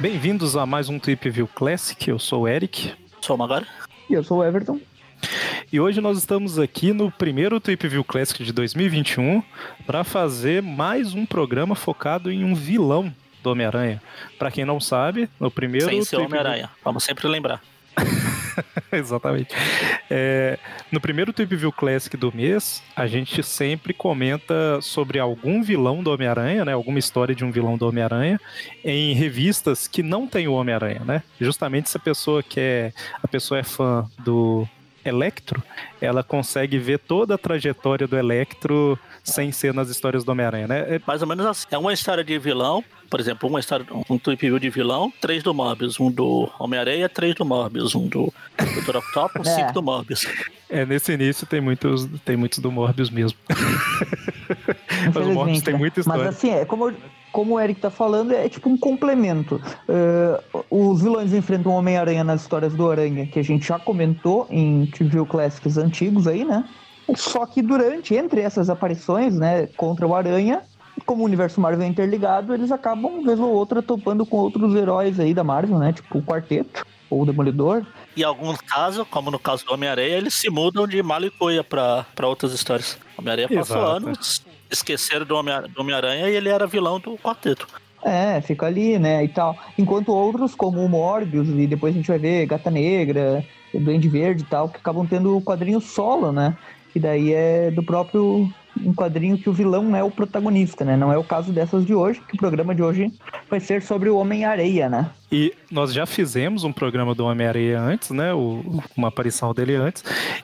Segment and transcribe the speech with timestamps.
[0.00, 2.10] Bem-vindos a mais um Trip View Classic.
[2.10, 2.92] Eu sou o Eric.
[3.20, 3.64] Sou o Magara.
[4.10, 4.80] E eu sou o Everton.
[5.72, 9.40] E hoje nós estamos aqui no primeiro Trip View Classic de 2021
[9.86, 14.02] para fazer mais um programa focado em um vilão do Homem-Aranha.
[14.36, 15.86] Para quem não sabe, no primeiro.
[15.86, 17.62] Sem ser Homem-Aranha, vamos sempre lembrar.
[18.92, 19.54] Exatamente.
[20.10, 20.58] É,
[20.90, 26.12] no primeiro Trip View Classic do mês, a gente sempre comenta sobre algum vilão do
[26.12, 26.72] Homem-Aranha, né?
[26.72, 28.40] Alguma história de um vilão do Homem-Aranha
[28.84, 31.22] em revistas que não tem o Homem-Aranha, né?
[31.40, 34.66] Justamente se a pessoa que é a pessoa é fã do
[35.04, 35.62] Electro,
[36.00, 40.96] ela consegue ver toda a trajetória do Electro sem ser nas histórias do Homem-Aranha, né?
[40.96, 41.00] É...
[41.06, 41.66] Mais ou menos assim.
[41.70, 45.42] É uma história de vilão, por exemplo, uma história, um trip view de vilão, três
[45.42, 48.96] do Morbius, um do Homem-Aranha, três do Morbius, um do Dr.
[48.96, 49.54] Octopus, é.
[49.54, 50.26] cinco do Morbius.
[50.68, 53.38] É, nesse início tem muitos, tem muitos do Morbius mesmo.
[55.14, 55.78] Mas o Morbius tem né?
[55.78, 56.24] muita história.
[56.24, 56.92] Mas assim, é como,
[57.32, 59.60] como o Eric tá falando, é tipo um complemento.
[59.88, 64.46] Uh, os vilões enfrentam o Homem-Aranha nas histórias do Aranha, que a gente já comentou
[64.50, 66.64] em TV Classics antigos aí, né?
[67.16, 70.62] Só que durante, entre essas aparições, né, contra o Aranha,
[71.04, 75.18] como o universo Marvel é interligado, eles acabam, vez ou outra, topando com outros heróis
[75.18, 75.92] aí da Marvel, né?
[75.92, 77.84] Tipo o Quarteto ou o Demolidor.
[78.16, 82.52] Em alguns casos, como no caso do Homem-Aranha, eles se mudam de Malicoia para outras
[82.52, 82.98] histórias.
[83.16, 87.66] Homem-Aranha passou anos, esqueceram do Homem-Aranha e ele era vilão do Quarteto.
[88.04, 89.56] É, fica ali, né, e tal.
[89.78, 94.42] Enquanto outros, como o Morbius, e depois a gente vai ver Gata Negra, Duende Verde
[94.42, 96.56] e tal, que acabam tendo o quadrinho solo, né?
[96.92, 100.96] Que daí é do próprio um quadrinho que o vilão é o protagonista, né?
[100.96, 103.12] Não é o caso dessas de hoje, que o programa de hoje
[103.48, 105.10] vai ser sobre o Homem-Areia, né?
[105.30, 108.32] E nós já fizemos um programa do Homem-Areia antes, né?
[108.32, 110.02] O, uma aparição dele antes.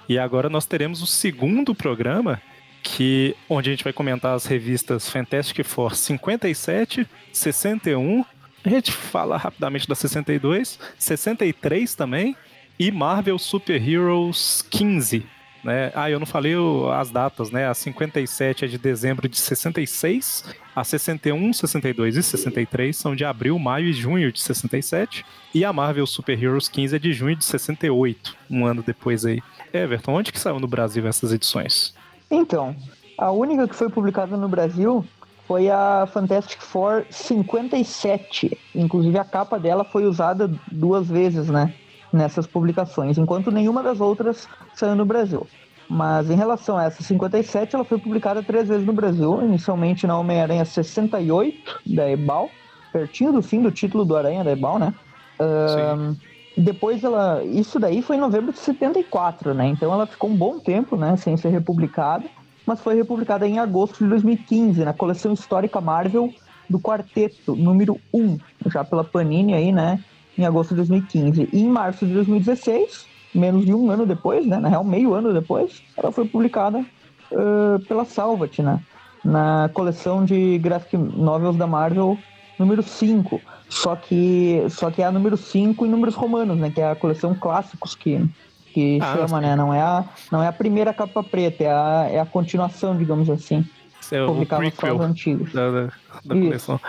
[0.09, 2.41] E agora nós teremos o segundo programa,
[2.83, 8.25] que onde a gente vai comentar as revistas Fantastic Four 57, 61.
[8.65, 12.37] A gente fala rapidamente da 62, 63 também.
[12.78, 15.27] E Marvel Super Heroes 15,
[15.65, 15.91] né?
[15.94, 16.55] Ah, eu não falei
[16.94, 17.66] as datas, né?
[17.66, 23.59] A 57 é de dezembro de 66, a 61, 62 e 63 são de abril,
[23.59, 27.45] maio e junho de 67, e a Marvel Super Heroes 15 é de junho de
[27.45, 29.43] 68, um ano depois aí.
[29.72, 31.95] Everton, onde que saiu no Brasil essas edições?
[32.31, 32.75] Então,
[33.16, 35.05] a única que foi publicada no Brasil
[35.47, 38.59] foi a Fantastic Four 57.
[38.75, 41.75] Inclusive a capa dela foi usada duas vezes, né?
[42.12, 45.47] nessas publicações, enquanto nenhuma das outras saiu no Brasil.
[45.89, 50.19] Mas em relação a essa 57, ela foi publicada três vezes no Brasil, inicialmente na
[50.19, 52.50] Homem-Aranha 68, da Ebal,
[52.93, 54.95] pertinho do fim do título do Aranha da Ebal, né?
[55.41, 56.16] Um,
[56.59, 57.43] depois ela.
[57.45, 59.69] Isso daí foi em novembro de 74, né?
[59.69, 61.17] Então ela ficou um bom tempo, né?
[61.17, 62.25] Sem ser republicada.
[62.67, 66.33] Mas foi republicada em agosto de 2015, na coleção histórica Marvel
[66.69, 68.37] do Quarteto, número 1,
[68.67, 69.99] já pela Panini aí, né?
[70.39, 71.49] em agosto de 2015.
[71.53, 75.35] E em março de 2016, menos de um ano depois, né, na real, meio ano
[75.35, 78.81] depois, ela foi publicada uh, pela Salvat, né,
[79.25, 82.17] na coleção de graphic novels da Marvel
[82.59, 83.41] número 5.
[83.69, 86.97] Só que, só que é a número 5 em números romanos, né, que é a
[86.97, 88.25] coleção clássicos que,
[88.73, 92.09] que ah, chama, né, não é, a, não é a primeira capa preta, é a,
[92.11, 93.65] é a continuação, digamos assim.
[94.11, 95.53] É publicava o prequel antigos.
[95.53, 95.93] Da, da,
[96.25, 96.81] da coleção.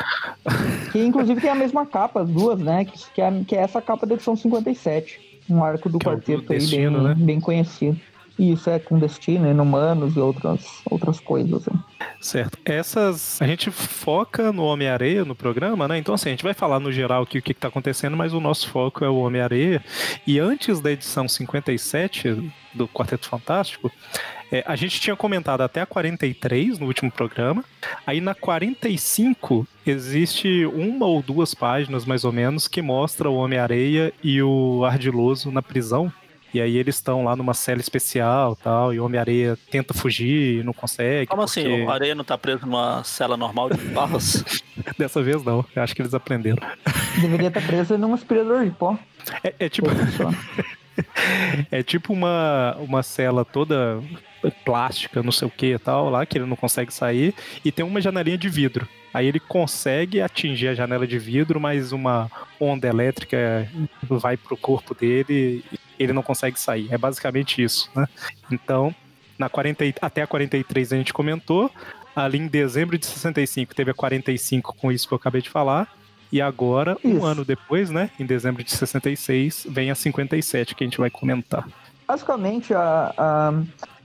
[0.91, 2.85] Que inclusive tem a mesma capa, as duas, né?
[2.85, 5.43] Que, que, é, que é essa capa da edição 57.
[5.49, 7.15] Um arco do que quarteto é aí destino, bem, né?
[7.17, 7.99] bem conhecido.
[8.39, 11.65] Isso é com destino, inumanos e outras, outras coisas.
[11.65, 11.73] Né?
[12.21, 12.57] Certo.
[12.63, 13.41] Essas.
[13.41, 15.97] A gente foca no Homem-Areia no programa, né?
[15.97, 18.39] Então, assim, a gente vai falar no geral aqui o que está acontecendo, mas o
[18.39, 19.83] nosso foco é o Homem-Areia.
[20.25, 23.91] E antes da edição 57 do Quarteto Fantástico,
[24.51, 27.63] é, a gente tinha comentado até a 43 no último programa.
[28.07, 34.13] Aí na 45 existe uma ou duas páginas, mais ou menos, que mostra o Homem-Areia
[34.23, 36.11] e o Ardiloso na prisão.
[36.53, 40.63] E aí eles estão lá numa cela especial tal, e o Homem-Areia tenta fugir e
[40.63, 41.27] não consegue.
[41.27, 41.61] Como assim?
[41.61, 41.75] porque...
[41.75, 41.85] assim?
[41.85, 44.63] O Areia não tá preso numa cela normal de barras?
[44.97, 46.57] Dessa vez não, eu acho que eles aprenderam.
[47.21, 48.97] Deveria estar tá preso num aspirador de pó.
[49.43, 49.87] É, é tipo.
[51.71, 54.01] é tipo uma, uma cela toda
[54.65, 57.33] plástica, não sei o que e tal, lá, que ele não consegue sair,
[57.63, 58.87] e tem uma janelinha de vidro.
[59.13, 62.29] Aí ele consegue atingir a janela de vidro, mas uma
[62.59, 63.67] onda elétrica
[64.03, 66.87] vai pro corpo dele e ele não consegue sair.
[66.91, 68.07] É basicamente isso, né?
[68.51, 68.95] Então,
[69.37, 71.69] na 40, até a 43 a gente comentou.
[72.15, 75.87] Ali em dezembro de 65 teve a 45 com isso que eu acabei de falar.
[76.31, 77.07] E agora, isso.
[77.07, 78.09] um ano depois, né?
[78.19, 81.67] Em dezembro de 66, vem a 57 que a gente vai comentar.
[82.07, 83.53] Basicamente, a, a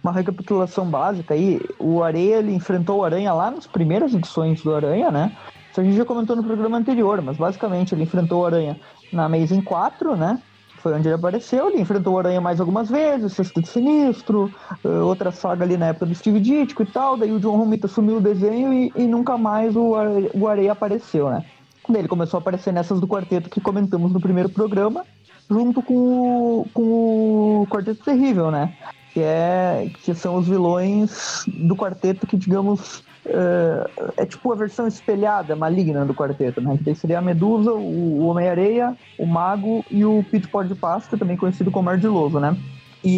[0.04, 1.58] uma recapitulação básica aí.
[1.78, 5.34] O Areia ele enfrentou o Aranha lá nas primeiras edições do Aranha, né?
[5.70, 8.78] Isso a gente já comentou no programa anterior, mas basicamente ele enfrentou o Aranha
[9.10, 10.40] na Amazing 4, né?
[10.84, 14.52] Foi onde ele apareceu, ele enfrentou o Aranha mais algumas vezes, Sexteto Sinistro,
[15.06, 18.18] outra saga ali na época do Steve Ditko e tal, daí o John Romita sumiu
[18.18, 19.94] o desenho e, e nunca mais o,
[20.34, 21.42] o Areia apareceu, né?
[21.88, 25.06] Daí ele começou a aparecer nessas do quarteto que comentamos no primeiro programa,
[25.48, 28.76] junto com o, com o Quarteto Terrível, né?
[29.14, 34.86] Que, é, que são os vilões do quarteto que, digamos, é, é tipo a versão
[34.86, 36.78] espelhada, maligna do quarteto, né?
[36.82, 41.36] Que seria a Medusa, o, Homem-Areia, o Mago e o Pito Pó de Pasta, também
[41.36, 42.56] conhecido como Ardiloso, né?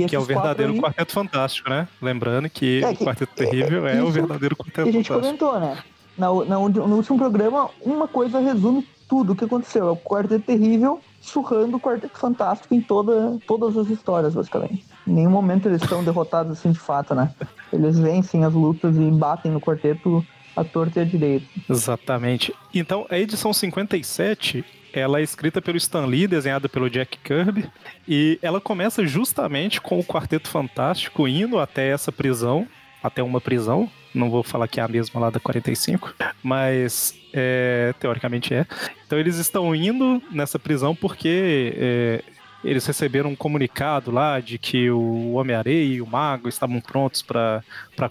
[0.09, 0.81] que é o verdadeiro aí...
[0.81, 1.87] Quarteto Fantástico, né?
[2.03, 5.09] Lembrando que, é, que o Quarteto Terrível é, é o verdadeiro Quarteto que a gente
[5.09, 5.39] Fantástico.
[5.39, 5.79] comentou, né?
[6.19, 9.87] Na, na, no último programa, uma coisa resume tudo o que aconteceu.
[9.87, 14.85] É o Quarteto Terrível surrando o Quarteto Fantástico em toda, todas as histórias, basicamente.
[15.07, 17.33] Em nenhum momento eles estão derrotados assim de fato, né?
[17.73, 20.25] Eles vencem as lutas e batem no quarteto
[20.57, 21.47] a torta e a direita.
[21.69, 22.53] Exatamente.
[22.75, 27.69] Então, a edição 57 ela é escrita pelo Stan Lee, desenhada pelo Jack Kirby,
[28.09, 32.67] e ela começa justamente com o Quarteto Fantástico indo até essa prisão,
[33.03, 37.95] até uma prisão, não vou falar que é a mesma lá da 45, mas é,
[38.01, 38.67] teoricamente é.
[39.07, 42.25] Então eles estão indo nessa prisão porque é,
[42.65, 47.63] eles receberam um comunicado lá de que o Homem-Areia e o Mago estavam prontos para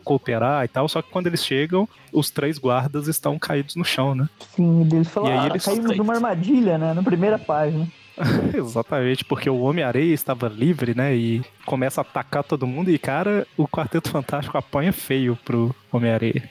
[0.03, 4.15] cooperar e tal, só que quando eles chegam, os três guardas estão caídos no chão,
[4.15, 4.29] né?
[4.55, 7.87] Sim, eles falaram, e aí eles caímos numa armadilha, né, na primeira página.
[8.53, 11.15] Exatamente, porque o Homem-Areia estava livre, né?
[11.15, 12.89] E começa a atacar todo mundo.
[12.89, 16.49] E, cara, o Quarteto Fantástico apanha feio pro Homem-Areia.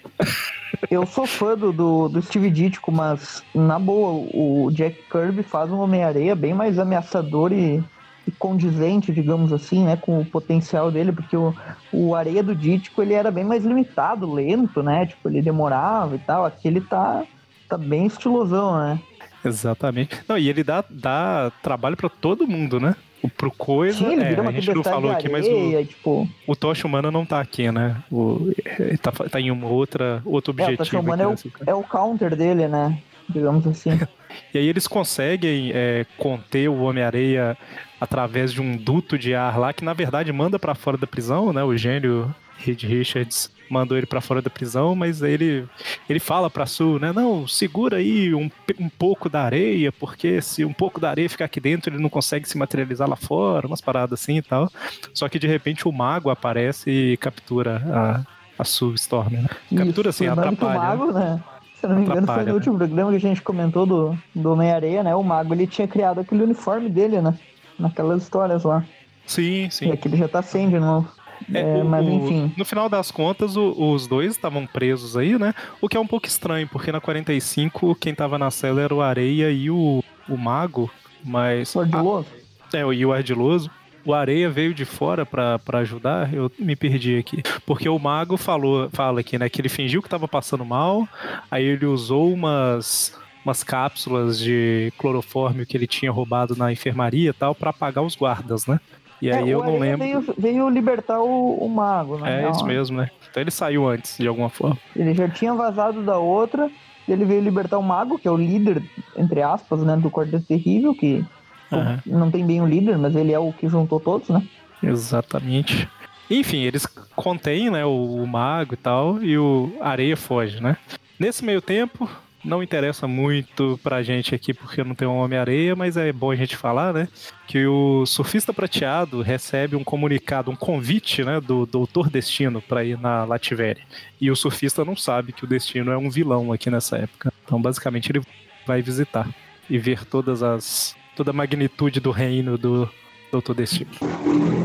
[0.91, 5.71] Eu sou fã do, do, do, Steve Ditko, mas, na boa, o Jack Kirby faz
[5.71, 7.83] um Homem-Areia bem mais ameaçador e,
[8.27, 9.97] e, condizente, digamos assim, né?
[9.97, 11.55] Com o potencial dele, porque o,
[11.93, 15.07] o Areia do Ditko, ele era bem mais limitado, lento, né?
[15.07, 16.45] Tipo, ele demorava e tal.
[16.45, 17.25] Aqui ele tá,
[17.69, 18.99] tá bem estilosão, né?
[19.45, 20.23] Exatamente.
[20.29, 22.97] Não, e ele dá, dá trabalho para todo mundo, né?
[23.37, 23.99] Pro coisa.
[23.99, 26.29] Sim, é, a gente não falou aqui, mas o, tipo...
[26.47, 27.97] o Tocha Humana não tá aqui, né?
[28.13, 28.53] O,
[29.01, 30.73] tá, tá em uma outra, outro objetivo.
[30.73, 31.37] É, o Tocha Humana é, o,
[31.69, 32.99] é o counter dele, né?
[33.29, 33.99] Digamos assim.
[34.53, 37.57] e aí eles conseguem é, conter o Homem-Areia
[37.99, 41.51] através de um duto de ar lá, que na verdade manda para fora da prisão,
[41.51, 41.65] né?
[41.65, 45.67] O gênio Reed Richards mandou ele para fora da prisão, mas ele
[46.09, 47.13] ele fala para Sue, né?
[47.13, 51.47] Não, segura aí um, um pouco da areia, porque se um pouco da areia ficar
[51.47, 54.71] aqui dentro, ele não consegue se materializar lá fora, umas paradas assim e tal.
[55.13, 59.49] Só que de repente o mago aparece e captura a, a Sue Storm, né?
[59.77, 60.79] Captura assim, atrapalha.
[60.79, 61.43] O mago, né?
[61.81, 62.53] Se não me engano, foi no né?
[62.53, 65.15] último programa que a gente comentou do, do Homem-Areia, né?
[65.15, 67.39] O mago ele tinha criado aquele uniforme dele, né?
[67.79, 68.85] Naquelas histórias lá.
[69.27, 69.89] Sim, sim.
[69.89, 71.09] E aqui ele já tá sem de novo.
[71.53, 72.53] É, é, o, mas enfim.
[72.57, 75.55] No final das contas, o, os dois estavam presos aí, né?
[75.81, 79.01] O que é um pouco estranho, porque na 45 quem tava na cela era o
[79.01, 80.91] Areia e o, o Mago,
[81.25, 81.75] mas.
[81.75, 82.29] O Ardiloso?
[82.73, 83.71] A, é, e o Ardiloso.
[84.07, 87.43] O Areia veio de fora para ajudar, eu me perdi aqui.
[87.65, 91.09] Porque o Mago falou, fala aqui, né, que ele fingiu que tava passando mal,
[91.51, 97.33] aí ele usou umas umas cápsulas de clorofórmio que ele tinha roubado na enfermaria e
[97.33, 98.81] tal para apagar os guardas, né?
[99.25, 99.99] E aí é, eu não lembro.
[100.01, 102.45] Veio, veio libertar o, o mago, né?
[102.45, 103.09] É isso mesmo, né?
[103.31, 104.77] Então ele saiu antes, de alguma forma.
[104.95, 106.71] Ele já tinha vazado da outra,
[107.09, 108.83] e ele veio libertar o mago, que é o líder,
[109.17, 111.25] entre aspas, né, do Quarteto Terrível, que
[111.73, 111.99] uhum.
[112.05, 114.47] não tem bem o líder, mas ele é o que juntou todos, né?
[114.83, 115.89] Exatamente.
[116.31, 116.85] Enfim, eles
[117.17, 120.77] contêm, né, o, o mago e tal, e o Areia foge, né?
[121.19, 122.11] Nesse meio tempo,
[122.45, 126.37] não interessa muito pra gente aqui porque não tem um Homem-Areia, mas é bom a
[126.37, 127.09] gente falar, né?
[127.47, 133.01] Que o surfista prateado recebe um comunicado, um convite, né, do Doutor Destino para ir
[133.01, 133.83] na Lativéria.
[134.21, 137.33] E o surfista não sabe que o Destino é um vilão aqui nessa época.
[137.45, 138.23] Então, basicamente, ele
[138.67, 139.29] vai visitar
[139.69, 142.89] e ver todas as toda a magnitude do reino do
[143.31, 143.91] Doutor Destino.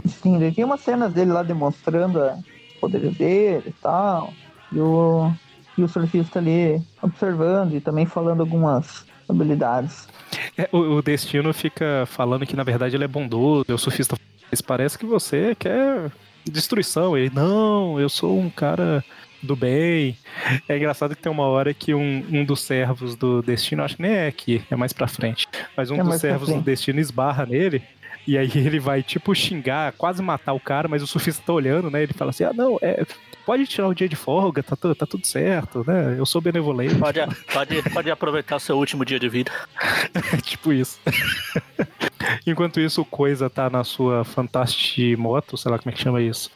[0.05, 4.33] Sim, tem umas cenas dele lá demonstrando o poder dele e tal.
[4.71, 5.31] E o
[5.79, 10.07] e o surfista ali observando e também falando algumas habilidades.
[10.57, 14.15] É, o, o, Destino fica falando que na verdade ele é bondoso, o surfista
[14.51, 16.12] mas parece que você quer
[16.45, 17.17] destruição.
[17.17, 19.03] Ele, não, eu sou um cara
[19.41, 20.17] do bem.
[20.67, 24.01] É engraçado que tem uma hora que um, um dos servos do Destino, acho que
[24.01, 27.45] nem é aqui, é mais pra frente, mas um é dos servos do Destino esbarra
[27.45, 27.81] nele.
[28.27, 31.89] E aí ele vai, tipo, xingar, quase matar o cara, mas o surfista tá olhando,
[31.89, 32.03] né?
[32.03, 33.05] Ele fala assim: ah, não, é,
[33.50, 36.13] pode tirar o dia de folga, tá, tá tudo certo, né?
[36.15, 36.94] Eu sou benevolente.
[36.94, 37.20] Pode,
[37.51, 39.51] pode, pode aproveitar seu último dia de vida.
[40.46, 41.00] tipo isso.
[42.46, 46.22] Enquanto isso, o Coisa tá na sua Fantastic Moto, sei lá como é que chama
[46.22, 46.51] isso.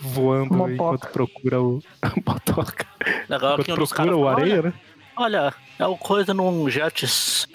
[0.00, 0.72] voando Motoca.
[0.72, 1.82] enquanto procura o
[2.24, 2.86] motoca.
[3.28, 4.72] Legal Enquanto procura o areia, olha, né?
[5.16, 7.06] olha, é o coisa num jet,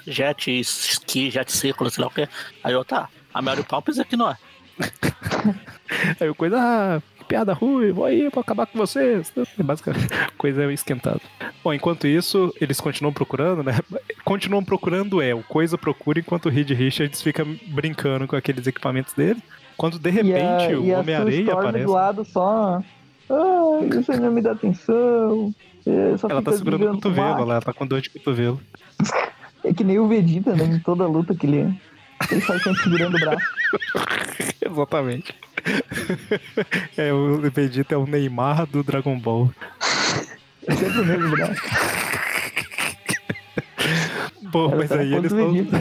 [0.05, 2.29] jet ski, jet círculo, sei lá o quê.
[2.63, 4.37] Aí eu, tá, a Mary Poppins aqui não é.
[6.19, 9.31] Aí o coisa, ah, piada ruim, vou aí, vou acabar com vocês.
[9.57, 11.21] É basicamente, coisa esquentada.
[11.63, 13.79] Bom, enquanto isso, eles continuam procurando, né?
[14.23, 19.13] Continuam procurando, é, o coisa procura enquanto o Reed Richards fica brincando com aqueles equipamentos
[19.13, 19.39] dele.
[19.77, 21.85] Quando de a, repente o a Sue Homem-Areia aparece.
[21.85, 22.81] do lado só.
[23.29, 25.53] Ah, você não me dá atenção.
[25.85, 28.59] É, Ela tá segurando o cotovelo, ela tá com dor de cotovelo.
[29.63, 30.63] É que nem o Vegeta, né?
[30.63, 31.75] Em toda luta que ele,
[32.29, 33.43] ele sai sempre segurando o braço.
[34.63, 35.33] Exatamente.
[36.97, 39.51] É, o Vegeta é o Neymar do Dragon Ball.
[40.67, 41.61] É sempre o mesmo braço.
[44.41, 45.77] Bom, Ela mas tá aí na eles Vegeta.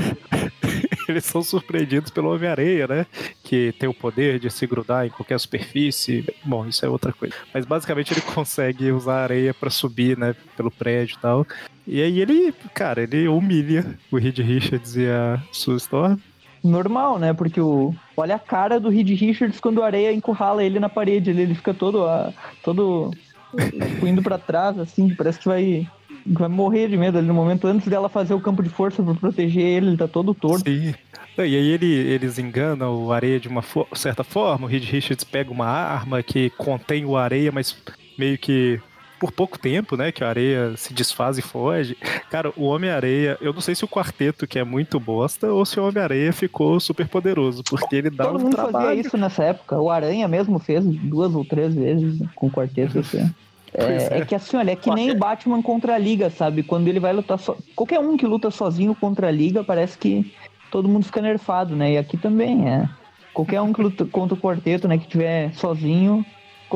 [1.08, 3.06] eles são surpreendidos pelo Homem-Areia, né?
[3.42, 6.26] Que tem o poder de se grudar em qualquer superfície.
[6.44, 7.34] Bom, isso é outra coisa.
[7.52, 10.34] Mas basicamente ele consegue usar a areia pra subir, né?
[10.56, 11.46] Pelo prédio e tal.
[11.86, 16.18] E aí ele, cara, ele humilha o Reed Richards e a Sue Storm.
[16.64, 17.34] Normal, né?
[17.34, 17.94] Porque o.
[18.16, 21.28] Olha a cara do Reed Richards quando a areia encurrala ele na parede.
[21.28, 22.04] Ele, ele fica todo.
[22.04, 23.10] ah, todo.
[23.54, 25.86] tipo, indo pra trás, assim, parece que vai.
[26.26, 29.12] Vai morrer de medo ali no momento antes dela fazer o campo de força pra
[29.12, 30.70] proteger ele, ele tá todo torto.
[30.70, 30.94] Sim.
[31.36, 34.66] E aí ele, eles enganam o areia de uma certa forma.
[34.66, 37.76] O Reed Richards pega uma arma que contém o areia, mas
[38.16, 38.80] meio que
[39.18, 40.12] por pouco tempo, né?
[40.12, 41.96] Que a areia se desfaz e foge.
[42.30, 45.78] Cara, o Homem-Areia, eu não sei se o quarteto que é muito bosta ou se
[45.78, 48.86] o Homem-Areia ficou super poderoso, porque ele dá Todo um mundo trabalho.
[48.86, 49.80] fazia isso nessa época.
[49.80, 52.98] O Aranha mesmo fez duas ou três vezes com o quarteto.
[52.98, 53.30] Assim.
[53.76, 54.18] É, é.
[54.20, 56.62] é que assim, olha, é que nem o Batman contra a Liga, sabe?
[56.62, 57.56] Quando ele vai lutar só.
[57.74, 60.32] Qualquer um que luta sozinho contra a Liga, parece que
[60.70, 61.94] todo mundo fica nerfado, né?
[61.94, 62.88] E aqui também é.
[63.32, 66.24] Qualquer um que luta contra o quarteto, né, que tiver sozinho,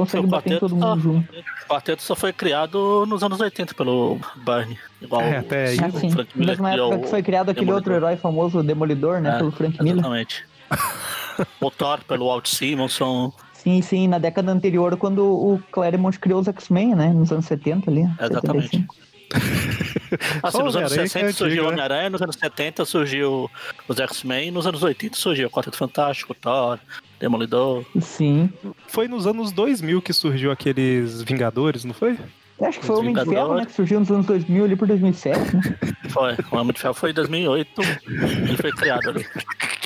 [0.00, 1.32] consegue O bater em todo quarteto, mundo só, junto.
[1.64, 4.78] o quarteto só foi criado nos anos 80 pelo Barney.
[5.00, 5.78] Igual É, o- até aí.
[5.78, 7.92] o Assim, Frank Miller mesma época que foi criado aquele Demolidor.
[7.92, 9.98] outro herói famoso, o Demolidor, né, É, pelo Frank Miller.
[9.98, 10.44] Exatamente.
[11.60, 13.32] o Thor pelo Walt Simonson.
[13.52, 17.90] Sim, sim, na década anterior, quando o Claremont criou os X-Men, né, nos anos 70
[17.90, 18.02] ali.
[18.20, 18.68] Exatamente.
[18.70, 18.94] 75.
[20.42, 21.72] Assim, nos anos Homem-Aranha que 60 é surgiu o né?
[21.72, 23.50] Homem-Aranha, nos anos 70 surgiu
[23.86, 26.78] os X-Men, nos anos 80 surgiu o Quarteto Fantástico, Thor,
[27.20, 27.84] Demolidor.
[28.00, 28.50] Sim.
[28.87, 32.16] Foi nos anos 2000 que surgiu aqueles Vingadores, não foi?
[32.60, 34.76] Eu Acho que foi o Homem de Ferro, né, que surgiu nos anos 2000 ali
[34.76, 35.62] por 2007, né?
[36.10, 36.37] Foi.
[36.50, 37.70] O Homem de Ferro foi em 2008,
[38.08, 39.25] ele foi criado ali.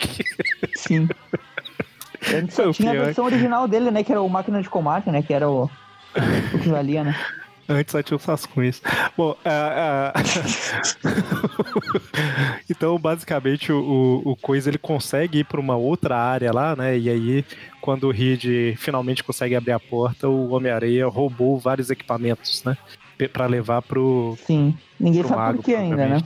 [0.77, 1.07] Sim.
[2.35, 3.05] Antes só Foi tinha a pior.
[3.07, 6.59] versão original dele, né, que era o Máquina de Combate, né, que era o, o
[6.63, 7.15] que valia, né?
[7.73, 8.83] Antes só tinha os rascunhos.
[9.17, 10.21] Bom, ah, ah,
[12.69, 16.99] então basicamente o, o Coisa ele consegue ir para uma outra área lá, né?
[16.99, 17.45] E aí
[17.81, 22.77] quando o Reed finalmente consegue abrir a porta, o Homem-Areia roubou vários equipamentos, né?
[23.33, 24.77] Para levar pro, Sim.
[25.01, 26.23] Ninguém pro sabe mago, por que ainda, né?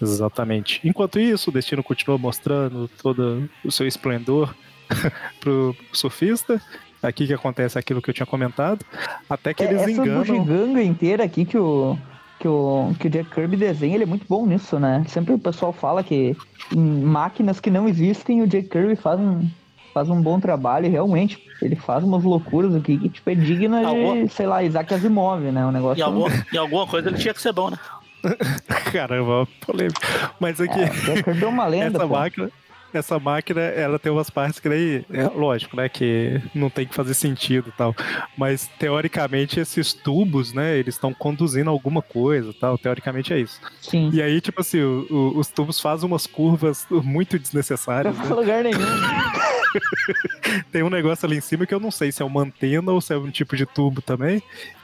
[0.00, 0.80] Exatamente.
[0.84, 4.54] Enquanto isso, o Destino continua mostrando todo o seu esplendor
[5.40, 6.60] pro surfista.
[7.02, 8.84] Aqui que acontece aquilo que eu tinha comentado.
[9.28, 10.18] Até que É, eles essa enganam.
[10.24, 11.98] bugiganga inteira aqui que o,
[12.38, 15.04] que, o, que o Jack Kirby desenha, ele é muito bom nisso, né?
[15.08, 16.36] Sempre o pessoal fala que
[16.74, 19.48] em máquinas que não existem, o Jack Kirby faz um,
[19.92, 23.80] faz um bom trabalho e realmente ele faz umas loucuras aqui que tipo, é digna
[23.80, 25.66] de, Alguma- sei lá, Isaac Asimov, né?
[25.66, 26.04] Um negócio...
[26.04, 27.78] Alguma, em alguma coisa ele tinha que ser bom, né?
[28.92, 30.00] Caramba, polêmico.
[30.38, 32.14] Mas aqui, É, o Jack Kirby é uma lenda, essa pô.
[32.14, 32.50] máquina,
[32.98, 36.94] essa máquina, ela tem umas partes que daí, é lógico, né, que não tem que
[36.94, 37.94] fazer sentido e tal.
[38.36, 42.76] Mas teoricamente esses tubos, né, eles estão conduzindo alguma coisa, e tal.
[42.78, 43.60] Teoricamente é isso.
[43.80, 44.10] Sim.
[44.12, 48.16] E aí, tipo assim, o- o- os tubos fazem umas curvas muito desnecessárias.
[48.16, 48.34] Não Né?
[48.34, 48.78] lugar nenhum.
[50.70, 53.00] Tem um negócio ali em cima que eu não sei se é uma antena ou
[53.00, 54.42] se é um tipo de tubo também,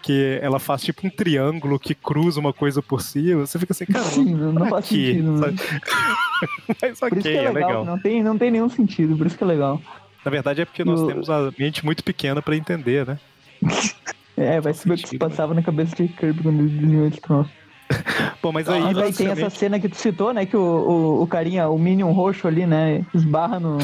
[0.08, 3.44] que ela faz tipo um triângulo que cruza uma coisa por cima.
[3.46, 5.32] Você fica assim, cara, Sim, não, faz aqui, sentido.
[5.32, 5.38] né?
[5.38, 5.80] sabe?
[6.80, 7.84] Mas Por ok, isso que é é legal, legal.
[7.84, 9.82] Não, tem, não tem nenhum sentido, por isso que é legal.
[10.24, 13.18] Na verdade é porque nós Eu- temos a mente muito pequena pra entender, né?
[14.40, 15.18] É, vai saber o que se né?
[15.18, 17.50] passava na cabeça de Kirby quando ele desenhou esse troço.
[18.40, 20.46] Bom, mas aí, Mas aí tem essa basicamente- cena que tu citou, né?
[20.46, 23.04] Que o, o, o carinha, o Minion roxo ali, né?
[23.12, 23.78] Esbarra no,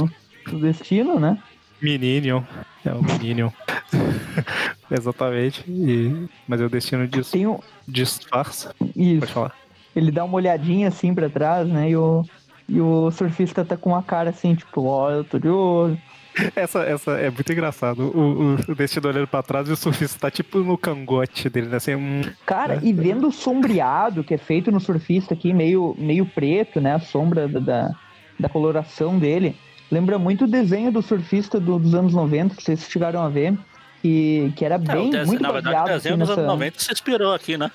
[0.47, 1.37] no destino, né?
[1.83, 2.43] Minion.
[2.85, 3.51] É o Minion.
[4.91, 5.65] Exatamente.
[5.69, 6.29] E...
[6.47, 7.33] Mas é o destino disso.
[7.33, 7.59] Tem um.
[7.89, 8.75] Disfarça.
[8.79, 9.27] Pode Isso.
[9.29, 9.55] falar.
[9.97, 11.91] Ele dá uma olhadinha assim pra trás, né?
[11.91, 12.25] E o,
[12.69, 15.99] e o surfista tá com a cara assim, tipo, ó, eu tô de olho.
[16.57, 18.11] Essa, essa é muito engraçado.
[18.13, 21.69] O, o, o destino olhando pra trás e o surfista tá tipo no cangote dele,
[21.69, 21.77] né?
[21.77, 22.23] Assim, um...
[22.45, 26.95] Cara, e vendo o sombreado que é feito no surfista aqui, meio, meio preto, né?
[26.95, 27.91] A sombra da, da,
[28.39, 29.57] da coloração dele.
[29.95, 33.57] Lembra muito o desenho do surfista do- dos anos 90, que vocês chegaram a ver.
[34.03, 36.41] que, que era É, bem, desenho, muito na verdade, o desenho dos nessa...
[36.43, 37.71] anos 90 se inspirou aqui, né?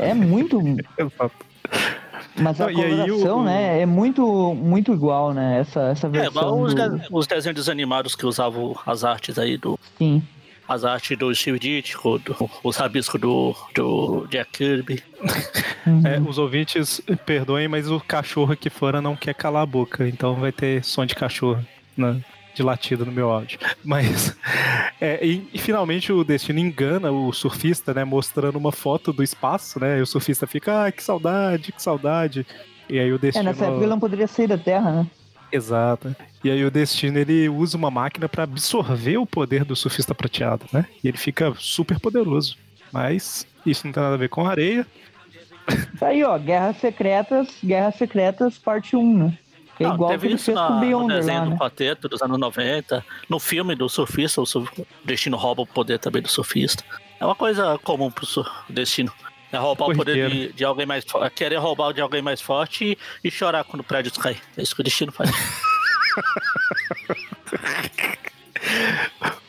[0.00, 0.58] É muito...
[2.40, 6.10] Mas a Não, aí coloração, o- né, é muito, muito igual, né, essa, essa É,
[6.10, 6.98] versão igual os, do...
[6.98, 9.78] de- os desenhos desanimados que usavam as artes aí do.
[9.98, 10.22] Sim.
[10.66, 12.20] As artes do Steve Ditko,
[12.62, 15.02] os rabiscos do, do Jack Kirby.
[15.86, 16.06] Uhum.
[16.06, 20.34] É, os ouvintes perdoem, mas o cachorro aqui fora não quer calar a boca, então
[20.36, 21.62] vai ter som de cachorro
[21.96, 22.18] né,
[22.54, 23.58] de latido no meu áudio.
[23.84, 24.34] Mas,
[25.00, 29.78] é, e, e finalmente o destino engana o surfista, né, mostrando uma foto do espaço,
[29.78, 32.46] né, e o surfista fica, ah, que saudade, que saudade.
[32.88, 33.44] E aí o É, destino.
[33.44, 35.06] nessa época ele não poderia sair da Terra, né?
[35.54, 36.14] Exato.
[36.42, 40.66] E aí o destino ele usa uma máquina para absorver o poder do surfista prateado,
[40.72, 40.84] né?
[41.02, 42.56] E ele fica super poderoso.
[42.90, 44.86] Mas isso não tem nada a ver com areia.
[45.98, 49.38] Tá aí, ó, Guerras Secretas, Guerras Secretas, parte 1, né?
[49.78, 51.94] Que é Não, igual que teve ele isso na, no Beyonder desenho lá, do né?
[52.10, 53.04] Dos anos 90.
[53.30, 54.46] No filme do surfista, o
[55.04, 56.84] destino rouba o poder também do surfista.
[57.18, 58.26] É uma coisa comum pro
[58.68, 59.10] destino.
[59.54, 61.34] É roubar o poder de, de alguém mais forte.
[61.34, 64.36] Querer roubar o de alguém mais forte e, e chorar quando o prédio cai.
[64.56, 65.30] É isso que o destino faz.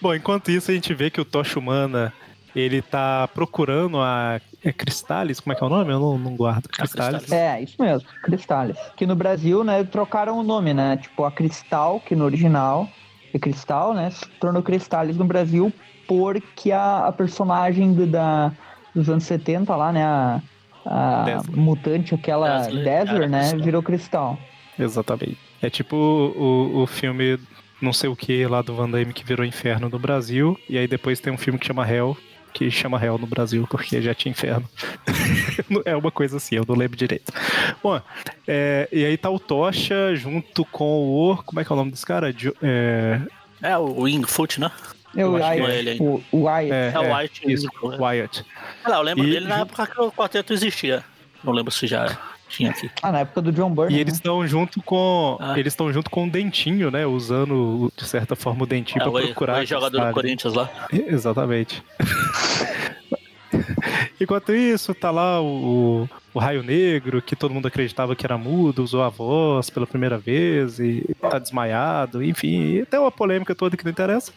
[0.01, 2.13] Bom, enquanto isso a gente vê que o Tocha Humana
[2.55, 5.91] ele tá procurando a é Cristales, como é que é o nome?
[5.91, 6.67] Eu não, não guardo.
[6.67, 7.31] Cristales.
[7.31, 8.77] É, isso mesmo, Cristales.
[8.95, 10.97] Que no Brasil, né, trocaram o nome, né?
[10.97, 12.89] Tipo, a Cristal, que no original
[13.33, 14.09] é Cristal, né?
[14.09, 15.71] Se tornou Cristales no Brasil
[16.07, 18.51] porque a, a personagem do- da,
[18.95, 20.03] dos anos 70 lá, né?
[20.05, 20.41] A,
[20.85, 23.39] a mutante, aquela Dazzler, Dazzler, era né?
[23.41, 23.59] Cristal.
[23.65, 24.39] Virou Cristal.
[24.79, 25.37] Exatamente.
[25.61, 27.39] É tipo o, o filme
[27.81, 30.87] não sei o que lá do Van Damme que virou Inferno no Brasil, e aí
[30.87, 32.15] depois tem um filme que chama Hell,
[32.53, 34.67] que chama Hell no Brasil, porque já tinha inferno.
[35.85, 37.31] é uma coisa assim, eu não lembro direito.
[37.83, 37.99] Bom,
[38.47, 41.37] é, e aí tá o Tocha junto com o.
[41.43, 42.31] Como é que é o nome desse cara?
[42.31, 43.19] Jo- é,
[43.61, 44.71] É o Wingfoot, né?
[45.15, 46.71] Eu, acho que Wyatt, é ele, o, o Wyatt.
[46.73, 47.51] é, É o é, White.
[47.51, 48.01] Isso, Wingfoot.
[48.01, 48.35] Wyatt.
[48.81, 51.03] Sei lá, eu lembro E dele na época que o quarteto existia.
[51.43, 52.17] Não lembro se já
[52.49, 52.89] tinha aqui.
[53.01, 53.91] Ah, na época do John Burnham.
[53.95, 54.17] E eles né?
[54.17, 55.37] estão junto com.
[55.39, 55.57] Ah.
[55.57, 57.05] Eles estão junto com o Dentinho, né?
[57.05, 59.57] Usando, de certa forma, o Dentinho É, pra o procurar.
[59.57, 60.13] o ex-jogador do.
[60.13, 60.69] Corinthians lá.
[60.91, 61.83] Exatamente.
[64.19, 65.45] Enquanto isso, tá lá o,
[66.03, 69.85] o, o Raio Negro, que todo mundo acreditava que era mudo, usou a voz pela
[69.85, 74.31] primeira vez e tá desmaiado, enfim, tem uma polêmica toda que não interessa.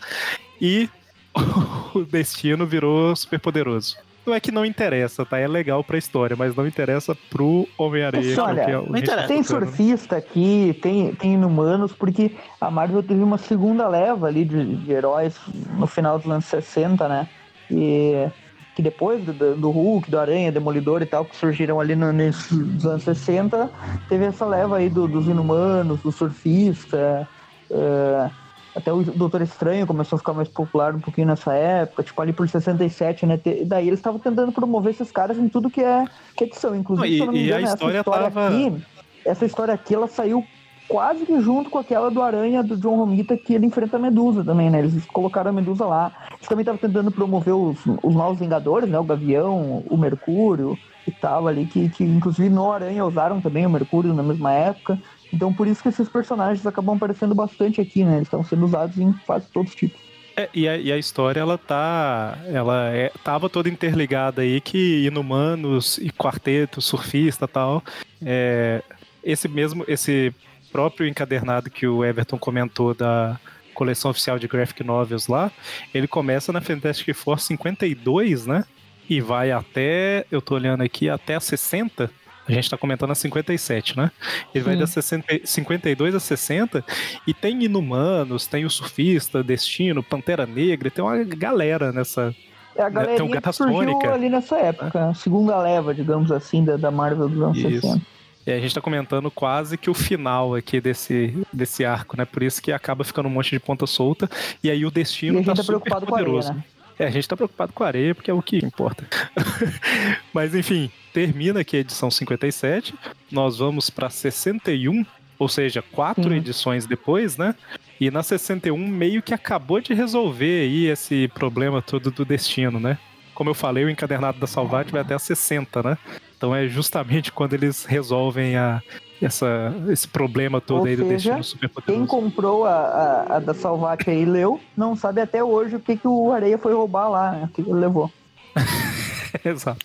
[0.61, 0.89] E
[1.95, 3.97] o Destino virou super poderoso.
[4.27, 5.39] Não é que não interessa, tá?
[5.39, 8.27] É legal pra história, mas não interessa pro Homem-Areia.
[8.29, 9.23] Mas olha, que é o que a gente interessa.
[9.23, 9.65] tá Tem tocando.
[9.67, 14.93] surfista aqui, tem, tem inumanos, porque a Marvel teve uma segunda leva ali de, de
[14.93, 15.35] heróis
[15.79, 17.27] no final dos anos 60, né?
[17.71, 18.29] E
[18.77, 22.85] que depois do, do Hulk, do Aranha, Demolidor e tal, que surgiram ali no, nos
[22.87, 23.71] anos 60,
[24.11, 27.27] teve essa leva aí do- dos inumanos, do surfista.
[27.71, 28.31] é,
[28.79, 32.33] até o Doutor Estranho começou a ficar mais popular um pouquinho nessa época, tipo ali
[32.33, 33.37] por 67, né?
[33.37, 36.05] Te- Daí eles estavam tentando promover esses caras em tudo que é,
[36.37, 36.75] que é edição.
[36.75, 38.85] Inclusive, Não, e- se eu não me e a engano, história essa história tava- aqui,
[39.27, 40.45] essa história aqui, ela saiu
[40.89, 44.43] quase que junto com aquela do Aranha do John Romita que ele enfrenta a Medusa
[44.43, 44.79] também, né?
[44.79, 46.13] Eles colocaram a Medusa lá.
[46.37, 48.99] Eles também estavam tentando promover os, os novos Vingadores, né?
[48.99, 53.71] O Gavião, o Mercúrio e tal ali, que, que inclusive no Aranha usaram também o
[53.71, 54.99] Mercúrio na mesma época.
[55.33, 58.17] Então por isso que esses personagens acabam aparecendo bastante aqui, né?
[58.17, 60.01] Eles estão sendo usados em quase todos os tipos.
[60.37, 62.39] É, e, a, e a história, ela tá.
[62.47, 67.83] Ela é, tava toda interligada aí que inumanos e quarteto, surfista e tal.
[68.25, 68.83] é,
[69.23, 70.33] esse mesmo, esse
[70.71, 73.39] próprio encadernado que o Everton comentou da
[73.75, 75.51] coleção oficial de graphic novels lá,
[75.93, 78.65] ele começa na Fantastic Four 52, né?
[79.09, 82.11] E vai até, eu tô olhando aqui, até a 60.
[82.49, 84.11] A gente tá comentando a 57, né?
[84.55, 86.85] Ele vai da 60, 52 a 60
[87.27, 92.35] e tem Inumanos, tem o Surfista, Destino, Pantera Negra, tem uma galera nessa.
[92.75, 94.15] É a um galerinha Garra que surgiu Sônica.
[94.15, 97.81] ali nessa época, a segunda leva, digamos assim, da, da Marvel dos anos Isso.
[97.83, 98.01] 60.
[98.47, 102.25] E a gente tá comentando quase que o final aqui desse, desse arco, né?
[102.25, 104.27] Por isso que acaba ficando um monte de ponta solta.
[104.65, 106.55] E aí o E Destino a gente tá tá preocupado com a poderoso.
[106.55, 106.65] né?
[106.99, 109.05] É, a gente tá preocupado com a areia, porque é o que importa.
[110.35, 112.95] Mas enfim, termina aqui a edição 57.
[113.31, 115.07] Nós vamos pra 61,
[115.39, 116.37] ou seja, quatro Sim.
[116.37, 117.55] edições depois, né?
[118.01, 122.99] E na 61 meio que acabou de resolver aí esse problema todo do destino, né?
[123.35, 125.99] Como eu falei, o encadernado da Salvati vai até a 60, né?
[126.37, 128.83] Então é justamente quando eles resolvem a,
[129.21, 133.39] essa, esse problema todo Ou aí do seja, destino super Quem comprou a, a, a
[133.41, 136.73] da Salvati aí e leu, não sabe até hoje o que, que o Areia foi
[136.73, 137.45] roubar lá, né?
[137.45, 138.11] O que, que ele levou.
[139.45, 139.85] Exato.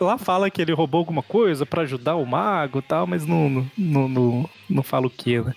[0.00, 3.48] Lá fala que ele roubou alguma coisa pra ajudar o mago e tal, mas não,
[3.48, 5.52] não, não, não, não fala o que, né?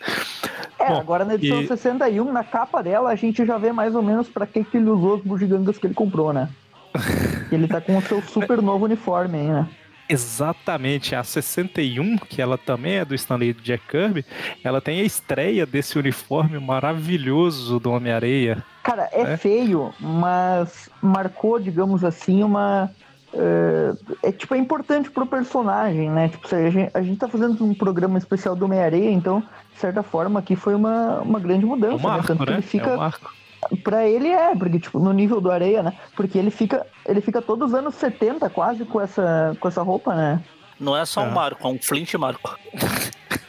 [0.77, 1.67] É, Bom, agora na edição e...
[1.67, 4.89] 61, na capa dela, a gente já vê mais ou menos para que, que ele
[4.89, 6.49] usou os bugigangas que ele comprou, né?
[7.51, 9.67] ele tá com o seu super novo uniforme aí, né?
[10.09, 14.25] Exatamente, a 61, que ela também é do Stanley Jack Kirby,
[14.63, 18.65] ela tem a estreia desse uniforme maravilhoso do Homem-Areia.
[18.81, 22.89] Cara, é, é, feio, mas marcou, digamos assim, uma.
[23.31, 26.29] Uh, é tipo, é importante pro personagem, né?
[26.29, 29.43] Tipo, a gente, a gente tá fazendo um programa especial do Homem-Areia, então,
[29.73, 31.93] de certa forma, aqui foi uma, uma grande mudança.
[31.93, 32.37] É um marco, né?
[32.39, 32.57] Tanto né?
[32.57, 32.89] ele fica.
[32.89, 33.38] É um marco.
[33.83, 35.93] Pra ele é, porque, tipo, no nível do areia, né?
[36.15, 40.15] Porque ele fica, ele fica todos os anos 70 quase com essa, com essa roupa,
[40.15, 40.41] né?
[40.79, 41.31] Não é só um é.
[41.31, 42.57] marco, é um flint marco.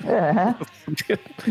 [0.05, 0.55] É.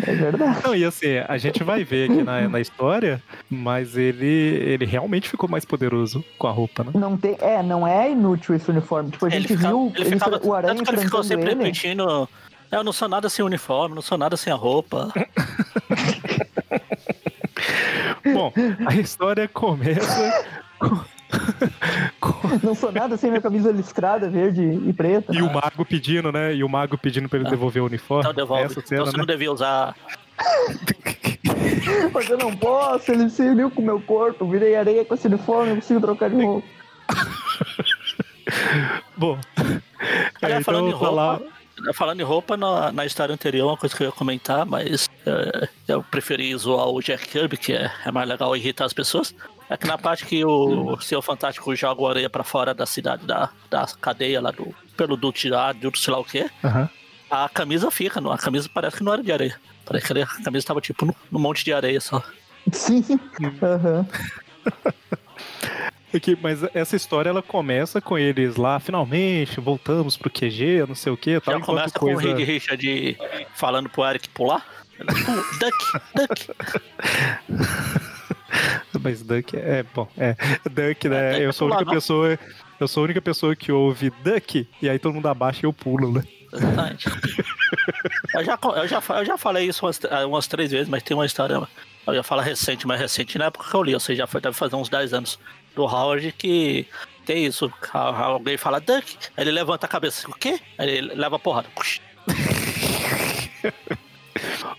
[0.06, 0.60] É verdade.
[0.65, 5.30] Não, e assim, a gente vai ver aqui na, na história, mas ele, ele realmente
[5.30, 6.91] ficou mais poderoso com a roupa, né?
[6.93, 9.12] Não tem, é, não é inútil esse uniforme.
[9.12, 11.56] Tipo, a gente ele viu ele ficava, o Aranha tanto que ele ficou sempre ele.
[11.56, 12.28] repetindo.
[12.69, 15.08] Eu não sou nada sem uniforme, não sou nada sem a roupa.
[18.23, 18.53] Bom,
[18.86, 20.45] a história começa
[20.79, 20.99] com...
[22.63, 25.34] Não sou nada sem minha camisa listrada, verde e preta.
[25.34, 26.55] E o mago pedindo, né?
[26.55, 27.51] E o mago pedindo pra ele ah.
[27.51, 28.23] devolver o uniforme.
[28.23, 28.63] Então devolve.
[28.65, 29.19] Essa cena, então você né?
[29.19, 29.95] não devia usar.
[32.13, 35.27] Mas eu não posso, ele se uniu com o meu corpo, virei areia com esse
[35.27, 36.67] uniforme, não consigo trocar de roupa.
[39.15, 39.38] Bom,
[40.41, 41.41] Aliás, é, então falando em roupa, falar...
[41.94, 45.70] falando em roupa, na, na, história anterior, uma coisa que eu ia comentar, mas é,
[45.88, 49.34] eu preferi zoar o Jack Kirby, que é, é mais legal irritar as pessoas.
[49.70, 53.26] É que na parte que o Senhor Fantástico joga o areia pra fora da cidade,
[53.26, 54.74] da, da cadeia lá do.
[54.98, 56.50] pelo duto de ar, do sei lá o quê.
[56.63, 56.89] Uhum.
[57.30, 59.60] A camisa fica, a camisa parece que não era de areia.
[59.86, 62.24] Parece que a camisa tava tipo num monte de areia só.
[62.72, 63.06] Sim.
[63.39, 64.06] Uhum.
[66.41, 71.17] Mas essa história ela começa com eles lá, finalmente, voltamos pro QG, não sei o
[71.17, 71.34] que.
[71.34, 72.22] Já começa coisa...
[72.22, 73.17] com o Rick Richard
[73.54, 74.65] falando pro Eric pular.
[75.60, 75.78] duck,
[76.15, 76.52] duck.
[79.02, 80.36] Mas Duck é, bom, é.
[80.69, 81.39] Duck, né?
[81.39, 82.39] É, eu sou a única pessoa.
[82.80, 85.74] Eu sou a única pessoa que ouve Duck e aí todo mundo abaixa e eu
[85.74, 86.24] pulo, né?
[86.52, 87.10] Exatamente.
[88.34, 91.26] eu, já, eu, já, eu já falei isso umas, umas três vezes, mas tem uma
[91.26, 91.62] história.
[92.08, 94.41] Eu ia falar recente, mais recente na época que eu li, ou seja, já foi,
[94.41, 95.39] deve fazer uns 10 anos
[95.80, 96.86] do Howard que
[97.26, 97.72] tem isso.
[97.94, 100.60] Alguém fala Duck, aí ele levanta a cabeça, o quê?
[100.78, 101.70] Aí ele leva a porrada.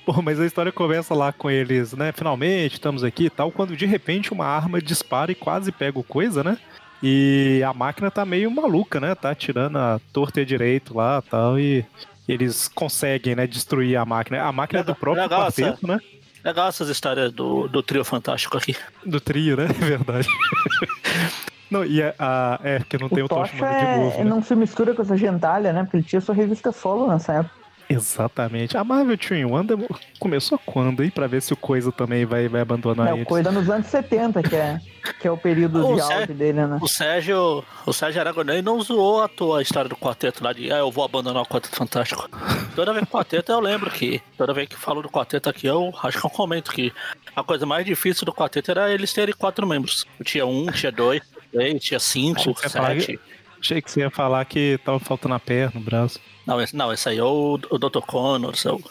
[0.07, 2.13] Bom, mas a história começa lá com eles, né?
[2.13, 6.05] Finalmente, estamos aqui e tal, quando de repente uma arma dispara e quase pega o
[6.05, 6.59] coisa, né?
[7.03, 9.15] E a máquina tá meio maluca, né?
[9.15, 11.85] Tá tirando a torta e direito lá tal, e
[12.29, 14.43] eles conseguem, né, destruir a máquina.
[14.43, 15.99] A máquina é do próprio legal quarteto, né?
[16.44, 18.74] Legal essas histórias do, do trio fantástico aqui.
[19.05, 19.66] Do trio, né?
[19.81, 20.29] É verdade.
[21.70, 24.18] Não, e a, a, é, porque não o tem o Tocha é, de novo.
[24.18, 24.24] Né?
[24.24, 25.85] Não se mistura com essa gentalha, né?
[25.85, 27.55] Porque ele tinha sua revista solo nessa época.
[27.90, 28.76] Exatamente.
[28.76, 29.76] A Marvel Twin Wonder
[30.18, 31.11] começou quando aí?
[31.11, 34.42] Pra ver se o Coisa também vai, vai abandonar é, o Coisa nos anos 70,
[34.44, 34.81] que é,
[35.20, 36.79] que é o período o de auge dele, né?
[36.81, 40.79] O Sérgio, o Sérgio Aragonês não zoou a tua história do quarteto lá de ah,
[40.79, 42.29] eu vou abandonar o Quarteto Fantástico.
[42.76, 45.66] Toda vez que o quarteto eu lembro que, toda vez que falo do quarteto aqui,
[45.66, 46.92] eu acho que eu comento que
[47.35, 50.07] a coisa mais difícil do quarteto era eles terem quatro membros.
[50.24, 51.20] Tinha um, tinha dois,
[51.53, 53.18] três, tinha cinco, sete.
[53.61, 56.18] Achei que você ia falar que tava faltando a perna, o braço.
[56.51, 58.01] Não, esse, não, esse aí é o, o Dr.
[58.01, 58.83] Connor, seu.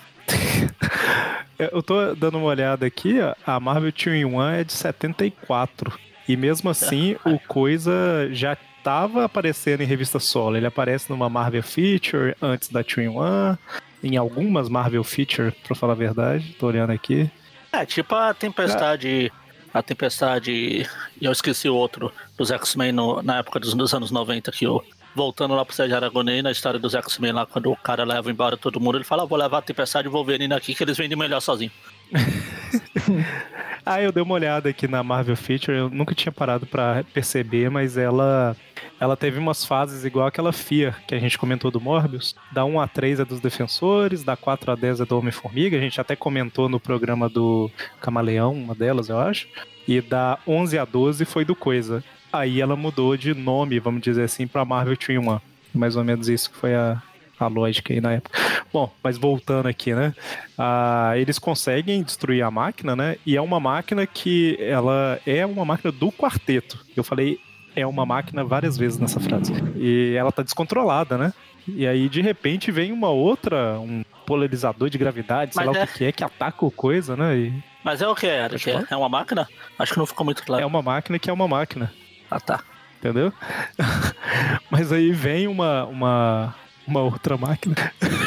[1.60, 5.92] Eu tô dando uma olhada aqui, a Marvel 2 in 1 é de 74.
[6.26, 7.30] E mesmo assim, é.
[7.30, 10.56] o Coisa já tava aparecendo em revista solo.
[10.56, 13.58] Ele aparece numa Marvel Feature antes da 2 in 1,
[14.06, 16.56] em algumas Marvel Feature, pra falar a verdade.
[16.58, 17.30] Tô olhando aqui.
[17.74, 19.26] É, tipo a Tempestade.
[19.26, 19.78] É.
[19.78, 20.88] A Tempestade.
[21.20, 24.82] E eu esqueci o outro dos X-Men na época dos, dos anos 90 que o
[25.16, 28.58] voltando lá pro Sérgio Aragonês, na história dos X-Men lá, quando o cara leva embora
[28.58, 31.18] todo mundo, ele fala, ah, vou levar a Tempestade e Wolverine aqui, que eles vendem
[31.18, 31.72] melhor sozinho.
[33.86, 37.70] ah, eu dei uma olhada aqui na Marvel Feature, eu nunca tinha parado para perceber,
[37.70, 38.56] mas ela
[39.00, 42.36] ela teve umas fases igual aquela Fear que a gente comentou do Morbius.
[42.52, 45.80] Da 1 a 3 é dos Defensores, da 4 a 10 é do Homem-Formiga, a
[45.80, 49.48] gente até comentou no programa do Camaleão, uma delas, eu acho.
[49.88, 52.04] E da 11 a 12 foi do Coisa.
[52.32, 55.42] Aí ela mudou de nome, vamos dizer assim, para Marvel 3 One.
[55.74, 57.02] Mais ou menos isso que foi a,
[57.40, 58.40] a lógica aí na época.
[58.72, 60.14] Bom, mas voltando aqui, né?
[60.58, 63.18] Ah, eles conseguem destruir a máquina, né?
[63.26, 66.86] E é uma máquina que ela é uma máquina do quarteto.
[66.96, 67.40] Eu falei
[67.76, 69.54] é uma máquina várias vezes nessa frase.
[69.76, 71.34] E ela tá descontrolada, né?
[71.68, 75.86] E aí, de repente, vem uma outra, um polarizador de gravidade, sei Mas lá é...
[75.86, 77.38] o que é, que ataca o coisa, né?
[77.38, 77.64] E...
[77.84, 78.48] Mas é o que é?
[78.90, 79.48] É uma máquina?
[79.78, 80.64] Acho que não ficou muito claro.
[80.64, 81.92] É uma máquina que é uma máquina.
[82.30, 82.64] Ah, tá.
[83.00, 83.32] Entendeu?
[84.70, 87.76] Mas aí vem uma, uma, uma outra máquina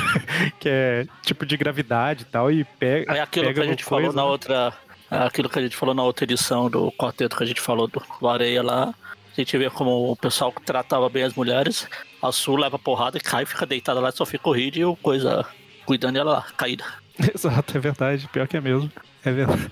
[0.59, 3.13] que é tipo de gravidade e tal, e pega.
[3.15, 4.29] É aquilo pega que a gente falou coisa, na né?
[4.29, 4.73] outra.
[5.11, 7.87] é Aquilo que a gente falou na outra edição do quarteto que a gente falou
[7.87, 8.95] do, do Areia lá.
[9.33, 11.89] A gente vê como o pessoal tratava bem as mulheres.
[12.23, 14.97] A Sul leva porrada e cai, fica deitada lá, só fica o Reed e o
[14.97, 15.47] coisa
[15.87, 16.85] cuidando dela lá, caída.
[17.35, 18.29] Exato, é verdade.
[18.33, 18.91] Pior que é mesmo.
[19.25, 19.71] É verdade.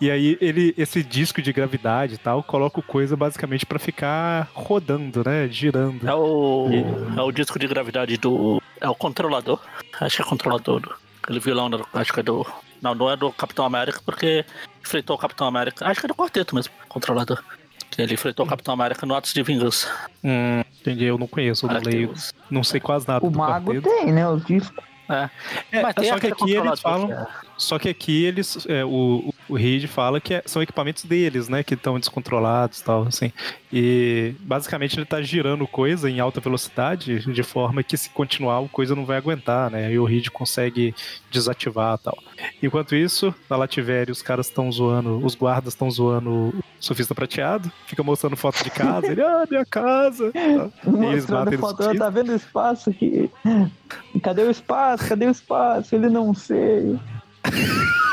[0.00, 4.48] E aí ele, esse disco de gravidade e tal, coloca o coisa basicamente pra ficar
[4.52, 5.48] rodando, né?
[5.48, 6.06] Girando.
[6.08, 6.68] É o.
[7.16, 8.60] É o disco de gravidade do.
[8.80, 9.60] É o controlador.
[10.00, 10.80] Acho que é controlador.
[10.80, 12.44] do- Aquele vilão, do- acho que é do.
[12.82, 14.44] Não, não é do Capitão América, porque
[14.84, 15.86] enfrentou o Capitão América.
[15.86, 17.42] Acho que é do quarteto mesmo, controlador.
[17.90, 19.88] Que ele enfrentou o Capitão América no Atos de Vingança.
[20.22, 22.12] Hum, entendi, eu não conheço, eu não leio.
[22.50, 23.88] Não sei quase nada O do mago quarteto.
[23.88, 24.28] tem, né?
[24.28, 24.76] Os discos.
[25.08, 25.30] É.
[25.70, 27.06] É, Mas tem só que aqui eles falam.
[27.06, 27.26] que é-
[27.56, 28.66] Só que aqui eles.
[28.68, 31.62] é, o, o Reed fala que é- são equipamentos deles, né?
[31.62, 33.32] Que estão descontrolados e tal, assim.
[33.72, 38.68] E basicamente ele tá girando coisa em alta velocidade, de forma que se continuar o
[38.68, 39.92] coisa não vai aguentar, né?
[39.92, 40.94] E o Reed consegue
[41.30, 42.18] desativar e tal.
[42.62, 47.70] Enquanto isso, na Lativéria os caras estão zoando, os guardas estão zoando o surfista prateado,
[47.86, 50.30] fica mostrando foto de casa, ele, ah, minha casa.
[50.44, 50.90] Tá.
[50.90, 52.04] E eles Mostrando a no foto, surfista.
[52.04, 53.30] tá vendo o espaço aqui?
[54.22, 55.08] Cadê o espaço?
[55.08, 55.94] Cadê o espaço?
[55.94, 56.98] Ele não sei.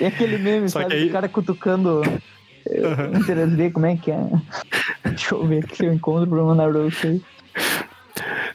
[0.00, 0.90] E aquele meme, Só sabe?
[0.94, 2.02] que aí- O cara cutucando
[2.66, 4.24] em 3D, como é que é?
[5.04, 7.20] Deixa eu ver aqui se eu encontro pra mandar pra vocês.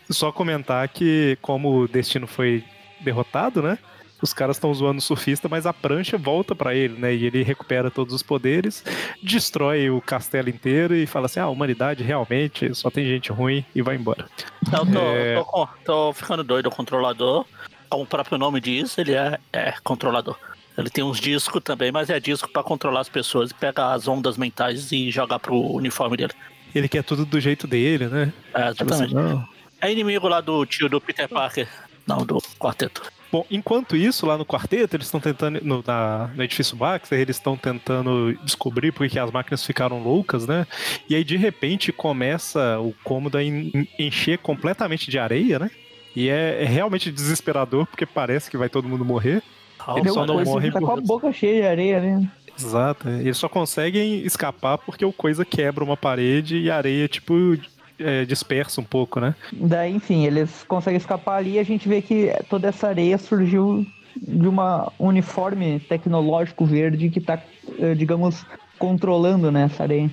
[0.09, 2.63] Só comentar que, como o destino foi
[3.01, 3.77] derrotado, né?
[4.19, 7.13] Os caras estão zoando o surfista, mas a prancha volta pra ele, né?
[7.13, 8.83] E ele recupera todos os poderes,
[9.21, 13.63] destrói o castelo inteiro e fala assim: ah, a humanidade realmente só tem gente ruim
[13.75, 14.25] e vai embora.
[14.73, 15.35] Eu tô, É.
[15.35, 17.45] tô tô ficando doido, o controlador.
[17.89, 20.35] Como o próprio nome diz, ele é, é controlador.
[20.77, 24.07] Ele tem uns discos também, mas é disco pra controlar as pessoas e pegar as
[24.07, 26.33] ondas mentais e jogar pro uniforme dele.
[26.75, 28.31] Ele quer tudo do jeito dele, né?
[28.53, 29.13] É, exatamente.
[29.15, 29.47] não.
[29.81, 31.67] É inimigo lá do tio do Peter Parker.
[32.05, 33.01] Não, do quarteto.
[33.31, 35.59] Bom, enquanto isso, lá no quarteto, eles estão tentando.
[35.61, 40.47] No, na- no edifício Baxter, eles estão tentando descobrir por que as máquinas ficaram loucas,
[40.47, 40.65] né?
[41.09, 45.69] E aí, de repente, começa o cômodo a en- encher completamente de areia, né?
[46.15, 49.43] E é, é realmente desesperador, porque parece que vai todo mundo morrer.
[49.95, 52.29] Ele só não morre Tá com a por- boca cheia de areia, né?
[52.59, 53.07] Exato.
[53.07, 53.19] é.
[53.21, 57.33] Eles só conseguem escapar porque o coisa quebra uma parede e a areia, tipo,
[57.99, 59.35] é, dispersa um pouco, né?
[59.53, 63.85] Daí, enfim, eles conseguem escapar ali e a gente vê que toda essa areia surgiu
[64.19, 67.39] de uma uniforme tecnológico verde que tá,
[67.79, 68.43] eh, digamos,
[68.79, 70.09] controlando né, essa areia.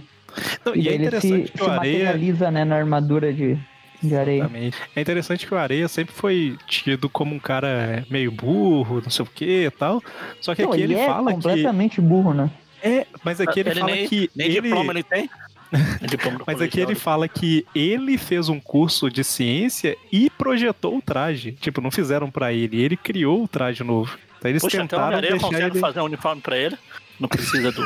[0.67, 1.77] Não, e é daí ele se, que se areia.
[1.77, 3.59] materializa né, na armadura de,
[4.07, 4.41] de areia.
[4.41, 4.77] Exatamente.
[4.95, 9.25] É interessante que o Areia sempre foi tido como um cara meio burro, não sei
[9.25, 10.03] o que e tal.
[10.41, 12.51] Só que Não, aqui ele, é fala completamente burro, né?
[12.81, 12.89] que.
[12.89, 14.31] É, mas aqui ele, fala nem, que.
[14.35, 14.61] nem ele...
[14.61, 15.31] diploma ele tem.
[15.75, 21.03] Do Mas aqui ele fala que ele fez um curso de ciência e projetou o
[21.03, 21.53] traje.
[21.53, 24.17] Tipo, não fizeram pra ele, ele criou o traje novo.
[24.39, 25.81] Então eles Puxa, então o tentaram Areia deixar consegue ele.
[25.81, 26.79] fazer um uniforme pra ele.
[27.19, 27.83] Não precisa do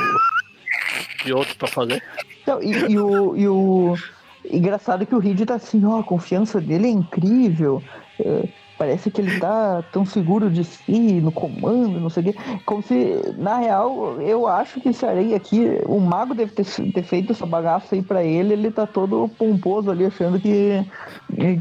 [1.24, 2.02] de outro pra fazer.
[2.42, 3.96] Então, e, e o, e o
[4.44, 7.82] engraçado que o Reed tá assim, ó, a confiança dele é incrível.
[8.20, 12.38] é, parece que ele tá tão seguro de si, no comando, não sei o quê.
[12.64, 17.02] Como se, na real, eu acho que esse areia aqui, o mago deve ter, ter
[17.02, 20.84] feito essa bagaça aí pra ele, ele tá todo pomposo ali, achando que,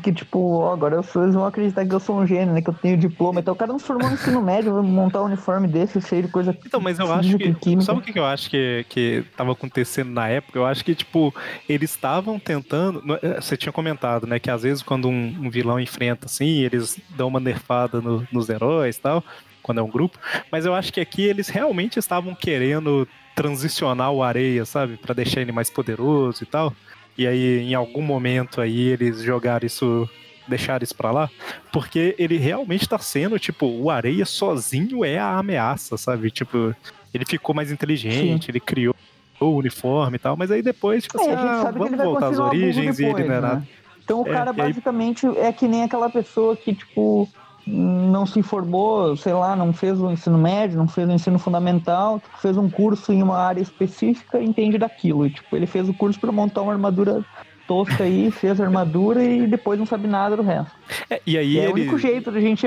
[0.04, 2.62] que tipo, ó, agora vocês vão acreditar que eu sou um gênio, né?
[2.62, 3.40] Que eu tenho diploma.
[3.40, 6.24] Então o cara não se formou no ensino médio, vai montar um uniforme desse, cheio
[6.24, 6.56] de coisa.
[6.66, 7.54] Então, mas eu acho que.
[7.56, 7.82] química.
[7.82, 10.58] Sabe o que eu acho que, que tava acontecendo na época?
[10.58, 11.34] Eu acho que, tipo,
[11.68, 13.02] eles estavam tentando.
[13.22, 14.40] é- Você tinha comentado, né?
[14.40, 18.50] Que às vezes quando um, um vilão enfrenta assim, eles dão uma nerfada no- nos
[18.50, 19.24] heróis e tal,
[19.64, 20.18] quando é um grupo.
[20.52, 24.98] Mas eu acho que aqui eles realmente estavam querendo transicionar o areia, sabe?
[24.98, 26.74] Pra deixar ele mais poderoso e tal.
[27.18, 30.08] E aí, em algum momento aí, eles jogaram isso.
[30.48, 31.30] Deixaram isso pra lá,
[31.74, 36.32] porque ele realmente tá sendo, tipo, o Areia sozinho é a ameaça, sabe?
[36.32, 36.74] Tipo,
[37.14, 38.96] ele ficou mais inteligente, ele criou
[39.42, 42.28] o uniforme e tal, mas aí depois, tipo É, assim, a gente ah, vamos voltar
[42.30, 43.48] às origens e ele depois, não é né?
[43.48, 43.68] nada.
[44.08, 47.28] Então o É, cara e aí- basicamente é que nem aquela pessoa que, tipo,
[47.66, 52.18] não se informou, sei lá, não fez o ensino médio, não fez o ensino fundamental,
[52.18, 55.26] tipo, fez um curso em uma área específica e entende daquilo.
[55.26, 57.22] E, tipo, ele fez o curso para montar uma armadura
[57.68, 60.72] tosca aí, fez a armadura e depois não sabe nada do resto.
[61.10, 61.72] É, e aí E é ele.
[61.72, 62.66] o único jeito da gente,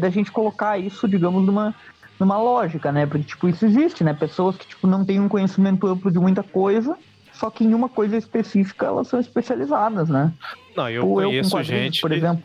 [0.00, 1.72] da gente colocar isso, digamos, numa,
[2.18, 3.06] numa lógica, né?
[3.06, 4.12] Porque, tipo, isso existe, né?
[4.12, 6.96] Pessoas que, tipo, não têm um conhecimento amplo de muita coisa,
[7.36, 10.32] só que em uma coisa específica elas são especializadas, né?
[10.74, 12.00] Não, eu Ou eu conheço quadrinhos, gente.
[12.00, 12.44] por exemplo.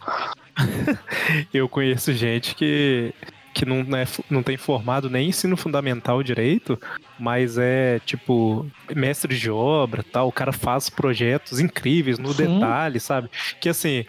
[1.53, 3.13] Eu conheço gente que,
[3.53, 6.79] que não, é, não tem formado nem ensino fundamental direito,
[7.17, 10.27] mas é tipo mestre de obra tal.
[10.27, 12.59] O cara faz projetos incríveis no Sim.
[12.59, 13.29] detalhe, sabe?
[13.59, 14.05] Que assim.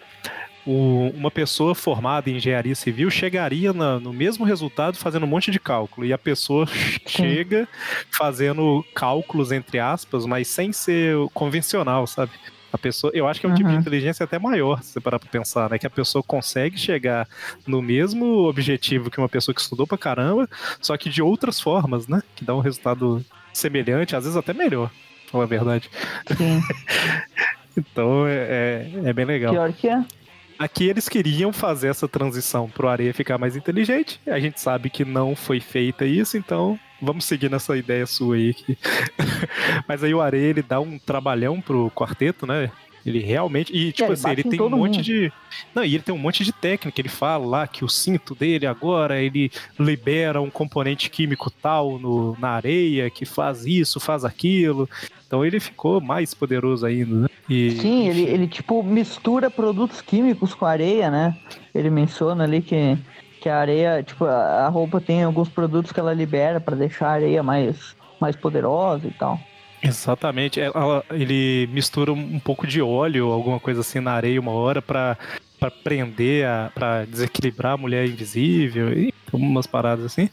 [0.65, 5.51] O, uma pessoa formada em engenharia civil chegaria na, no mesmo resultado fazendo um monte
[5.51, 6.05] de cálculo.
[6.05, 6.65] E a pessoa
[7.05, 7.67] chega
[8.09, 12.31] fazendo cálculos, entre aspas, mas sem ser convencional, sabe?
[12.71, 13.57] A pessoa, eu acho que é um uhum.
[13.57, 13.81] tipo de uhum.
[13.81, 15.77] inteligência até maior, se você parar pra pensar, né?
[15.77, 17.27] Que a pessoa consegue chegar
[17.67, 20.49] no mesmo objetivo que uma pessoa que estudou pra caramba,
[20.81, 22.23] só que de outras formas, né?
[22.35, 23.23] Que dá um resultado
[23.53, 25.87] semelhante, às vezes até melhor, pra falar a verdade.
[26.35, 26.61] Sim.
[27.77, 29.53] então é, é, é bem legal.
[29.53, 30.03] Pior que é.
[30.57, 34.19] Aqui eles queriam fazer essa transição pro Areia ficar mais inteligente.
[34.27, 38.55] A gente sabe que não foi feita isso, então vamos seguir nessa ideia sua aí.
[39.87, 42.71] Mas aí o Areia ele dá um trabalhão pro quarteto, né?
[43.05, 43.75] Ele realmente.
[43.75, 45.03] E, tipo é, assim, ele tem um monte mundo.
[45.03, 45.31] de.
[45.75, 46.99] Não, e ele tem um monte de técnica.
[46.99, 52.37] Ele fala lá que o cinto dele agora ele libera um componente químico tal no,
[52.39, 54.89] na areia que faz isso, faz aquilo.
[55.27, 57.27] Então ele ficou mais poderoso ainda, né?
[57.49, 61.35] E, Sim, ele, ele tipo mistura produtos químicos com areia, né?
[61.75, 62.97] Ele menciona ali que,
[63.41, 67.13] que a areia, tipo, a roupa tem alguns produtos que ela libera para deixar a
[67.13, 69.39] areia mais, mais poderosa e tal.
[69.83, 70.59] Exatamente.
[70.61, 74.81] É, ela, ele mistura um pouco de óleo, alguma coisa assim na areia uma hora
[74.81, 75.17] para
[75.59, 80.29] para prender, para desequilibrar a mulher invisível e umas paradas assim.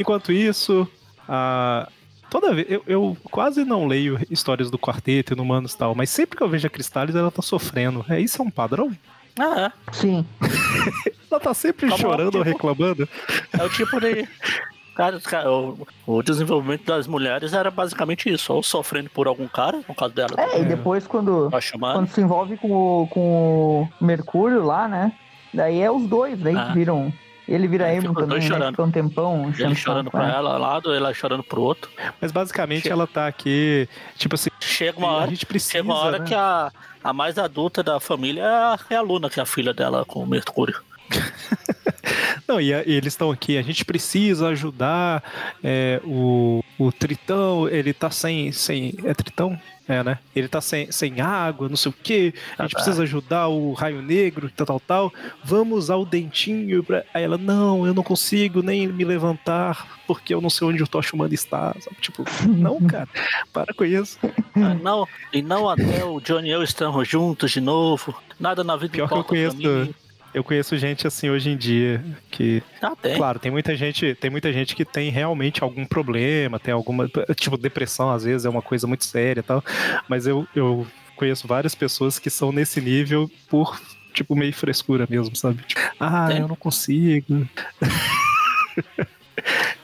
[0.00, 0.88] Enquanto isso,
[1.28, 1.86] a,
[2.30, 6.08] toda vez eu, eu, quase não leio histórias do quarteto e humanos e tal, mas
[6.08, 8.06] sempre que eu vejo a Cristales ela tá sofrendo.
[8.08, 8.90] É isso é um padrão?
[9.38, 9.92] Ah, é.
[9.92, 10.24] Sim.
[11.30, 13.08] ela tá sempre Como chorando tipo, ou reclamando.
[13.52, 14.26] É o tipo de
[14.94, 19.80] Cara, cara o, o, desenvolvimento das mulheres era basicamente isso, ou sofrendo por algum cara,
[19.88, 20.30] no caso dela.
[20.38, 25.12] É, e depois quando, quando se envolve com o, com o Mercúrio lá, né?
[25.52, 26.66] Daí é os dois, daí ah.
[26.66, 27.12] que viram.
[27.46, 28.46] Ele vira emo também, né?
[28.46, 28.70] chorando.
[28.70, 29.52] Fica um tempão.
[29.58, 31.90] Ele chorando pra ela ela lado, ela chorando pro outro.
[32.18, 32.94] Mas basicamente chega.
[32.94, 34.48] ela tá aqui, tipo assim.
[34.60, 36.24] Chega uma hora, a gente precisa, chega uma hora né?
[36.24, 39.46] que a, a mais adulta da família é a, é a Luna, que é a
[39.46, 40.80] filha dela com o Mercúrio.
[42.46, 45.22] Não, e, a, e eles estão aqui, a gente precisa ajudar
[45.62, 48.94] é, o, o Tritão, ele tá sem, sem.
[49.04, 49.58] É Tritão?
[49.86, 50.18] É, né?
[50.34, 52.32] Ele tá sem, sem água, não sei o que.
[52.58, 55.12] A gente ah, precisa ajudar o Raio Negro, tal, tal, tal.
[55.42, 57.04] Vamos usar o dentinho pra.
[57.12, 60.86] Aí ela, não, eu não consigo nem me levantar porque eu não sei onde o
[60.86, 61.74] Tocha Humano está.
[61.80, 61.96] Sabe?
[62.00, 63.08] Tipo, não, cara,
[63.52, 64.18] para com isso.
[64.56, 68.14] Ah, não, e não até o Johnny e eu estamos juntos de novo.
[68.40, 69.94] Nada na vida Pior que eu conheço
[70.34, 72.62] eu conheço gente assim hoje em dia que.
[72.82, 73.16] Ah, tem.
[73.16, 77.08] Claro, tem muita gente, tem muita gente que tem realmente algum problema, tem alguma.
[77.36, 79.62] Tipo, depressão às vezes é uma coisa muito séria e tal.
[80.08, 83.80] Mas eu, eu conheço várias pessoas que são nesse nível por,
[84.12, 85.62] tipo, meio frescura mesmo, sabe?
[85.62, 86.40] Tipo, ah, tem.
[86.40, 87.48] eu não consigo.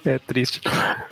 [0.02, 0.62] É triste.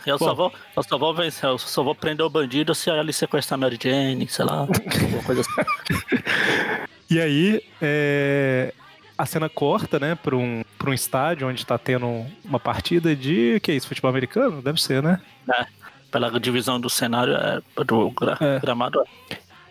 [0.03, 2.89] Eu Bom, só vou, eu só vou vencer, eu só vou prender o bandido se
[2.89, 5.51] ele sequestrar Mary Jane, sei lá, alguma coisa assim.
[7.11, 8.71] E aí, é,
[9.19, 13.59] a cena corta, né, pra um, pra um estádio onde tá tendo uma partida de.
[13.59, 13.85] que é isso?
[13.85, 14.61] Futebol americano?
[14.61, 15.19] Deve ser, né?
[15.53, 15.65] É,
[16.09, 18.59] pela divisão do cenário é, do gra é.
[18.59, 19.03] gramado.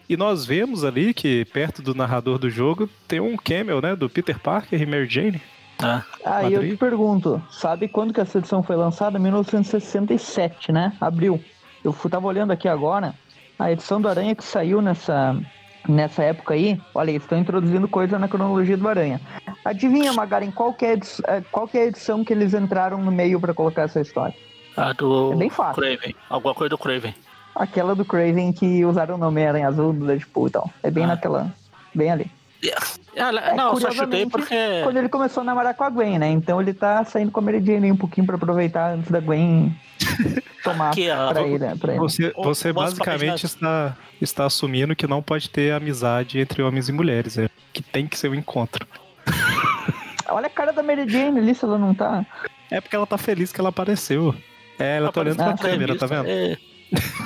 [0.07, 4.11] E nós vemos ali que perto do narrador do jogo tem um camel, né, do
[4.11, 5.41] Peter Parker e Mary Jane.
[5.79, 9.19] Ah, Aí eu te pergunto, sabe quando que essa edição foi lançada?
[9.19, 10.93] 1967, né?
[11.01, 11.43] Abril.
[11.83, 13.15] Eu tava olhando aqui agora,
[13.59, 15.41] a edição do Aranha que saiu nessa
[15.89, 19.21] nessa época aí, olha, eles estão introduzindo coisa na cronologia do Aranha.
[19.65, 22.99] Adivinha, Magaren, qual que é, edição, é, qual que é a edição que eles entraram
[22.99, 24.35] no meio para colocar essa história?
[24.77, 25.83] A do é bem fácil.
[25.83, 26.15] Craven.
[26.29, 27.15] Alguma coisa do Craven.
[27.55, 30.71] Aquela do Craven que usaram o nome Aranha Azul do Deadpool e tal.
[30.83, 31.09] É bem ah.
[31.09, 31.53] naquela.
[31.95, 32.31] Bem ali.
[32.63, 32.85] Yeah.
[33.15, 34.83] É, não, só chutei porque.
[34.83, 36.29] Quando ele começou a namorar com a Gwen, né?
[36.31, 39.75] Então ele tá saindo com a Mary Jane um pouquinho pra aproveitar antes da Gwen
[40.63, 41.77] tomar que, pra, ele, né?
[41.79, 42.01] pra ele.
[42.01, 47.39] Você, você basicamente está, está assumindo que não pode ter amizade entre homens e mulheres,
[47.39, 48.87] é, que tem que ser um encontro.
[50.31, 52.25] Olha a cara da Mary Jane ali, se ela não tá.
[52.71, 54.35] É porque ela tá feliz que ela apareceu.
[54.79, 56.29] É, ela tá olhando pra câmera, tá vendo?
[56.29, 56.57] É.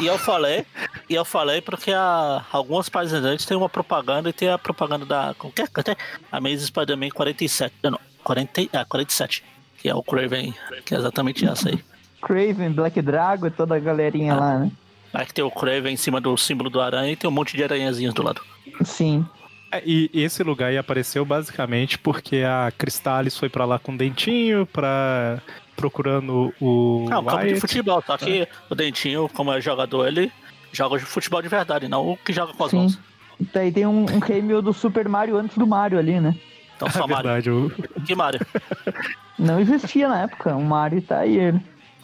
[0.01, 0.66] E eu falei,
[1.09, 5.07] e eu falei porque a, algumas páginas antes tem uma propaganda e tem a propaganda
[5.07, 5.35] da.
[5.38, 5.66] Como que é?
[6.31, 7.75] A Amazing Spider-Man 47.
[7.85, 9.44] Não, 40, ah, 47.
[9.79, 11.79] Que é o Craven, que é exatamente essa aí.
[12.21, 14.71] Craven, Black Dragon e toda a galerinha ah, lá, né?
[15.13, 17.56] Aí que tem o Craven em cima do símbolo do aranha e tem um monte
[17.56, 18.40] de aranhazinhas do lado.
[18.85, 19.27] Sim.
[19.71, 23.96] É, e esse lugar aí apareceu basicamente porque a Cristales foi para lá com o
[23.96, 25.40] dentinho pra
[25.77, 27.06] procurando o.
[27.10, 28.52] Ah, o campo de futebol, só que tá.
[28.70, 30.33] o Dentinho, como é jogador, ele
[30.73, 32.77] joga futebol de verdade, não o que joga com as Sim.
[32.79, 32.98] mãos.
[33.52, 36.35] Daí tem um, um cameo do Super Mario antes do Mario ali, né?
[36.77, 37.16] Então só é Mario.
[37.16, 38.02] Verdade, o...
[38.04, 38.40] Que Mario?
[39.38, 41.60] Não existia na época, o Mario tá aí ele.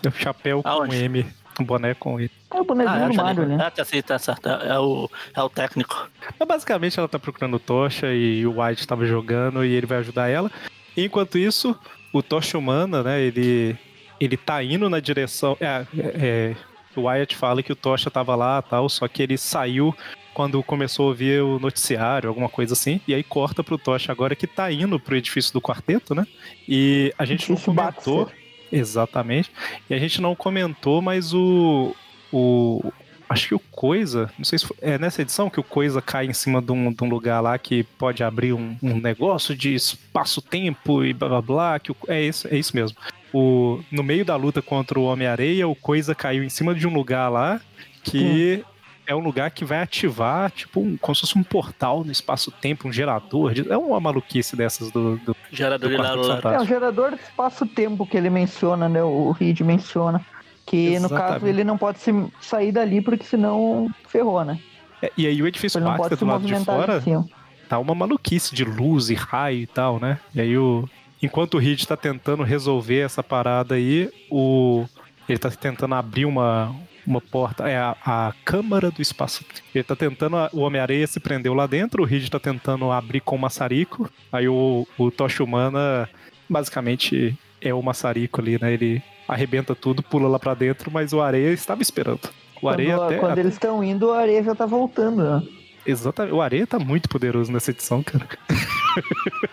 [0.07, 0.97] O chapéu com Aonde?
[0.97, 1.27] M.
[1.61, 2.31] um boné com ele.
[2.51, 3.59] É o bonézinho ah, é, do Mario, né?
[3.61, 4.49] Ah, tá certo, tá certo.
[4.49, 6.09] É o, é o técnico.
[6.39, 10.29] Mas basicamente ela tá procurando Tocha e o White tava jogando e ele vai ajudar
[10.29, 10.51] ela.
[10.97, 11.79] Enquanto isso,
[12.13, 13.77] o Tocha Humana, né, ele,
[14.21, 15.57] ele tá indo na direção.
[15.61, 16.57] É, é,
[16.97, 19.95] o Wyatt fala que o Tocha tava lá tal, só que ele saiu
[20.35, 24.37] quando começou a ouvir o noticiário, alguma coisa assim, e aí corta pro Tocha agora
[24.37, 26.27] que tá indo pro edifício do quarteto, né?
[26.69, 28.31] E a gente não comentou.
[28.71, 29.51] Exatamente.
[29.89, 31.95] E a gente não comentou, mas o.
[32.33, 32.93] o
[33.29, 36.27] acho que o Coisa, não sei se foi, é nessa edição que o Coisa cai
[36.27, 39.75] em cima de um, de um lugar lá que pode abrir um, um negócio de
[39.75, 41.79] espaço-tempo e blá blá blá.
[41.79, 42.97] Que o, é, isso, é isso mesmo.
[43.33, 46.93] O, no meio da luta contra o Homem-Areia, o Coisa caiu em cima de um
[46.93, 47.61] lugar lá
[48.03, 48.63] que.
[48.65, 52.13] Hum é um lugar que vai ativar, tipo, um, como se fosse um portal no
[52.13, 53.55] espaço-tempo, um gerador.
[53.67, 55.17] É uma maluquice dessas do.
[55.17, 55.97] do gerador do
[56.41, 59.03] de É, o gerador do espaço-tempo que ele menciona, né?
[59.03, 60.23] O Reed menciona.
[60.69, 61.13] Que Exatamente.
[61.13, 64.59] no caso ele não pode se sair dali porque senão ferrou, né?
[65.01, 67.03] É, e aí o edifício Baxter do lado de fora
[67.69, 70.19] tá uma maluquice de luz e raio e tal, né?
[70.35, 70.89] E aí o.
[71.23, 74.85] Enquanto o Reed tá tentando resolver essa parada aí, o.
[75.27, 76.75] Ele tá tentando abrir uma,
[77.07, 79.45] uma porta, é a, a Câmara do Espaço.
[79.75, 83.37] Ele tá tentando, o Homem-Areia se prendeu lá dentro, o Reed tá tentando abrir com
[83.37, 86.09] o maçarico, aí o, o Tocha Humana
[86.49, 88.73] basicamente é o maçarico ali, né?
[88.73, 92.31] Ele arrebenta tudo, pula lá pra dentro, mas o Areia estava esperando.
[92.63, 93.41] O Areia quando, até, quando até...
[93.41, 95.43] eles estão indo, o Areia já tá voltando, né?
[95.87, 96.35] Exatamente.
[96.35, 98.27] O Areia tá muito poderoso nessa edição, cara.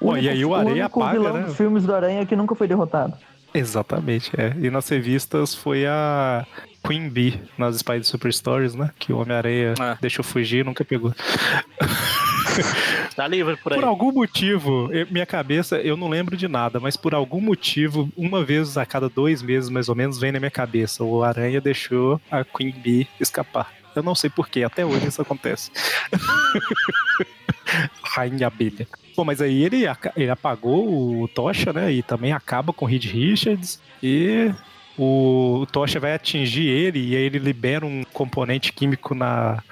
[0.00, 1.42] Bom, e aí o Areia o apaga, vilão né?
[1.42, 3.14] dos filmes do Aranha que nunca foi derrotado.
[3.54, 4.54] Exatamente, é.
[4.60, 6.46] E nas revistas foi a
[6.86, 8.90] Queen Bee nas Spider Super Stories, né?
[8.98, 9.98] Que o Homem-Aranha ah.
[10.00, 11.14] deixou fugir e nunca pegou.
[13.14, 13.78] Tá livre por aí.
[13.78, 18.10] Por algum motivo, eu, minha cabeça, eu não lembro de nada, mas por algum motivo,
[18.16, 21.60] uma vez a cada dois meses mais ou menos, vem na minha cabeça: o Aranha
[21.60, 23.72] deixou a Queen Bee escapar.
[23.94, 25.70] Eu não sei porquê, até hoje isso acontece.
[28.02, 28.86] Rainha Abelha.
[29.16, 29.84] Bom, mas aí ele,
[30.14, 31.90] ele apagou o Tocha, né?
[31.90, 33.80] E também acaba com o Reed Richards.
[34.02, 34.52] E
[34.98, 39.62] o Tocha vai atingir ele e aí ele libera um componente químico na,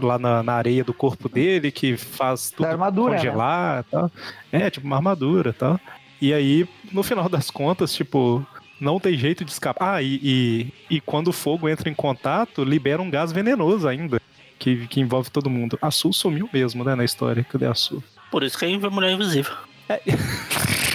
[0.00, 3.16] lá na, na areia do corpo dele que faz tudo armadura, né?
[3.18, 3.84] congelar né?
[3.90, 4.10] tal.
[4.50, 5.78] É, tipo uma armadura tal.
[6.20, 8.46] E aí, no final das contas, tipo,
[8.80, 9.96] não tem jeito de escapar.
[9.96, 14.20] Ah, e, e, e quando o fogo entra em contato, libera um gás venenoso ainda.
[14.56, 15.76] Que, que envolve todo mundo.
[15.82, 17.42] A Sul sumiu mesmo, né, na história.
[17.42, 18.00] Cadê a Sul?
[18.30, 19.52] Por isso que é mulher invisível.
[19.88, 20.00] É.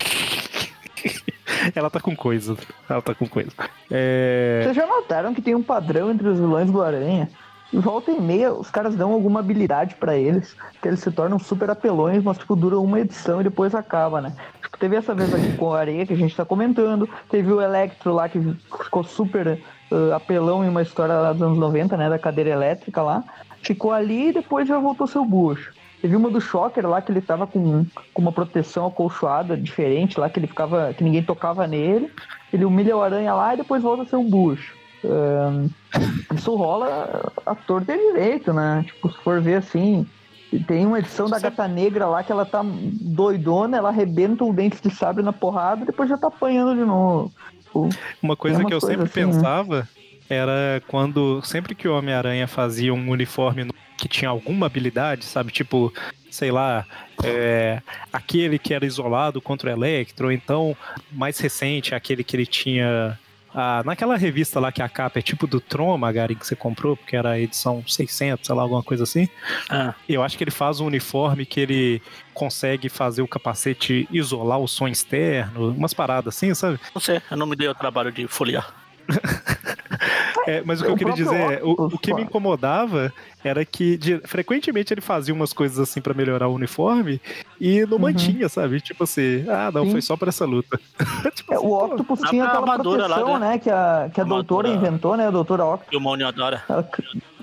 [1.76, 2.58] Ela tá com coisa.
[2.89, 3.51] Ela tá com coisa.
[3.91, 4.62] É...
[4.64, 7.30] Vocês já notaram que tem um padrão entre os vilões do Aranha?
[7.74, 11.70] Volta e meia, os caras dão alguma habilidade para eles, que eles se tornam super
[11.70, 14.34] apelões, mas tipo, dura uma edição e depois acaba, né?
[14.62, 17.60] Tipo, teve essa vez aqui com a Areia que a gente tá comentando, teve o
[17.60, 18.39] Electro lá que
[18.84, 22.10] ficou super uh, apelão em uma história lá dos anos 90, né?
[22.10, 23.22] Da cadeira elétrica lá.
[23.62, 25.74] Ficou ali e depois já voltou seu bucho.
[26.02, 30.30] Teve uma do Shocker lá que ele tava com, com uma proteção acolchoada diferente lá,
[30.30, 30.93] que ele ficava.
[30.93, 32.12] que ninguém tocava nele.
[32.54, 34.76] Ele humilha o aranha lá e depois volta a ser um bucho.
[35.04, 35.70] Um,
[36.36, 38.84] isso rola ator de direito, né?
[38.86, 40.06] Tipo, se for ver assim.
[40.66, 44.82] Tem uma edição da Gata Negra lá que ela tá doidona, ela arrebenta o dente
[44.82, 47.34] de sabre na porrada e depois já tá apanhando de novo.
[47.64, 47.89] Tipo,
[48.24, 49.26] uma coisa que eu sempre assim, né?
[49.26, 49.88] pensava né?
[50.30, 55.52] era quando sempre que o Homem-Aranha fazia um uniforme que tinha alguma habilidade, sabe?
[55.52, 55.93] Tipo,
[56.30, 56.86] sei lá,
[57.24, 57.82] é,
[58.14, 60.78] aquele que era isolado contra o Electro, ou então,
[61.12, 63.20] mais recente, aquele que ele tinha.
[63.54, 66.95] Ah, naquela revista lá que a capa é tipo do Tron, Magari, que você comprou,
[66.95, 69.28] porque era a edição 600, sei lá, alguma coisa assim.
[69.68, 69.95] Ah.
[70.08, 72.02] Eu acho que ele faz um uniforme que ele
[72.36, 76.80] consegue fazer o capacete isolar o som externo, umas paradas assim, sabe?
[76.93, 78.87] Não sei, eu não me dei o trabalho de folhear.
[80.47, 83.12] É, mas o que eu queria dizer é, o, o que me incomodava
[83.43, 87.22] era que de, frequentemente ele fazia umas coisas assim para melhorar o uniforme
[87.60, 88.03] e não uhum.
[88.03, 88.80] mantinha, sabe?
[88.80, 89.91] Tipo assim, ah, não, Sim.
[89.91, 90.80] foi só pra essa luta.
[91.36, 93.49] tipo é, assim, o Octopus tinha aquela proteção, lá, né?
[93.49, 93.60] né?
[93.60, 95.28] Que a, que a, a doutora inventou, né?
[95.28, 95.91] A doutora Octopus.
[96.70, 96.89] Ela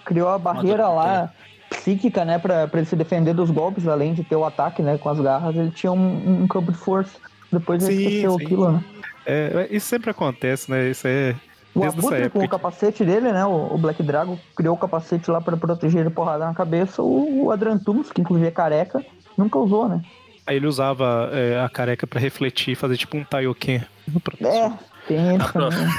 [0.02, 1.30] criou a barreira lá
[1.68, 2.38] psíquica, né?
[2.38, 4.96] Pra, pra ele se defender dos golpes, além de ter o ataque, né?
[4.96, 7.18] Com as garras, ele tinha um, um campo de força.
[7.52, 8.84] Depois ele esqueceu aquilo, né?
[9.26, 10.88] É, isso sempre acontece, né?
[10.88, 11.34] Isso é
[11.74, 13.44] o Abutre com o capacete dele, né?
[13.44, 17.02] O, Black Dragon criou o capacete lá para proteger ele porrada na cabeça.
[17.02, 19.04] O, o Adrantumus, que inclusive é careca,
[19.36, 20.00] nunca usou, né?
[20.46, 23.82] Aí ele usava é, a careca para refletir, fazer tipo um Taioken.
[24.42, 24.72] É,
[25.08, 25.52] tem isso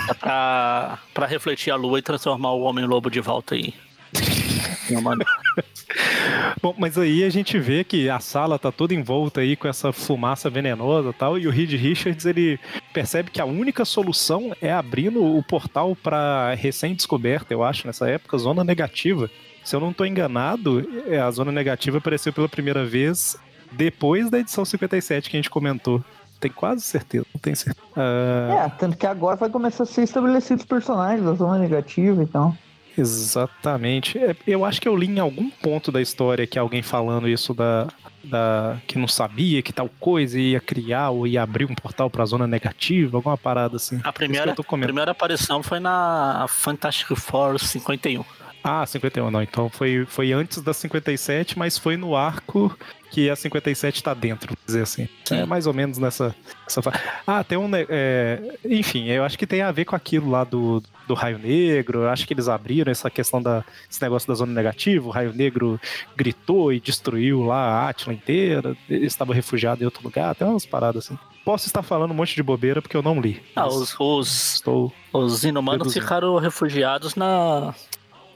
[0.09, 3.73] É pra, pra refletir a lua e transformar o Homem-Lobo de volta aí.
[6.61, 9.91] Bom, mas aí a gente vê que a sala tá toda envolta aí com essa
[9.91, 12.59] fumaça venenosa e tal, e o Reed Richards ele
[12.93, 18.37] percebe que a única solução é abrindo o portal para recém-descoberta, eu acho, nessa época,
[18.37, 19.29] zona negativa.
[19.63, 23.37] Se eu não estou enganado, é, a zona negativa apareceu pela primeira vez
[23.71, 26.03] depois da edição 57 que a gente comentou.
[26.39, 27.87] Tem quase certeza, não tenho certeza.
[27.95, 28.51] Uh...
[28.51, 32.25] É, tanto que agora vai começar a ser estabelecidos os personagens da zona negativa e
[32.25, 32.55] então.
[32.97, 34.17] Exatamente.
[34.17, 37.53] É, eu acho que eu li em algum ponto da história que alguém falando isso
[37.53, 37.87] da,
[38.23, 42.23] da que não sabia que tal coisa ia criar ou ia abrir um portal para
[42.23, 43.99] a zona negativa, alguma parada assim.
[44.03, 48.23] A primeira, a primeira aparição foi na Fantastic Four 51.
[48.67, 49.43] Ah, 51 não.
[49.43, 52.75] Então foi, foi antes da 57, mas foi no arco
[53.11, 55.07] que a 57 tá dentro, vamos dizer assim.
[55.23, 55.41] Sim.
[55.41, 56.35] É mais ou menos nessa.
[56.63, 56.81] nessa...
[57.27, 57.69] Ah, tem um.
[57.73, 62.01] É, enfim, eu acho que tem a ver com aquilo lá do, do Raio Negro.
[62.01, 65.07] Eu acho que eles abriram essa questão da, esse negócio da zona negativa.
[65.07, 65.79] O Raio Negro
[66.17, 68.75] gritou e destruiu lá a Atila inteira.
[68.89, 70.33] Ele estava refugiado em outro lugar.
[70.33, 71.19] Tem umas paradas assim.
[71.45, 73.39] Posso estar falando um monte de bobeira porque eu não li.
[73.55, 77.75] Ah, os, os, estou os inumanos ficaram refugiados na,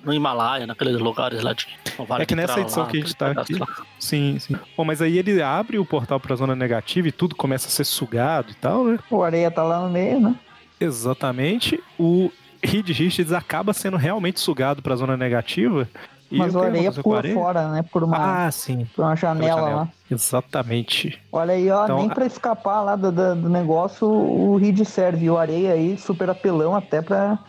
[0.03, 1.67] no Himalaia, naqueles lugares lá de.
[2.07, 3.55] Vale é que nessa edição lá, que a gente tá aqui.
[3.55, 3.67] Lá.
[3.99, 4.55] Sim, sim.
[4.75, 7.83] Bom, mas aí ele abre o portal pra zona negativa e tudo começa a ser
[7.83, 8.99] sugado e tal, né?
[9.09, 10.35] O areia tá lá no meio, né?
[10.79, 11.81] Exatamente.
[11.99, 12.31] O
[12.63, 15.87] Reed Richards acaba sendo realmente sugado pra zona negativa.
[16.31, 17.83] Mas o areia pula fora, né?
[17.91, 18.87] Por uma, ah, sim.
[18.95, 19.89] Por uma janela, janela, lá.
[20.11, 21.19] Exatamente.
[21.31, 25.29] Olha aí, ó, então, nem pra escapar lá do, do, do negócio o Reed serve.
[25.29, 27.39] O areia aí, super apelão até pra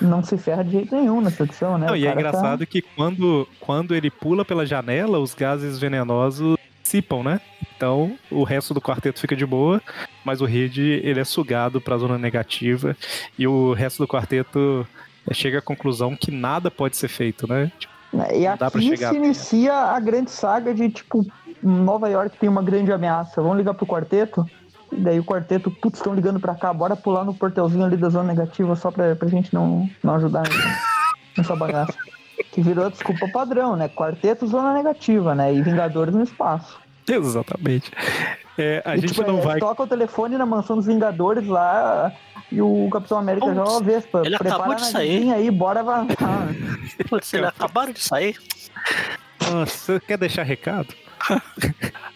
[0.00, 1.86] não se ferra de jeito nenhum nessa edição, né?
[1.86, 2.66] Não, e é tá engraçado tá...
[2.66, 7.40] que quando, quando ele pula pela janela, os gases venenosos dissipam, né?
[7.76, 9.80] Então o resto do quarteto fica de boa,
[10.24, 12.96] mas o Reed ele é sugado para a zona negativa
[13.38, 14.86] e o resto do quarteto
[15.32, 17.70] chega à conclusão que nada pode ser feito, né?
[17.78, 17.92] Tipo,
[18.34, 21.26] e aqui se inicia a grande saga de tipo
[21.62, 23.42] Nova York tem uma grande ameaça.
[23.42, 24.48] Vamos ligar pro quarteto?
[24.92, 28.08] E daí o quarteto, putz, estão ligando pra cá, bora pular no portelzinho ali da
[28.08, 30.44] zona negativa só pra, pra gente não, não ajudar
[31.36, 31.94] nessa bagaça.
[32.52, 33.88] Que virou desculpa padrão, né?
[33.88, 35.52] Quarteto, zona negativa, né?
[35.52, 36.78] E Vingadores no espaço.
[37.06, 37.90] Exatamente.
[38.56, 39.58] É, a e, gente tipo, não é, vai.
[39.60, 42.12] Toca o telefone na mansão dos Vingadores lá
[42.50, 46.48] e o Capitão América já, ó, Vespa, ele acabou de sair aí, bora avançar.
[47.08, 48.36] Putz, ele acabaram de sair.
[49.50, 50.94] Nossa, quer deixar recado?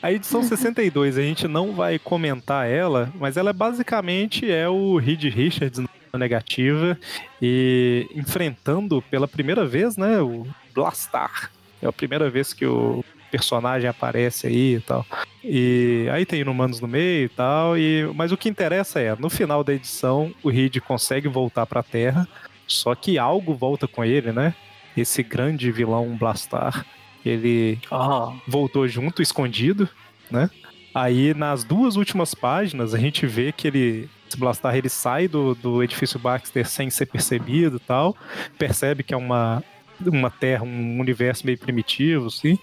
[0.02, 5.24] A edição 62, a gente não vai comentar ela, mas ela basicamente é o Reed
[5.24, 5.80] Richards
[6.14, 6.98] negativa
[7.40, 11.50] e enfrentando pela primeira vez, né, o Blastar.
[11.80, 15.06] É a primeira vez que o personagem aparece aí e tal.
[15.42, 19.30] E aí tem inumanos no meio e tal, e mas o que interessa é, no
[19.30, 22.28] final da edição, o Reed consegue voltar para a Terra,
[22.66, 24.54] só que algo volta com ele, né?
[24.96, 26.84] Esse grande vilão Blastar
[27.28, 28.32] ele oh.
[28.46, 29.88] voltou junto, escondido,
[30.30, 30.50] né?
[30.94, 35.54] Aí nas duas últimas páginas a gente vê que ele esse Blastar ele sai do,
[35.54, 38.16] do edifício Baxter sem ser percebido e tal,
[38.58, 39.62] percebe que é uma
[40.04, 42.58] uma terra, um universo meio primitivo, assim.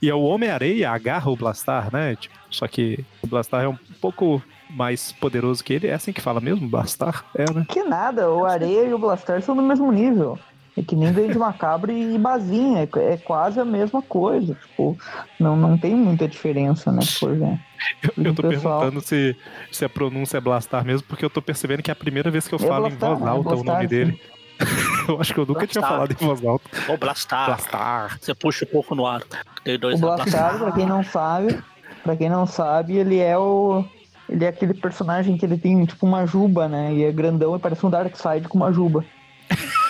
[0.00, 2.16] E é o Homem-Areia agarra o Blastar, né?
[2.16, 5.86] Tipo, só que o Blastar é um pouco mais poderoso que ele.
[5.86, 6.68] É assim que fala mesmo?
[6.68, 7.24] Blastar?
[7.36, 7.64] É, né?
[7.68, 10.38] Que nada, o Areia e o Blastar são do mesmo nível.
[10.76, 14.54] É que nem Verde Macabro e Bazinha, é, é, quase a mesma coisa.
[14.54, 14.96] Tipo,
[15.38, 17.00] não, não tem muita diferença, né?
[17.20, 17.60] Por exemplo.
[18.02, 18.80] Eu, eu tô pessoal...
[18.80, 19.36] perguntando se,
[19.70, 22.48] se a pronúncia é Blastar mesmo, porque eu tô percebendo que é a primeira vez
[22.48, 23.88] que eu é falo Blastar, em voz alta é Blastar, o nome sim.
[23.88, 24.20] dele.
[25.08, 25.82] eu acho que eu nunca Blastar.
[25.82, 26.70] tinha falado em voz alta.
[26.88, 27.46] Ou Blastar.
[27.46, 28.18] Blastar.
[28.18, 29.22] Você puxa um pouco no ar.
[29.62, 31.62] Tem dois o Blastar, pra quem não sabe,
[32.02, 33.84] pra quem não sabe, ele é o.
[34.26, 36.94] Ele é aquele personagem que ele tem tipo uma juba, né?
[36.94, 39.04] E é grandão e parece um Darkseid com uma juba.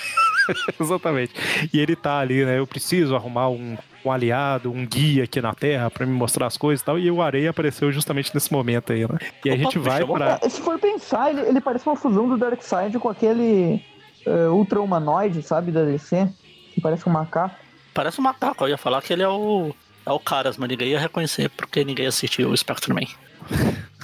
[0.80, 1.32] Exatamente.
[1.72, 2.58] E ele tá ali, né?
[2.58, 6.56] Eu preciso arrumar um, um aliado, um guia aqui na Terra para me mostrar as
[6.56, 6.98] coisas e tal.
[6.98, 9.18] E o Areia apareceu justamente nesse momento aí, né?
[9.44, 10.38] E a gente vai para.
[10.42, 13.82] É, se for pensar, ele, ele, parece uma fusão do Darkseid com aquele
[14.26, 16.28] uh, Ultra Humanoide, sabe, da DC,
[16.74, 17.56] que parece um macaco.
[17.94, 19.74] Parece um macaco, eu ia falar que ele é o.
[20.04, 23.06] É o Caras, mas ninguém ia reconhecer porque ninguém assistiu o Spectrum-Man.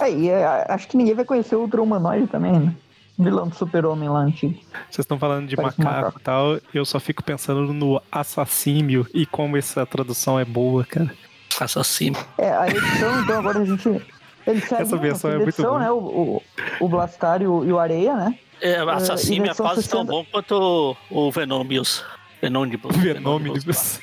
[0.01, 2.73] É, e é, acho que ninguém vai conhecer o Ultra Humanoide também, né?
[3.19, 4.55] Vilão do super-homem lá antigo.
[4.89, 9.57] Vocês estão falando de macaco e tal, eu só fico pensando no assassímio e como
[9.57, 11.11] essa tradução é boa, cara.
[11.61, 12.25] Assassímio.
[12.39, 13.89] É, a edição, então agora a gente.
[14.47, 15.81] Ele essa versão é muito edição, boa.
[15.81, 16.43] Né, o, o,
[16.81, 18.39] o Blastar e o, e o Areia, né?
[18.61, 19.91] É, assassímio é quase 60...
[19.91, 22.05] tão bom quanto o, o Venomius.
[22.41, 22.97] Venônibus.
[22.97, 24.01] Venônibus.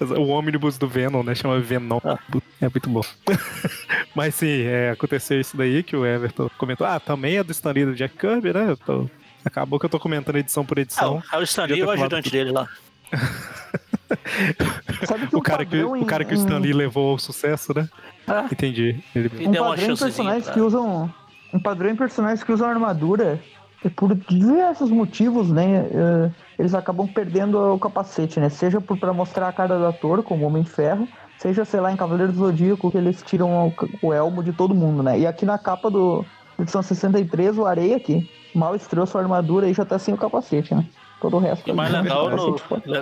[0.00, 1.34] o ônibus do Venom, né?
[1.34, 2.00] Chama Venom.
[2.04, 2.18] Ah.
[2.60, 3.02] É muito bom.
[4.14, 6.86] Mas sim, é, aconteceu isso daí que o Everton comentou.
[6.86, 8.76] Ah, também é do Stan Lee do Jack Kirby, né?
[8.86, 9.08] Tô...
[9.44, 11.22] Acabou que eu tô comentando edição por edição.
[11.30, 12.66] Ah, é o Stan Lee e o ajudante dele lá.
[15.06, 17.74] Sabe que o, cara que, em, o cara que o Stan Lee levou ao sucesso,
[17.74, 17.88] né?
[18.26, 18.46] Ah.
[18.50, 19.00] Entendi.
[19.14, 19.30] Ele...
[19.46, 20.54] Um padrão em personagens pra...
[20.54, 21.14] que usam.
[21.52, 23.38] Um padrão em personagens que usam armadura.
[23.84, 25.86] E por diversos motivos, né?
[25.92, 28.48] Eh, eles acabam perdendo o capacete, né?
[28.48, 31.96] Seja para mostrar a cara do ator, como Homem de Ferro, seja, sei lá, em
[31.96, 35.18] Cavaleiro do Zodíaco, que eles tiram o, o elmo de todo mundo, né?
[35.18, 36.24] E aqui na capa do
[36.58, 40.74] edição 63, o Areia aqui, mal estreou sua armadura e já tá sem o capacete,
[40.74, 40.86] né?
[41.20, 41.68] Todo o resto.
[41.68, 42.56] E mais legal, no,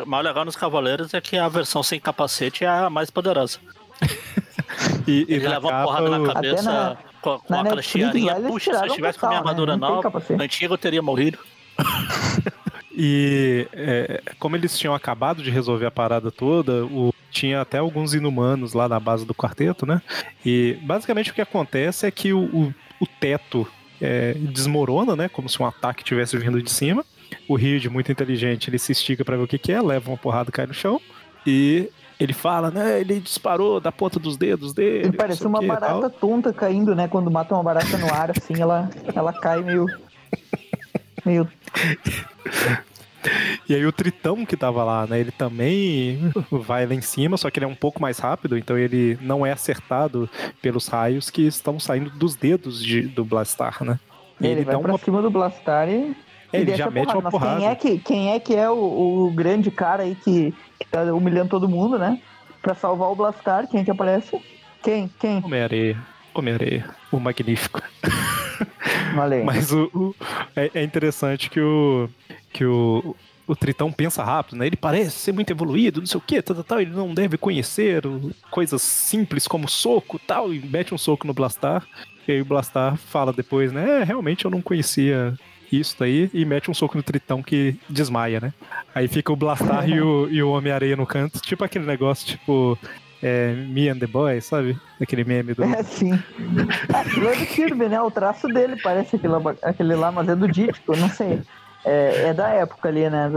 [0.07, 3.59] mais legal nos Cavaleiros é que a versão sem capacete é a mais poderosa.
[5.07, 8.37] e, e Ele leva uma porrada na cabeça na, com, com aquela chiarinha.
[8.37, 9.49] Puxa, se eu tivesse com a minha né?
[9.49, 9.81] armadura né?
[9.81, 11.39] nova, antiga eu teria morrido.
[12.95, 18.15] E é, como eles tinham acabado de resolver a parada toda, o, tinha até alguns
[18.15, 20.03] inumanos lá na base do quarteto, né?
[20.45, 23.67] E basicamente o que acontece é que o, o, o teto
[24.01, 25.29] é, desmorona, né?
[25.29, 27.05] Como se um ataque tivesse vindo de cima.
[27.49, 30.19] O Reed, muito inteligente, ele se estica para ver o que, que é, leva uma
[30.19, 31.01] porrada, cai no chão.
[31.47, 31.89] E
[32.21, 33.01] ele fala, né?
[33.01, 35.07] Ele disparou da ponta dos dedos dele.
[35.07, 37.09] Ele parece uma barata tonta caindo, né?
[37.09, 39.87] Quando mata uma barata no ar, assim, ela, ela cai meio.
[41.25, 41.49] Meio
[43.69, 45.21] E aí o Tritão que tava lá, né?
[45.21, 46.19] Ele também
[46.51, 49.47] vai lá em cima, só que ele é um pouco mais rápido, então ele não
[49.47, 50.29] é acertado
[50.61, 53.99] pelos raios que estão saindo dos dedos de, do Blastar, né?
[54.41, 54.99] Ele, ele vai pra uma...
[54.99, 56.17] cima do Blastar e.
[56.53, 57.61] É, ele já mete uma porrada.
[57.61, 61.03] Quem é que, quem é, que é o, o grande cara aí que, que tá
[61.15, 62.21] humilhando todo mundo, né?
[62.61, 64.39] Pra salvar o Blastar, quem é que aparece?
[64.83, 65.09] Quem?
[65.19, 65.43] Quem?
[65.43, 65.97] Homem-Areia.
[66.35, 66.89] Homem-Areia.
[67.11, 67.83] O Magnífico.
[69.45, 70.15] Mas o, o
[70.57, 72.09] é, é, interessante que o,
[72.53, 73.15] que o,
[73.47, 74.67] o Tritão pensa rápido, né?
[74.67, 77.37] Ele parece ser muito evoluído, não sei o que, tal, tal, tal, ele não deve
[77.37, 78.03] conhecer
[78.51, 81.87] coisas simples como soco tal, e mete um soco no Blastar.
[82.27, 84.01] E aí o Blastar fala depois, né?
[84.01, 85.35] É, realmente eu não conhecia
[85.71, 88.53] isso daí, e mete um soco no Tritão que desmaia, né?
[88.95, 92.79] Aí fica o Blastar e o, e o Homem-Areia no canto, tipo aquele negócio, tipo,
[93.23, 94.79] é, Me and the Boys, sabe?
[95.01, 95.63] Aquele meme do.
[95.63, 96.13] É, sim.
[96.93, 98.01] Aquilo é do Kirby, né?
[98.01, 101.41] O traço dele parece aquele, aquele lá, mas é do Dítico, não sei.
[101.85, 103.31] É, é da época ali, né?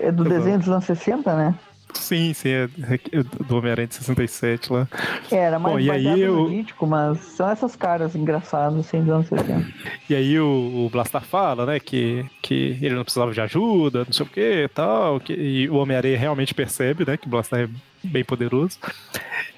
[0.00, 1.54] É do desenho dos anos 60, né?
[1.94, 2.68] Sim, sim, é,
[3.12, 4.88] é do Homem-Aranha de 67 lá.
[5.30, 6.48] Era mais Bom, e aí eu...
[6.48, 9.66] Dítico, mas são essas caras engraçadas, assim, dos anos 60.
[10.08, 14.12] E aí o, o, Blastar fala, né, que, que ele não precisava de ajuda, não
[14.12, 17.60] sei o que e tal, que, e o Homem-Aranha realmente percebe, né, que o Blastar
[17.60, 17.68] é
[18.02, 18.78] bem poderoso.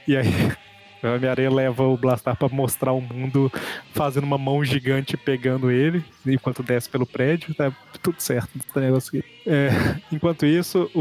[0.06, 0.26] E aí
[1.02, 3.50] o Homem-Aranha leva o Blastar para mostrar o mundo
[3.92, 7.72] fazendo uma mão gigante pegando ele, enquanto desce pelo prédio, tá
[8.02, 9.28] tudo certo negócio aqui.
[9.46, 9.70] É,
[10.12, 11.00] enquanto isso, o,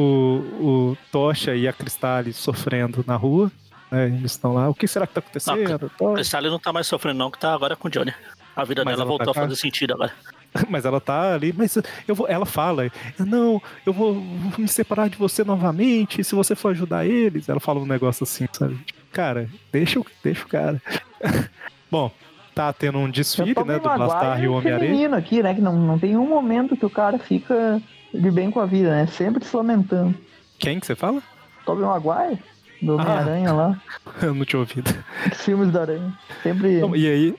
[0.60, 3.52] o Tocha e a Cristale sofrendo na rua,
[3.92, 5.92] né, eles estão lá, o que será que tá acontecendo?
[6.00, 8.14] Não, a Cristale não tá mais sofrendo não, que tá agora com o Johnny.
[8.56, 10.12] A vida Mas dela voltou tá a fazer sentido agora.
[10.68, 11.78] Mas ela tá ali, mas
[12.08, 14.16] eu vou, ela fala, não, eu vou
[14.58, 17.48] me separar de você novamente, se você for ajudar eles.
[17.48, 18.80] Ela fala um negócio assim, sabe?
[19.12, 20.82] Cara, deixa, deixa o cara.
[21.90, 22.12] Bom,
[22.54, 25.16] tá tendo um desfile, né, do Blastar e o Homem-Aranha.
[25.16, 27.82] aqui, né, que não, não tem um momento que o cara fica
[28.14, 29.08] de bem com a vida, né?
[29.08, 30.16] Sempre se lamentando.
[30.58, 31.22] Quem que você fala?
[31.66, 32.40] Tobey Maguire,
[32.82, 33.82] do Homem-Aranha ah, lá.
[34.22, 34.94] Eu não tinha ouvido.
[35.32, 36.14] Os filmes da Aranha.
[36.44, 36.80] Sempre...
[36.96, 37.36] e aí,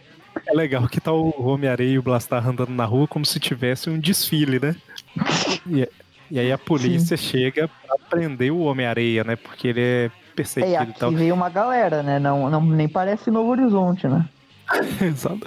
[0.47, 3.91] é legal que tá o Homem-Areia e o Blastar andando na rua como se tivesse
[3.91, 4.77] um desfile, né?
[5.67, 5.87] E,
[6.31, 7.25] e aí a polícia Sim.
[7.25, 9.37] chega pra prender o Homem-Areia, né?
[9.37, 10.11] Porque ele é
[10.41, 11.13] perseguido é, aqui e tal.
[11.13, 12.19] veio uma galera, né?
[12.19, 14.27] Não, não, nem parece Novo Horizonte, né?
[15.03, 15.41] Exato.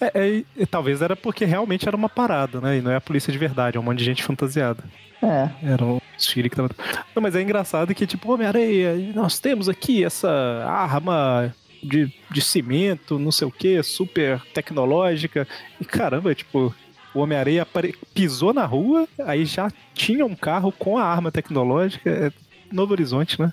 [0.00, 2.78] É, é, talvez era porque realmente era uma parada, né?
[2.78, 4.84] E não é a polícia de verdade, é um monte de gente fantasiada.
[5.22, 5.48] É.
[5.62, 6.70] Era um desfile que tava.
[7.14, 10.30] Não, mas é engraçado que, tipo, Homem-Areia, nós temos aqui essa
[10.64, 15.48] arma de, de cimento, não sei o que, super tecnológica.
[15.80, 16.72] E caramba, tipo,
[17.14, 17.66] o Homem-Areia
[18.14, 22.08] pisou na rua, aí já tinha um carro com a arma tecnológica.
[22.10, 22.32] É
[22.70, 23.52] Novo Horizonte, né?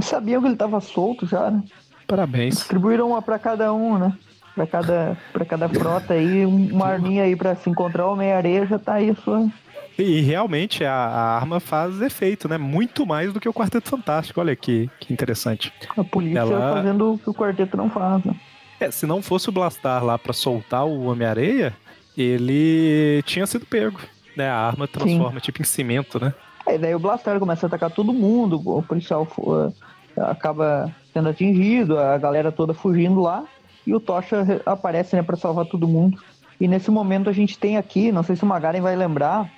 [0.00, 1.62] Sabiam que ele tava solto já, né?
[2.06, 2.56] Parabéns.
[2.56, 4.12] Distribuíram uma para cada um, né?
[4.54, 8.78] Pra cada, pra cada frota aí, uma arminha aí pra se encontrar o Homem-Areia já
[8.78, 9.50] tá aí sua,
[9.98, 12.58] e realmente a, a, arma faz efeito, né?
[12.58, 14.40] Muito mais do que o Quarteto Fantástico.
[14.40, 15.72] Olha que, que interessante.
[15.96, 16.74] A polícia Ela...
[16.74, 18.22] fazendo o que o Quarteto não faz.
[18.24, 18.34] Né?
[18.78, 21.74] É, se não fosse o Blastar lá para soltar o Homem-Areia,
[22.16, 23.98] ele tinha sido pego.
[24.36, 24.48] Né?
[24.50, 25.44] A arma transforma Sim.
[25.44, 26.34] tipo em cimento, né?
[26.66, 29.72] É, daí o Blastar começa a atacar todo mundo, o policial uh,
[30.16, 33.44] acaba sendo atingido, a galera toda fugindo lá,
[33.86, 36.18] e o Tocha aparece né, para salvar todo mundo.
[36.60, 39.50] E nesse momento a gente tem aqui, não sei se o Magaren vai lembrar,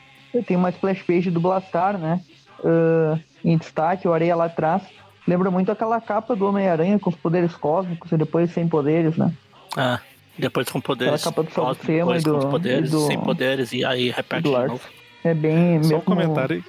[0.46, 2.20] tem uma splash page do Blastar, né?
[2.60, 4.82] Uh, em destaque, o Areia lá atrás.
[5.26, 9.32] Lembra muito aquela capa do Homem-Aranha com os poderes cósmicos e depois sem poderes, né?
[9.76, 10.00] Ah,
[10.36, 11.26] depois com poderes.
[11.26, 14.80] Aquela capa do Sol do, poderes, do, sem poderes, e aí repete de novo.
[15.22, 15.82] É bem.
[15.84, 16.64] Só um comentário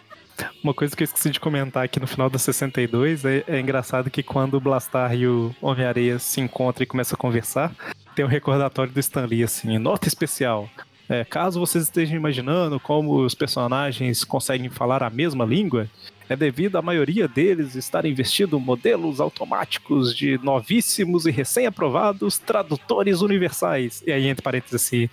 [0.63, 4.09] Uma coisa que eu esqueci de comentar aqui no final da 62 é, é engraçado
[4.09, 7.73] que quando o Blastar e o Homem-Areia se encontram e começam a conversar,
[8.15, 10.69] tem um recordatório do Stan Lee, assim, nota especial.
[11.07, 15.89] É, caso vocês estejam imaginando como os personagens conseguem falar a mesma língua,
[16.29, 24.03] é devido à maioria deles estarem vestindo modelos automáticos de novíssimos e recém-aprovados tradutores universais.
[24.05, 25.09] E aí, entre parênteses, assim,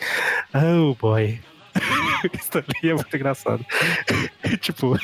[0.54, 1.40] oh boy.
[2.32, 3.64] Isso ali é muito engraçado.
[4.60, 4.98] tipo,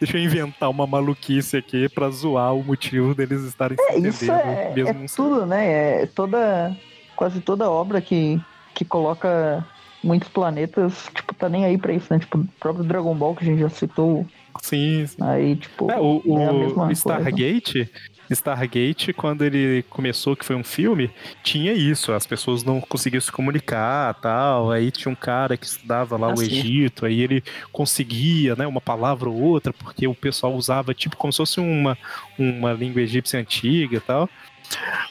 [0.00, 4.12] deixa eu inventar uma maluquice aqui pra zoar o motivo deles estarem é, se entendendo.
[4.14, 6.02] Isso é, mesmo é tudo, né?
[6.02, 6.76] É toda,
[7.16, 8.40] quase toda obra que,
[8.74, 9.64] que coloca
[10.02, 12.18] muitos planetas, tipo, tá nem aí pra isso, né?
[12.18, 14.26] Tipo, o próprio Dragon Ball que a gente já citou
[14.60, 15.16] Sim, sim.
[15.20, 15.90] Aí, tipo.
[15.90, 17.86] É, o, o Stargate.
[17.86, 18.19] Coisa.
[18.34, 21.10] Stargate, quando ele começou, que foi um filme,
[21.42, 24.70] tinha isso, as pessoas não conseguiam se comunicar tal.
[24.70, 26.44] Aí tinha um cara que estudava lá ah, o sim.
[26.44, 31.32] Egito, aí ele conseguia, né, uma palavra ou outra, porque o pessoal usava tipo como
[31.32, 31.98] se fosse uma,
[32.38, 34.28] uma língua egípcia antiga e tal.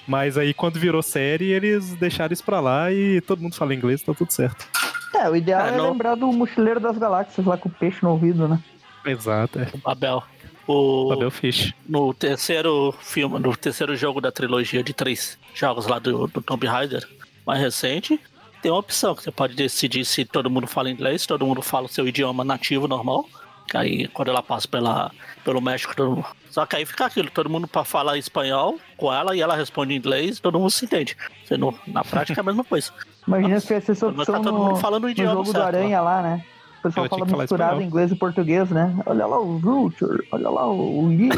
[0.08, 4.02] Mas aí quando virou série, eles deixaram isso pra lá e todo mundo fala inglês,
[4.02, 4.68] tá tudo certo.
[5.14, 5.92] É, o ideal é, é não...
[5.92, 8.60] lembrar do Mochileiro das Galáxias lá com o peixe no ouvido, né?
[9.06, 9.60] Exato.
[9.60, 9.68] É.
[9.74, 10.24] O Babel.
[10.72, 11.74] O, Babel Fish.
[11.88, 16.68] No terceiro filme, no terceiro jogo da trilogia de três jogos lá do, do Tomb
[16.68, 17.08] Raider,
[17.44, 18.20] mais recente,
[18.62, 21.88] tem uma opção que você pode decidir se todo mundo fala inglês, todo mundo fala
[21.88, 23.26] o seu idioma nativo normal.
[23.74, 25.12] Aí quando ela passa pela,
[25.44, 26.26] pelo México, todo mundo...
[26.52, 29.96] Só que aí fica aquilo, todo mundo para falar espanhol com ela e ela responde
[29.96, 31.18] em inglês, todo mundo se entende.
[31.46, 32.92] Você não, na prática é a mesma coisa.
[33.28, 36.00] Imagina se essa opção tá todo mundo falando o idioma no jogo certo, do Aranha
[36.00, 36.46] lá, lá né?
[36.80, 38.96] O pessoal fala misturado inglês e português, né?
[39.06, 41.38] Olha lá o Router, olha lá o Leader.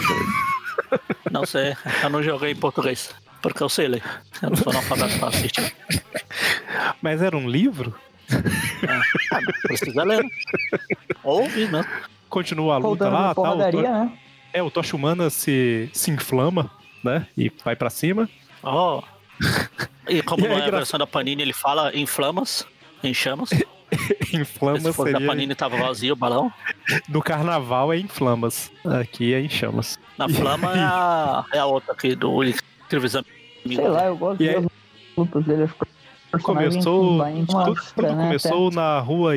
[1.32, 3.14] não sei, eu não joguei em português.
[3.42, 4.04] Porque eu sei ler.
[4.42, 5.76] Eu não sou analfabeto pra assistir.
[7.02, 7.96] Mas era um livro?
[8.32, 9.36] É.
[9.36, 10.24] Ah, precisa ler.
[11.24, 11.84] Ouvi, né?
[12.30, 13.54] Continua a luta lá, tá?
[13.54, 14.12] O né?
[14.54, 16.70] É, o Tocha Humana se, se inflama,
[17.04, 17.26] né?
[17.36, 18.30] E vai pra cima.
[18.62, 19.02] Oh.
[20.08, 22.66] E como e é a versão da Panini ele fala em flamas,
[23.04, 23.50] em chamas.
[24.34, 25.14] Inflamas Se seria...
[25.14, 26.52] da Panini tava vazio o balão?
[27.10, 28.72] No carnaval é em flamas.
[28.86, 30.00] Aqui é em chamas.
[30.18, 32.40] Na flama é, a, é a outra aqui do
[32.90, 33.24] televisão.
[33.66, 34.66] Sei lá, eu gosto das
[35.16, 35.70] lutas dele.
[36.42, 38.76] Começou, tudo, tudo né, começou até.
[38.76, 39.34] na rua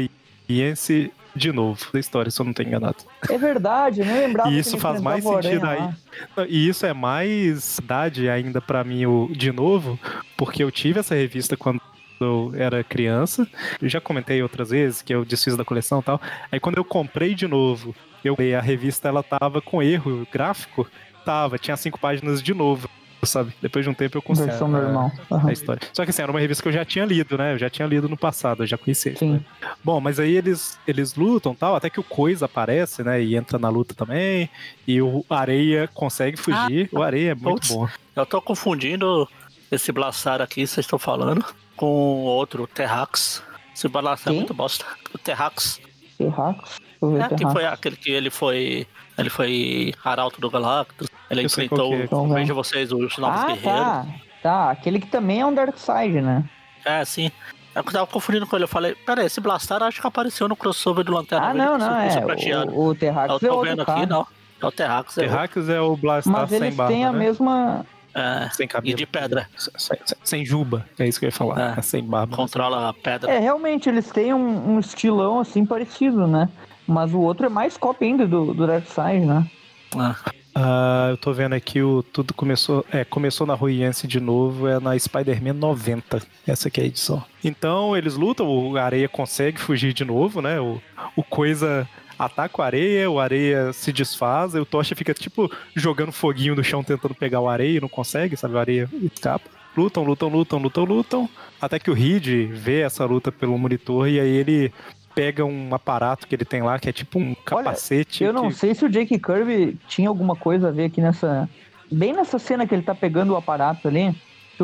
[0.48, 2.98] Iense de novo da história, se eu não tenho enganado.
[3.28, 4.50] É verdade, eu nem lembrava.
[4.50, 6.46] E isso faz mais sentido aí.
[6.48, 9.98] E isso é mais verdade ainda para mim, o, de novo,
[10.36, 11.80] porque eu tive essa revista quando
[12.24, 13.46] eu era criança.
[13.80, 16.20] Eu já comentei outras vezes que eu desfiz da coleção e tal.
[16.50, 17.94] Aí quando eu comprei de novo,
[18.24, 20.86] eu a revista ela tava com erro gráfico.
[21.24, 22.88] Tava, tinha cinco páginas de novo
[23.26, 23.52] sabe?
[23.60, 24.50] Depois de um tempo eu consegui.
[24.50, 25.10] Versão normal.
[25.30, 25.48] Uhum.
[25.48, 25.80] A história.
[25.92, 27.54] Só que assim, era uma revista que eu já tinha lido, né?
[27.54, 29.16] Eu já tinha lido no passado, eu já conhecia.
[29.16, 29.32] Sim.
[29.34, 29.40] Né?
[29.82, 33.22] Bom, mas aí eles, eles lutam tal, até que o Coisa aparece, né?
[33.22, 34.48] E entra na luta também.
[34.86, 36.88] E o Areia consegue fugir.
[36.92, 37.88] Ah, o Areia é muito bom.
[38.14, 39.28] Eu tô confundindo
[39.70, 41.44] esse Blaçar aqui, vocês estão falando
[41.84, 43.42] com outro, Terrax.
[43.74, 44.86] Esse balanço é muito bosta.
[45.14, 45.80] O Terrax.
[46.16, 46.80] Terrax?
[47.30, 48.86] É, que foi aquele que ele foi.
[49.18, 51.08] Ele foi Arauto do Galactus.
[51.30, 51.92] Ele Eu enfrentou.
[51.92, 52.04] É.
[52.04, 53.62] Então, veja vocês, os novos ah, guerreiros.
[53.62, 54.06] Tá.
[54.42, 56.44] tá, aquele que também é um Dark Side, né?
[56.84, 57.30] É, sim.
[57.74, 61.04] Eu tava confundindo com ele, eu falei, pera esse Blastar acho que apareceu no crossover
[61.04, 62.08] do Lanterna Ah, não, não, é.
[62.70, 64.24] O, o Terrax eu tô é vendo aqui, não.
[64.62, 65.14] É o Terrax.
[65.16, 67.18] Terrax é o Blastar Mas sem eles barba, têm a né?
[67.18, 68.92] mesma é, sem cabelo.
[68.92, 69.48] E de pedra.
[69.56, 71.78] Sem, sem, sem, juba, é isso que eu ia falar.
[71.78, 71.82] É.
[71.82, 72.36] Sem barba.
[72.36, 73.30] Controla a pedra.
[73.30, 76.48] É, realmente, eles têm um, um, estilão assim parecido, né?
[76.86, 79.46] Mas o outro é mais cópia ainda do, do Darkseid, né?
[79.96, 80.16] Ah.
[80.56, 84.78] Uh, eu tô vendo aqui o tudo começou, é, começou na Ruiense de novo, é
[84.78, 86.22] na Spider-Man 90.
[86.46, 87.24] Essa aqui é a edição.
[87.42, 90.60] Então eles lutam, o Areia consegue fugir de novo, né?
[90.60, 90.80] O,
[91.16, 91.88] o coisa
[92.24, 96.64] ataca o areia, o areia se desfaz, e o Tocha fica tipo jogando foguinho no
[96.64, 98.54] chão tentando pegar o areia e não consegue, sabe?
[98.54, 99.48] O areia escapa.
[99.76, 101.30] Lutam, lutam, lutam, lutam, lutam.
[101.60, 104.72] Até que o Reed vê essa luta pelo monitor e aí ele
[105.14, 108.24] pega um aparato que ele tem lá, que é tipo um capacete.
[108.24, 108.54] Olha, eu não que...
[108.54, 111.48] sei se o Jake Kirby tinha alguma coisa a ver aqui nessa.
[111.90, 114.14] Bem nessa cena que ele tá pegando o aparato ali.
[114.56, 114.62] Se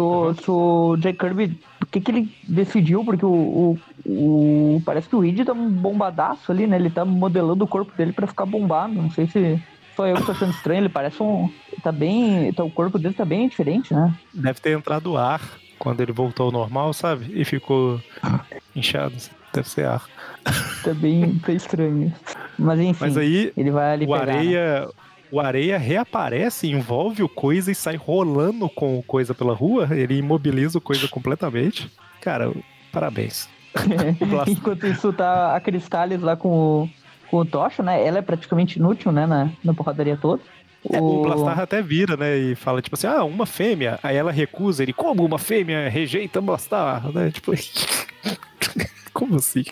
[0.50, 3.04] o, Jack Kirby, o que, que ele decidiu?
[3.04, 6.76] Porque o, o, o, Parece que o Reed tá um bombadaço ali, né?
[6.76, 8.94] Ele tá modelando o corpo dele para ficar bombado.
[8.94, 9.60] Não sei se
[9.96, 10.80] só eu que tô achando estranho.
[10.82, 11.50] Ele parece um.
[11.82, 12.52] Tá bem.
[12.52, 14.14] Tá, o corpo dele tá bem diferente, né?
[14.32, 15.40] Deve ter entrado ar
[15.78, 17.30] quando ele voltou ao normal, sabe?
[17.34, 18.00] E ficou
[18.74, 19.14] inchado.
[19.52, 20.04] Deve ser ar.
[20.84, 22.12] Tá bem, bem estranho.
[22.58, 24.88] Mas enfim, Mas aí, ele vai ali o pegar, areia, né?
[25.30, 29.88] O Areia reaparece, envolve o Coisa e sai rolando com o Coisa pela rua.
[29.90, 31.90] Ele imobiliza o Coisa completamente.
[32.20, 32.52] Cara,
[32.92, 33.48] parabéns.
[34.46, 36.90] Enquanto isso, tá a Cristales lá com o,
[37.30, 38.04] com o Tocha, né?
[38.04, 39.26] Ela é praticamente inútil, né?
[39.26, 40.42] Na, na porradaria toda.
[40.82, 40.96] O...
[40.96, 42.36] É, o Blastar até vira, né?
[42.36, 43.98] E fala, tipo assim, ah, uma fêmea.
[44.02, 47.12] Aí ela recusa, ele, como uma fêmea rejeita Blastar?
[47.12, 47.30] Né?
[47.30, 47.52] Tipo,
[49.12, 49.64] como assim?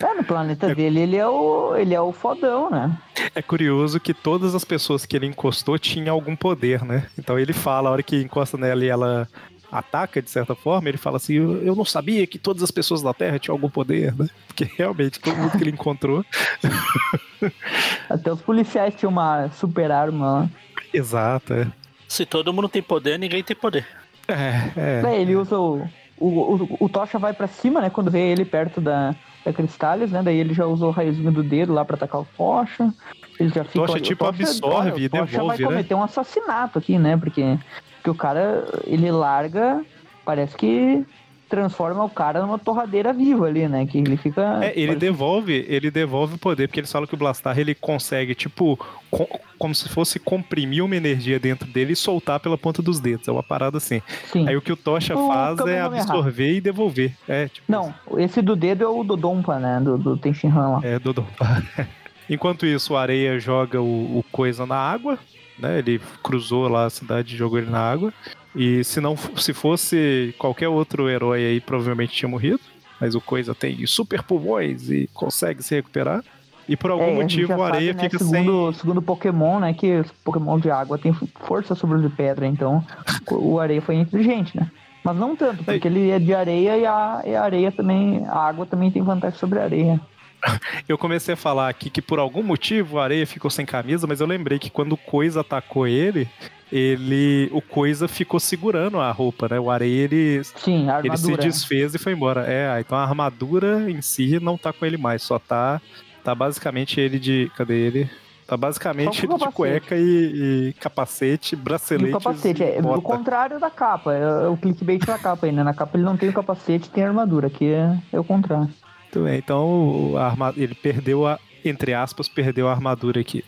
[0.00, 0.74] É, no planeta é...
[0.74, 2.96] dele ele é, o, ele é o fodão, né?
[3.34, 7.06] É curioso que todas as pessoas que ele encostou tinham algum poder, né?
[7.18, 9.28] Então ele fala, a hora que encosta nela e ela
[9.70, 13.14] ataca, de certa forma, ele fala assim: Eu não sabia que todas as pessoas da
[13.14, 14.28] Terra tinham algum poder, né?
[14.48, 16.24] Porque realmente todo mundo que ele encontrou.
[18.08, 20.50] Até os policiais tinham uma super arma lá.
[20.92, 21.66] Exato, é.
[22.08, 23.86] Se todo mundo tem poder, ninguém tem poder.
[24.26, 25.02] É, é.
[25.06, 25.86] é ele usa o.
[26.18, 27.88] O, o, o Tocha vai para cima, né?
[27.88, 30.22] Quando vê ele perto da, da Cristales, né?
[30.22, 32.92] Daí ele já usou o raiozinho do dedo lá para atacar o Tocha.
[33.38, 33.86] Ele já fica.
[33.86, 35.64] Tocha, tipo, Tocha, absorve e devolve, vai né?
[35.64, 37.16] cometer um assassinato aqui, né?
[37.16, 37.58] Porque,
[37.96, 39.84] porque o cara, ele larga,
[40.24, 41.04] parece que
[41.50, 43.84] transforma o cara numa torradeira viva ali, né?
[43.84, 44.64] Que ele fica.
[44.64, 48.34] É, ele devolve, ele devolve o poder, porque eles falam que o Blastar ele consegue,
[48.34, 48.78] tipo,
[49.10, 49.26] com,
[49.58, 53.26] como se fosse comprimir uma energia dentro dele e soltar pela ponta dos dedos.
[53.26, 54.00] É uma parada assim.
[54.32, 54.48] Sim.
[54.48, 57.14] Aí o que o Tocha o faz é absorver e devolver.
[57.28, 59.80] É, tipo Não, esse do dedo é o Dodonpa, né?
[59.80, 60.80] Do, do Tenshinhan lá.
[60.84, 61.62] É, Dodonpa.
[62.30, 65.18] Enquanto isso, o Areia joga o, o coisa na água,
[65.58, 65.80] né?
[65.80, 68.14] Ele cruzou lá a cidade e jogou ele na água.
[68.54, 72.60] E se não se fosse qualquer outro herói aí, provavelmente tinha morrido.
[73.00, 76.22] Mas o Coisa tem super pulmões e consegue se recuperar.
[76.68, 78.80] E por algum é, motivo o areia sabe, né, fica segundo, sem.
[78.80, 79.72] Segundo Pokémon, né?
[79.74, 82.84] Que os Pokémon de água tem força sobre o de pedra, então
[83.30, 84.70] o areia foi inteligente, né?
[85.02, 85.90] Mas não tanto, porque é.
[85.90, 88.24] ele é de areia e a, e a areia também.
[88.26, 90.00] A água também tem vantagem sobre a areia.
[90.88, 94.20] Eu comecei a falar aqui que por algum motivo a areia ficou sem camisa, mas
[94.20, 96.28] eu lembrei que quando o Coisa atacou ele,
[96.72, 99.58] ele o coisa ficou segurando a roupa, né?
[99.58, 102.44] O areia ele Sim, a ele se desfez e foi embora.
[102.46, 105.80] É, então a armadura em si não tá com ele mais, só tá
[106.22, 108.10] tá basicamente ele de, cadê ele?
[108.46, 112.10] Tá basicamente ele de cueca e, e, capacete, bracelete.
[112.10, 115.62] E capacete, é o contrário da capa, é o clickbait da capa né?
[115.62, 118.68] Na capa ele não tem o capacete, tem a armadura, aqui é, é o contrário.
[119.04, 123.44] Muito bem, então a arma, ele perdeu a, entre aspas, perdeu a armadura aqui.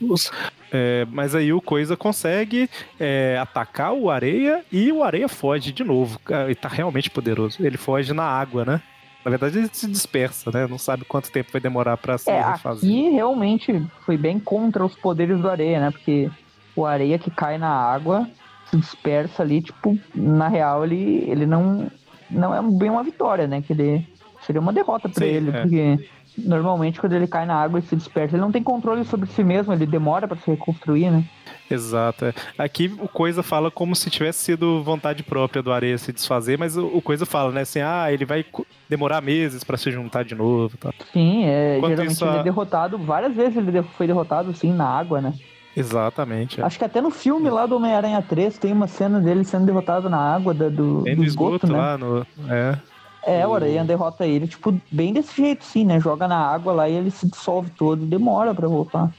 [0.70, 5.84] É, mas aí o Coisa consegue é, atacar o Areia e o Areia foge de
[5.84, 6.18] novo.
[6.46, 7.64] Ele tá realmente poderoso.
[7.64, 8.82] Ele foge na água, né?
[9.24, 10.66] Na verdade, ele se dispersa, né?
[10.66, 12.90] Não sabe quanto tempo vai demorar para se é, refazer.
[12.90, 15.90] Aqui realmente foi bem contra os poderes do Areia, né?
[15.90, 16.28] Porque
[16.74, 18.28] o Areia que cai na água
[18.66, 21.90] se dispersa ali, tipo, na real, ele, ele não,
[22.30, 23.62] não é bem uma vitória, né?
[23.62, 24.08] Que ele
[24.44, 25.60] seria uma derrota para ele, é.
[25.60, 29.28] porque normalmente quando ele cai na água e se desperta, ele não tem controle sobre
[29.28, 31.24] si mesmo, ele demora para se reconstruir, né?
[31.70, 32.26] Exato.
[32.26, 32.34] É.
[32.58, 36.76] Aqui o Coisa fala como se tivesse sido vontade própria do Areia se desfazer, mas
[36.76, 38.44] o, Coisa fala, né, assim, ah, ele vai
[38.88, 40.76] demorar meses para se juntar de novo.
[40.76, 40.92] Tá?
[41.12, 45.20] Sim, é, geralmente isso, ele é derrotado, várias vezes ele foi derrotado, sim, na água,
[45.20, 45.32] né?
[45.74, 46.60] Exatamente.
[46.60, 46.64] É.
[46.64, 50.08] Acho que até no filme lá do Homem-Aranha 3 tem uma cena dele sendo derrotado
[50.10, 51.78] na água da, do, tem do esgoto, esgoto né?
[51.78, 52.26] lá no...
[52.48, 52.78] É.
[53.24, 56.00] É, o Aranha derrota ele, tipo, bem desse jeito, sim, né?
[56.00, 59.10] Joga na água lá e ele se dissolve todo, demora para voltar.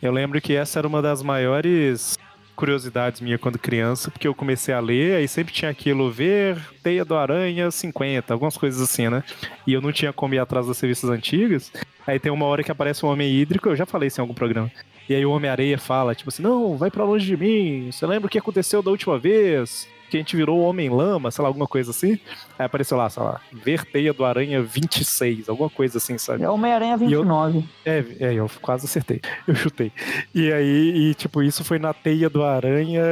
[0.00, 2.18] Eu lembro que essa era uma das maiores
[2.56, 7.06] curiosidades minha quando criança, porque eu comecei a ler, aí sempre tinha aquilo, ver Teia
[7.06, 9.24] do Aranha 50, algumas coisas assim, né?
[9.66, 11.72] E eu não tinha como ir atrás das revistas antigas.
[12.06, 14.34] Aí tem uma hora que aparece um Homem Hídrico, eu já falei isso em algum
[14.34, 14.70] programa.
[15.08, 18.26] E aí o Homem-Areia fala, tipo assim, não, vai para longe de mim, você lembra
[18.26, 19.88] o que aconteceu da última vez?
[20.10, 22.18] Que a gente virou Homem-Lama, sei lá, alguma coisa assim.
[22.58, 26.42] Aí apareceu lá, sei lá, Verteia do Aranha 26, alguma coisa assim, sabe?
[26.42, 27.58] É Homem-Aranha 29.
[27.58, 29.20] Eu, é, é, eu quase acertei.
[29.46, 29.92] Eu chutei.
[30.34, 33.02] E aí, e, tipo, isso foi na Teia do Aranha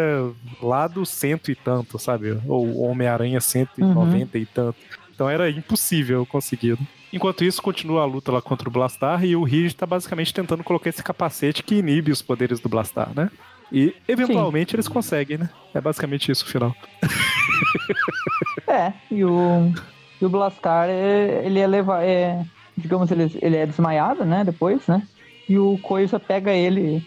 [0.63, 2.39] lá do cento e tanto, sabe?
[2.47, 4.43] Ou Homem-Aranha 190 uhum.
[4.43, 4.77] e tanto.
[5.15, 6.79] Então era impossível conseguir.
[7.13, 10.63] Enquanto isso, continua a luta lá contra o Blastar e o Ridge tá basicamente tentando
[10.63, 13.31] colocar esse capacete que inibe os poderes do Blastar, né?
[13.71, 14.77] E eventualmente Sim.
[14.77, 15.51] eles conseguem, né?
[15.75, 16.75] É basicamente isso o final.
[18.67, 19.73] é, e o,
[20.21, 22.03] e o Blastar, é, ele é levar.
[22.03, 22.45] É,
[22.77, 24.45] digamos, ele, ele é desmaiado, né?
[24.45, 25.03] Depois, né?
[25.49, 27.05] E o Coisa pega ele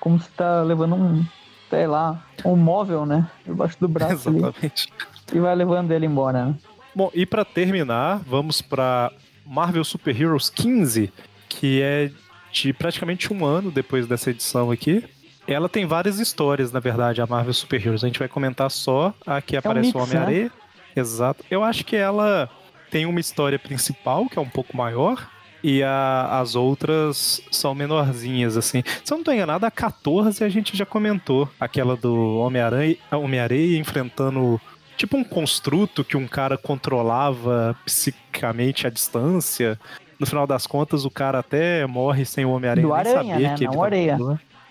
[0.00, 1.24] como se tá levando um,
[1.70, 3.28] sei lá, um móvel, né?
[3.46, 4.28] Debaixo do braço.
[4.28, 4.92] Exatamente.
[5.30, 6.54] Ali, e vai levando ele embora, né?
[6.94, 9.10] Bom, e para terminar, vamos para
[9.46, 11.10] Marvel Super Heroes 15,
[11.48, 12.10] que é
[12.52, 15.04] de praticamente um ano depois dessa edição aqui.
[15.46, 18.04] Ela tem várias histórias, na verdade, a Marvel Super Heroes.
[18.04, 20.44] A gente vai comentar só a que aparece é um o Homem-Areia.
[20.44, 20.50] Né?
[20.94, 21.44] Exato.
[21.50, 22.48] Eu acho que ela
[22.90, 25.28] tem uma história principal, que é um pouco maior,
[25.62, 28.82] e a, as outras são menorzinhas, assim.
[29.04, 31.48] Se eu não tô enganado, a 14 a gente já comentou.
[31.58, 34.60] Aquela do Homem-Aranha Homem enfrentando
[34.96, 39.78] tipo um construto que um cara controlava psicamente à distância
[40.18, 42.86] no final das contas, o cara até morre sem o Homem-Aranha.
[42.86, 43.54] Do Aranha, né?
[43.56, 44.18] Que Não tá Areia.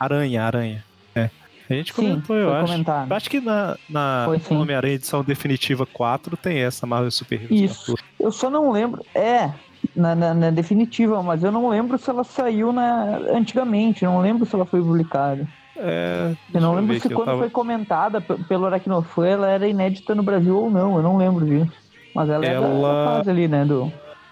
[0.02, 0.84] Aranha, Aranha.
[1.16, 1.30] É.
[1.70, 2.72] A gente comentou, Sim, eu acho.
[2.72, 3.12] Comentado.
[3.12, 7.96] Acho que na, na Homem-Aranha edição definitiva 4 tem essa Marvel Super Heroes Isso.
[7.96, 8.04] 14.
[8.20, 9.06] Eu só não lembro.
[9.14, 9.52] É,
[9.96, 14.46] na, na, na, definitiva, mas eu não lembro se ela saiu na, antigamente, não lembro
[14.46, 15.48] se ela foi publicada.
[15.78, 17.40] É, eu não lembro se quando tava...
[17.40, 21.72] foi comentada pelo Aracnofã ela era inédita no Brasil ou não, eu não lembro disso.
[22.14, 22.68] Mas ela, ela...
[22.68, 23.92] é da fase ali, né, do...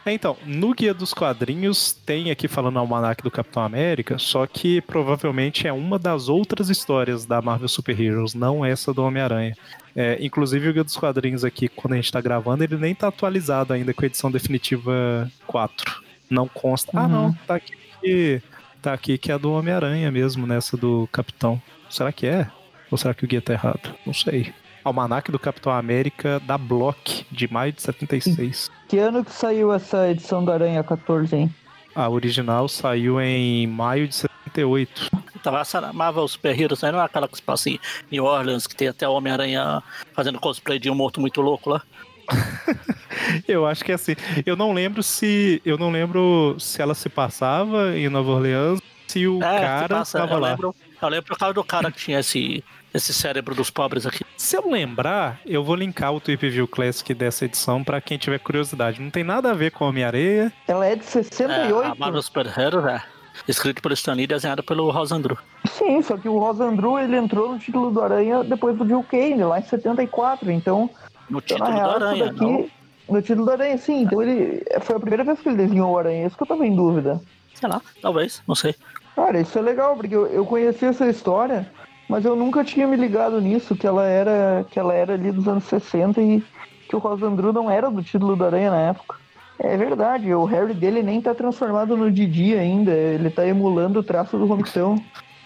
[0.09, 4.47] É, então, no Guia dos Quadrinhos tem aqui falando o Almanac do Capitão América, só
[4.47, 9.55] que provavelmente é uma das outras histórias da Marvel Super Heroes, não essa do Homem-Aranha.
[9.95, 13.09] É, inclusive o Guia dos Quadrinhos aqui, quando a gente tá gravando, ele nem tá
[13.09, 16.01] atualizado ainda com a edição definitiva 4.
[16.27, 16.97] Não consta.
[16.97, 17.05] Uhum.
[17.05, 18.41] Ah, não, tá aqui que,
[18.81, 21.61] tá aqui que é a do Homem-Aranha mesmo, nessa do Capitão.
[21.87, 22.49] Será que é?
[22.89, 23.93] Ou será que o guia tá errado?
[24.07, 24.51] Não sei.
[24.83, 28.71] Almanac do Capitão América da Block, de maio de 76.
[28.87, 31.55] Que ano que saiu essa edição do Aranha 14, hein?
[31.95, 35.09] A original saiu em maio de 78.
[35.43, 37.79] Tava essa Marvel Super Heroes, não é aquela que se passa em
[38.11, 39.81] New Orleans, que tem até o Homem-Aranha
[40.13, 41.81] fazendo cosplay de um morto muito louco lá?
[43.47, 44.15] eu acho que é assim.
[44.45, 45.61] Eu não lembro se.
[45.65, 50.37] Eu não lembro se ela se passava em Nova Orleans, se o é, cara estava
[50.37, 50.49] lá.
[50.51, 52.63] Lembro, eu lembro por causa do cara que tinha esse
[52.93, 54.25] esse cérebro dos pobres aqui.
[54.37, 58.39] Se eu lembrar, eu vou linkar o Tweep View Classic dessa edição para quem tiver
[58.39, 59.01] curiosidade.
[59.01, 60.51] Não tem nada a ver com Homem-Areia.
[60.67, 61.87] Ela é de 68.
[61.87, 63.01] É, a Marvel Super Heroes, é.
[63.47, 65.37] Escrito pelo Stan Lee e desenhado pelo Rosandru.
[65.65, 69.43] Sim, só que o Rosandru ele entrou no título do Aranha depois do Bill Kane,
[69.43, 70.51] lá em 74.
[70.51, 70.89] Então.
[71.29, 72.69] No título então, real, do Aranha, daqui, não?
[73.09, 74.01] No título do Aranha, sim.
[74.01, 74.63] Então ele.
[74.81, 76.27] Foi a primeira vez que ele desenhou o Aranha.
[76.27, 77.21] Isso que eu tava em dúvida.
[77.53, 78.75] Sei lá, talvez, não sei.
[79.15, 81.69] Cara, isso é legal, porque eu, eu conheci essa história
[82.09, 85.47] mas eu nunca tinha me ligado nisso, que ela era, que ela era ali dos
[85.47, 86.43] anos 60 e
[86.89, 89.15] que o Rosandru não era do título do Aranha na época.
[89.59, 94.03] É verdade, o Harry dele nem tá transformado no Didi ainda, ele tá emulando o
[94.03, 94.95] traço do Romitão,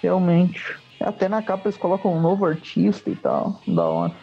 [0.02, 0.78] realmente.
[1.02, 4.14] Até na capa eles colocam um novo artista e tal, da hora.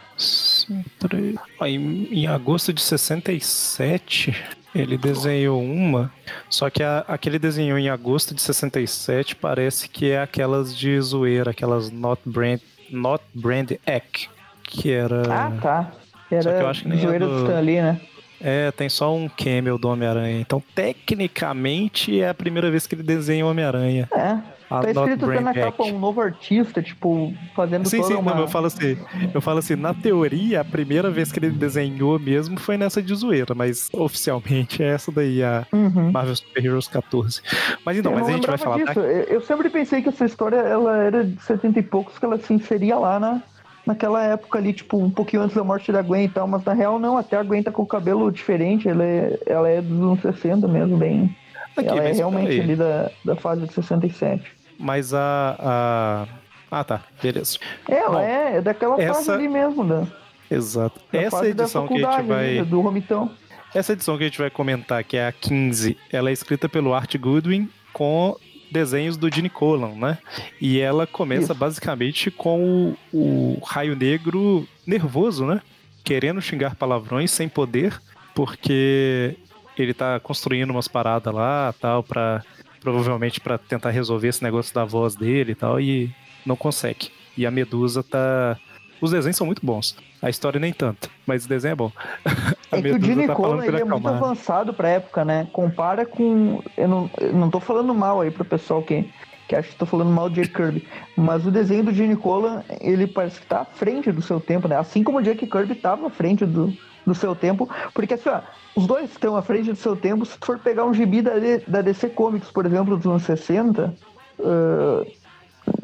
[1.62, 4.34] Em, em agosto de 67,
[4.74, 6.12] ele desenhou uma,
[6.48, 11.50] só que a, aquele desenhou em agosto de 67 parece que é aquelas de zoeira,
[11.50, 12.60] aquelas Not Brand,
[12.90, 14.28] Not Brand Egg,
[14.62, 15.22] que era...
[15.28, 15.92] Ah, tá.
[16.30, 17.34] Era que eu acho que nem é zoeira é do...
[17.34, 18.00] do Stanley, né?
[18.40, 20.40] É, tem só um cameo do Homem-Aranha.
[20.40, 24.08] Então, tecnicamente, é a primeira vez que ele desenha o Homem-Aranha.
[24.14, 24.38] É.
[24.70, 28.34] Tá escrito até na capa um novo artista, tipo, fazendo sim, toda sim, uma...
[28.34, 28.96] Não, eu falo assim,
[29.34, 33.12] eu falo assim, na teoria, a primeira vez que ele desenhou mesmo foi nessa de
[33.12, 36.12] zoeira, mas oficialmente é essa daí, a uhum.
[36.12, 37.42] Marvel Super Heroes 14.
[37.84, 38.76] Mas então, eu mas a gente vai falar...
[38.76, 39.00] Disso.
[39.00, 42.54] Eu sempre pensei que essa história, ela era de 70 e poucos, que ela se
[42.54, 43.42] inseria lá na,
[43.84, 46.74] naquela época ali, tipo, um pouquinho antes da morte da Gwen e tal, mas na
[46.74, 50.00] real não, até a Gwen tá com o cabelo diferente, ela é, ela é dos
[50.00, 51.36] anos 60 mesmo, bem...
[51.76, 56.26] Aqui, ela é realmente ali da, da fase de 67 mas a, a...
[56.70, 57.02] Ah, tá.
[57.22, 57.58] Beleza.
[57.88, 59.14] É, ela Bom, é, é daquela essa...
[59.14, 60.06] fase ali mesmo, né?
[60.50, 61.00] Exato.
[61.12, 62.64] Da essa edição que a gente vai...
[62.64, 63.30] Do Romitão.
[63.74, 66.92] Essa edição que a gente vai comentar, que é a 15, ela é escrita pelo
[66.92, 68.36] Art Goodwin com
[68.70, 70.18] desenhos do Gene Colan, né?
[70.60, 71.54] E ela começa Isso.
[71.54, 75.60] basicamente com o, o Raio Negro nervoso, né?
[76.02, 78.00] Querendo xingar palavrões sem poder,
[78.34, 79.36] porque
[79.76, 82.42] ele tá construindo umas paradas lá, tal, pra
[82.80, 86.10] provavelmente para tentar resolver esse negócio da voz dele e tal, e
[86.44, 87.10] não consegue.
[87.36, 88.56] E a Medusa tá.
[89.00, 89.96] Os desenhos são muito bons.
[90.22, 91.92] A história nem tanto, mas o desenho é bom.
[92.70, 95.48] a é que o Gene tá Colan, ele é muito avançado pra época, né?
[95.52, 96.62] Compara com.
[96.76, 99.08] Eu não, eu não tô falando mal aí pro pessoal que,
[99.48, 100.86] que acha que tô falando mal de Jack Kirby.
[101.16, 104.68] Mas o desenho do Gene Colan, ele parece que tá à frente do seu tempo,
[104.68, 104.76] né?
[104.76, 106.70] Assim como o Jack Kirby tava à frente do,
[107.06, 107.68] do seu tempo.
[107.94, 108.40] Porque assim, ó,
[108.74, 110.24] os dois estão à frente do seu tempo.
[110.24, 111.32] Se for pegar um gibi da,
[111.66, 113.94] da DC Comics, por exemplo, dos anos 60,
[114.38, 115.06] uh,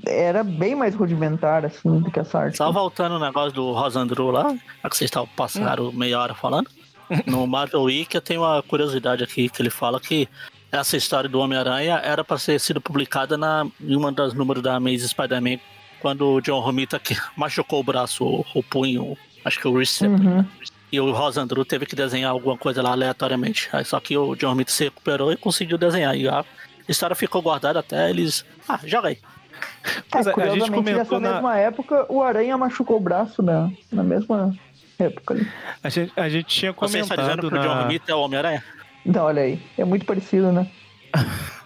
[0.06, 2.56] era bem mais rudimentar, assim, do que essa arte.
[2.56, 5.92] Só voltando o negócio do Rosandru lá, que vocês estavam passando hum.
[5.92, 6.68] meia hora falando.
[7.24, 10.28] No Marvel Week eu tenho uma curiosidade aqui, que ele fala que
[10.72, 14.74] essa história do Homem-Aranha era para ter sido publicada na, em uma das números da
[14.74, 15.58] Amazing Spider-Man,
[16.00, 17.00] quando o John Romita
[17.36, 20.44] machucou o braço, o, o punho, acho que o Recep, uhum.
[20.90, 23.68] E o Rosandru teve que desenhar alguma coisa lá aleatoriamente.
[23.72, 26.16] Aí só que o John Smith se recuperou e conseguiu desenhar.
[26.16, 26.44] E a
[26.88, 28.44] história ficou guardada até eles.
[28.68, 29.18] Ah, joga aí.
[30.14, 31.32] É, a gente comentou nessa na...
[31.34, 34.54] mesma época, o Aranha machucou o braço na, na mesma
[34.98, 35.48] época ali.
[35.82, 37.06] A gente, a gente tinha comentado.
[37.06, 38.64] Você está dizendo que o John Smith é o Homem-Aranha?
[39.04, 39.60] Não, olha aí.
[39.78, 40.68] É muito parecido, né?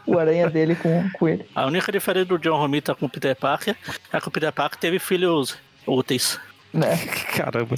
[0.07, 1.47] o aranha dele com, com ele.
[1.55, 3.77] A única diferença do John Romita com o Peter Parker
[4.13, 5.57] é que o Peter Parker teve filhos
[5.87, 6.39] úteis.
[6.73, 6.97] Né?
[7.37, 7.77] Caramba.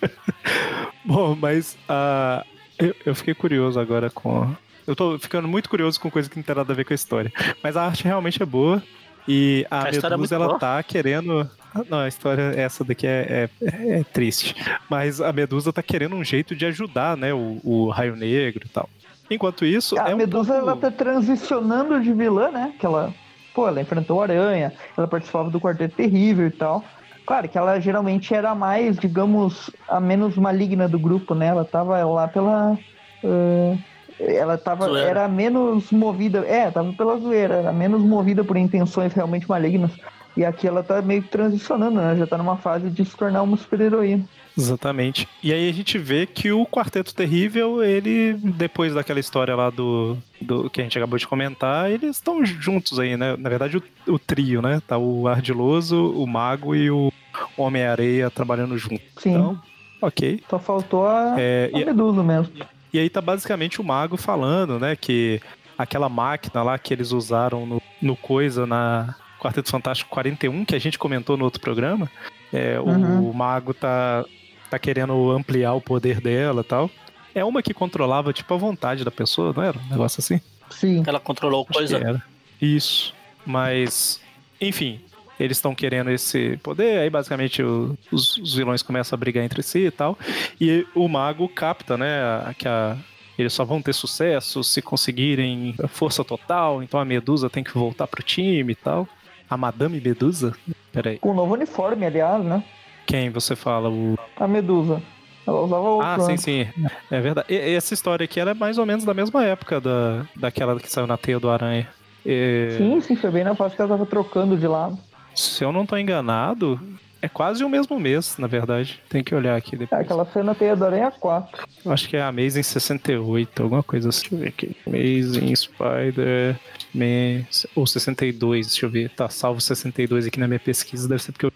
[1.04, 2.44] Bom, mas a,
[2.78, 4.54] Eu, eu fiquei curioso agora com.
[4.86, 6.94] Eu tô ficando muito curioso com coisa que não tem nada a ver com a
[6.94, 7.32] história.
[7.62, 8.82] Mas a arte realmente é boa.
[9.26, 10.58] E a, a Medusa, é ela boa.
[10.58, 11.50] tá querendo.
[11.88, 14.54] Não, a história, essa daqui é, é, é, triste.
[14.88, 17.34] Mas a Medusa tá querendo um jeito de ajudar, né?
[17.34, 18.88] O, o Raio Negro e tal.
[19.28, 19.98] Enquanto isso.
[19.98, 20.70] A é Medusa, um pouco...
[20.70, 22.72] ela tá transicionando de vilã, né?
[22.78, 23.12] Que ela.
[23.52, 26.84] Pô, ela enfrentou o Aranha, ela participava do Quarteto Terrível e tal.
[27.26, 31.48] Claro que ela geralmente era mais, digamos, a menos maligna do grupo, né?
[31.48, 32.78] Ela tava lá pela.
[33.24, 33.76] Uh,
[34.18, 35.08] ela tava, zoeira.
[35.08, 36.38] era menos movida.
[36.46, 39.90] É, tava pela zoeira, era menos movida por intenções realmente malignas.
[40.36, 42.14] E aqui ela tá meio que transicionando, né?
[42.16, 44.24] Já tá numa fase de se tornar uma super-heroína.
[44.56, 45.28] Exatamente.
[45.42, 50.16] E aí a gente vê que o Quarteto Terrível, ele, depois daquela história lá do,
[50.40, 53.36] do que a gente acabou de comentar, eles estão juntos aí, né?
[53.36, 54.80] Na verdade, o, o, trio, né?
[54.86, 57.12] Tá o Ardiloso, o Mago e o
[57.56, 59.02] Homem-Areia trabalhando junto.
[59.18, 59.30] Sim.
[59.30, 59.60] Então,
[60.00, 60.42] ok.
[60.48, 62.52] Só faltou a, é, a Medusa mesmo.
[62.92, 64.96] E aí tá basicamente o Mago falando, né?
[64.96, 65.40] Que
[65.76, 70.78] aquela máquina lá que eles usaram no, no Coisa, na Quarteto Fantástico 41, que a
[70.78, 72.10] gente comentou no outro programa,
[72.52, 73.30] é, uhum.
[73.30, 74.24] o Mago tá,
[74.68, 76.90] tá querendo ampliar o poder dela e tal.
[77.34, 79.78] É uma que controlava, tipo, a vontade da pessoa, não era?
[79.78, 80.40] Um negócio assim?
[80.70, 81.02] Sim.
[81.06, 82.22] Ela controlou o Coisa?
[82.60, 83.14] Isso.
[83.44, 84.20] Mas,
[84.60, 85.00] enfim,
[85.38, 89.62] eles estão querendo esse poder, aí basicamente o, os, os, vilões começam a brigar entre
[89.62, 90.18] si e tal.
[90.60, 92.96] E o mago capta, né, que a,
[93.38, 98.06] eles só vão ter sucesso se conseguirem força total, então a Medusa tem que voltar
[98.06, 99.06] pro time e tal.
[99.48, 100.56] A Madame Medusa?
[100.90, 101.18] Peraí.
[101.18, 102.64] Com o novo uniforme, aliás, né?
[103.06, 103.88] Quem você fala?
[103.88, 104.18] O...
[104.36, 105.02] A Medusa.
[105.46, 106.66] Ela usava o Ah, sim, sim.
[107.10, 107.46] É verdade.
[107.48, 111.06] E, essa história aqui era mais ou menos da mesma época da, daquela que saiu
[111.06, 111.88] na Teia do Aranha.
[112.24, 112.74] E...
[112.76, 114.98] Sim, sim, foi bem na fase que ela tava trocando de lado.
[115.34, 116.80] Se eu não tô enganado,
[117.22, 119.00] é quase o mesmo mês, na verdade.
[119.08, 120.00] Tem que olhar aqui depois.
[120.00, 121.64] É, aquela cena Teia do Aranha 4.
[121.84, 124.28] Eu acho que é a Amazing 68, alguma coisa assim.
[124.30, 124.76] Deixa eu ver aqui.
[124.86, 127.46] Amazing Spider-Man.
[127.76, 129.10] Ou 62, deixa eu ver.
[129.10, 131.52] Tá salvo 62 aqui na minha pesquisa, deve ser porque eu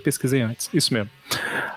[0.00, 0.70] pesquisei antes.
[0.72, 1.10] Isso mesmo.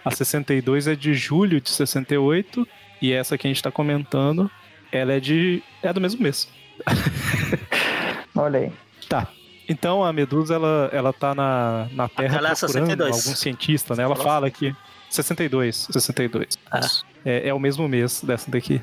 [0.03, 2.67] A 62 é de julho de 68
[3.01, 4.49] e essa que a gente tá comentando,
[4.91, 5.61] ela é de.
[5.83, 6.47] é do mesmo mês.
[8.35, 8.71] Olha aí.
[9.09, 9.27] Tá.
[9.67, 13.95] Então a Medusa ela, ela tá na, na Terra Aquela é procurando é algum cientista,
[13.95, 14.03] né?
[14.03, 14.75] Ela fala que
[15.09, 16.57] 62, 62.
[16.71, 16.79] Ah.
[17.25, 18.81] É, é o mesmo mês dessa daqui.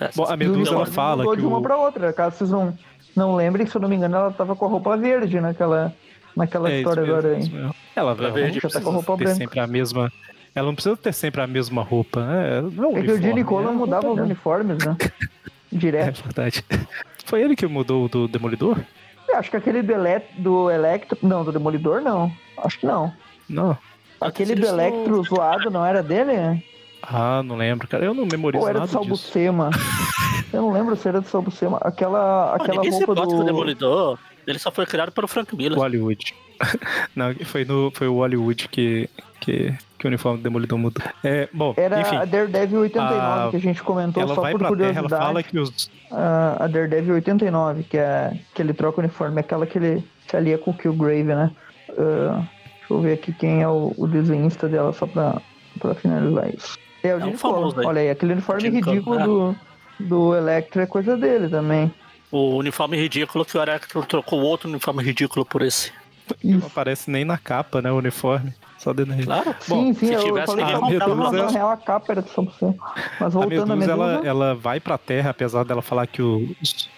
[0.00, 1.62] É, Bom, a Medusa ela fala que de uma o...
[1.62, 2.76] para outra, caso vocês não,
[3.14, 5.94] não lembrem, se eu não me engano, ela tava com a roupa verde naquela
[6.36, 7.50] naquela é, história agora aí.
[7.94, 9.34] Ela, ela verde tá com a roupa branca.
[9.34, 10.12] sempre a mesma
[10.56, 12.62] ela não precisa ter sempre a mesma roupa, né?
[12.72, 13.76] Não é, é que o Gene Colan né?
[13.76, 14.96] mudava os uniformes, né?
[15.70, 16.20] Direto.
[16.20, 16.64] É verdade.
[17.26, 18.80] Foi ele que mudou do Demolidor?
[19.34, 21.18] acho que aquele do, Ele do Electro.
[21.22, 22.32] Não, do Demolidor não.
[22.56, 23.12] Acho que não.
[23.48, 23.76] Não.
[24.18, 26.64] Aquele do Electro zoado não era dele?
[27.02, 28.04] Ah, não lembro, cara.
[28.04, 29.70] Eu não memorizo Ou era do Salbucema.
[30.52, 31.78] Eu não lembro se era do Salbucema.
[31.82, 33.44] Aquela, aquela Ninguém roupa se do...
[33.44, 34.18] Demolidor.
[34.46, 35.78] Ele só foi criado pelo Frank Miller.
[35.78, 36.34] O Hollywood.
[37.14, 41.04] não, foi, no, foi o Hollywood que, que, que o uniforme do Demolidor mudou.
[41.22, 43.50] É, bom, Era enfim, a Daredevil 89 a...
[43.50, 45.08] que a gente comentou ela só vai por pra curiosidade.
[45.08, 45.90] Terra, ela fala que os...
[46.10, 50.36] a, a Daredevil 89, que é que ele troca o uniforme, aquela que ele se
[50.36, 51.50] alia com o Killgrave, né?
[51.90, 52.46] Uh,
[52.78, 55.40] deixa eu ver aqui quem é o, o desenhista dela, só pra,
[55.80, 56.78] pra finalizar isso.
[57.02, 57.36] É o é Gene
[57.84, 59.56] Olha aí, aquele uniforme ridículo do,
[60.00, 61.92] do Electro é coisa dele também.
[62.30, 65.92] O uniforme ridículo que o Electro trocou outro uniforme ridículo por esse.
[66.42, 68.52] Não aparece nem na capa, né, o uniforme.
[68.78, 69.26] Só dentro dele.
[69.26, 69.54] Claro.
[69.60, 72.42] Sim, Bom, sim, eu tivesse falei que a Medusa, na real a capa era só
[72.42, 72.74] você.
[73.20, 74.18] Mas voltando a Medusa, a Medusa...
[74.18, 76.88] Ela, ela vai pra Terra, apesar dela falar que os...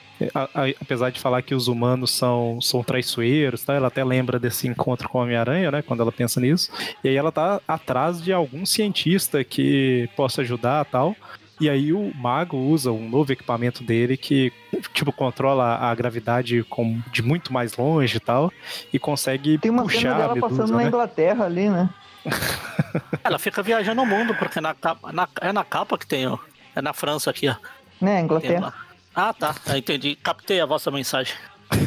[0.80, 3.74] apesar de falar que os humanos são, são traiçoeiros, tá?
[3.74, 5.82] ela até lembra desse encontro com o Homem-Aranha, né?
[5.82, 6.70] Quando ela pensa nisso.
[7.04, 11.14] E aí ela tá atrás de algum cientista que possa ajudar tal.
[11.60, 14.52] E aí o mago usa um novo equipamento dele que,
[14.92, 18.52] tipo, controla a gravidade com, de muito mais longe e tal.
[18.92, 20.82] E consegue Tem uma puxar cena dela Medusa, passando né?
[20.82, 21.90] na Inglaterra ali, né?
[23.24, 26.38] Ela fica viajando o mundo, porque na capa, na, é na capa que tem, ó.
[26.76, 27.56] É na França aqui, ó.
[28.00, 28.72] Né, Inglaterra.
[29.14, 29.54] Ah, tá.
[29.66, 30.14] Eu entendi.
[30.14, 31.34] Captei a vossa mensagem.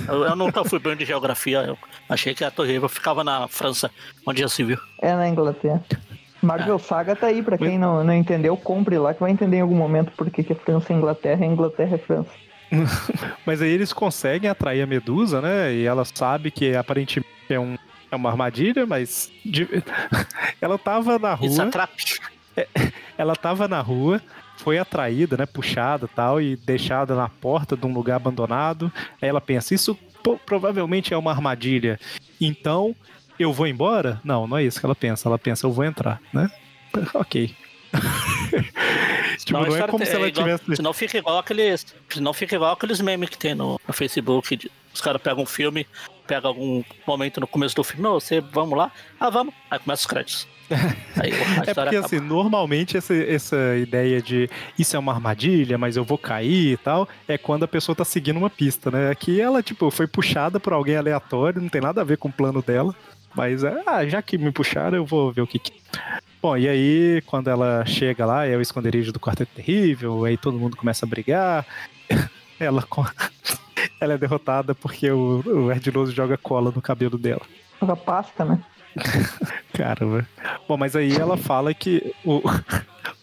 [0.07, 1.59] Eu, eu nunca fui bem de geografia.
[1.59, 1.77] Eu
[2.09, 3.89] achei que a Torre Eiffel ficava na França,
[4.25, 4.77] onde já se viu.
[5.01, 5.81] É na Inglaterra.
[6.41, 6.79] Marvel é.
[6.79, 9.75] Saga tá aí, pra quem não, não entendeu, compre lá que vai entender em algum
[9.75, 12.31] momento por que, é França é Inglaterra e Inglaterra é França.
[13.45, 15.73] Mas aí eles conseguem atrair a Medusa, né?
[15.73, 17.77] E ela sabe que aparentemente é, um,
[18.09, 19.67] é uma armadilha, mas de...
[20.61, 21.47] ela tava na rua.
[21.47, 22.67] Isso é
[23.17, 24.21] ela tava na rua,
[24.57, 25.45] foi atraída, né?
[25.45, 28.91] Puxada tal, e deixada na porta de um lugar abandonado.
[29.21, 29.97] Aí ela pensa, isso
[30.45, 31.99] provavelmente é uma armadilha.
[32.39, 32.95] Então
[33.41, 34.19] eu vou embora?
[34.23, 35.27] Não, não é isso que ela pensa.
[35.27, 36.49] Ela pensa, eu vou entrar, né?
[37.13, 37.55] ok.
[39.37, 40.75] Tipo, não, não é como se ela é igual, tivesse.
[40.75, 41.85] Senão fica igual aqueles.
[42.09, 44.71] Senão fica igual aqueles memes que tem no, no Facebook.
[44.93, 45.87] Os caras pegam um filme,
[46.27, 50.01] pega algum momento no começo do filme, não, você vamos lá, ah, vamos, aí começa
[50.01, 50.47] os créditos.
[51.21, 52.05] Aí, é porque acaba.
[52.05, 54.49] assim, normalmente essa, essa ideia de
[54.79, 58.05] isso é uma armadilha, mas eu vou cair e tal, é quando a pessoa tá
[58.05, 59.11] seguindo uma pista, né?
[59.11, 62.31] Aqui ela, tipo, foi puxada por alguém aleatório, não tem nada a ver com o
[62.31, 62.95] plano dela.
[63.35, 65.71] Mas, ah, já que me puxaram, eu vou ver o que, que...
[66.41, 70.57] Bom, e aí, quando ela chega lá, é o esconderijo do Quarteto Terrível, aí todo
[70.57, 71.65] mundo começa a brigar.
[72.59, 72.83] ela,
[74.01, 77.41] ela é derrotada porque o, o Erdiloso joga cola no cabelo dela.
[77.79, 78.59] Joga pasta, né?
[79.73, 80.27] Caramba.
[80.67, 82.41] Bom, mas aí ela fala que o,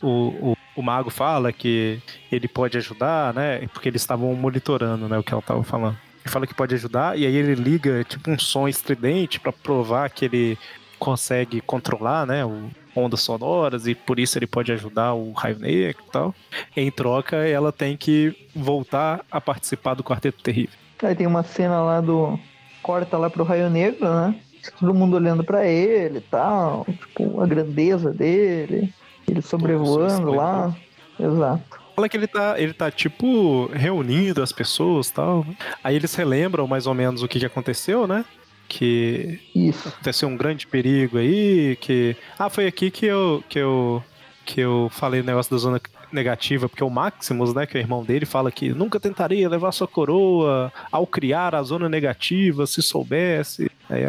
[0.02, 0.08] o,
[0.50, 2.00] o, o, mago fala que
[2.32, 3.66] ele pode ajudar, né?
[3.68, 5.18] Porque eles estavam monitorando, né?
[5.18, 5.98] O que ela estava falando.
[6.28, 10.10] Ele fala que pode ajudar e aí ele liga tipo um som estridente para provar
[10.10, 10.58] que ele
[10.98, 12.44] consegue controlar, né?
[12.44, 16.34] O, ondas sonoras e por isso ele pode ajudar o Raio Negro e tal.
[16.76, 20.76] Em troca, ela tem que voltar a participar do Quarteto Terrível.
[21.02, 22.38] Aí tem uma cena lá do.
[22.82, 24.38] Corta lá pro Raio Negro, né?
[24.78, 26.84] Todo mundo olhando para ele e tal.
[26.84, 28.92] Tipo, a grandeza dele.
[29.26, 30.76] Ele sobrevoando lá.
[31.18, 35.44] Exato fala que ele tá, ele tá tipo reunindo as pessoas tal.
[35.82, 38.24] Aí eles relembram mais ou menos o que, que aconteceu, né?
[38.68, 39.88] Que Isso.
[39.88, 44.02] aconteceu um grande perigo aí, que ah, foi aqui que eu que eu
[44.46, 45.80] que eu falei o negócio da zona
[46.12, 49.72] negativa, porque o Maximus, né, que é o irmão dele, fala que nunca tentaria levar
[49.72, 53.70] sua coroa ao criar a zona negativa, se soubesse.
[53.90, 54.04] Aí,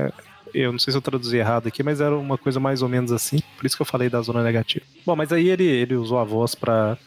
[0.54, 3.12] eu não sei se eu traduzi errado aqui, mas era uma coisa mais ou menos
[3.12, 4.86] assim, por isso que eu falei da zona negativa.
[5.06, 6.98] Bom, mas aí ele, ele usou a voz para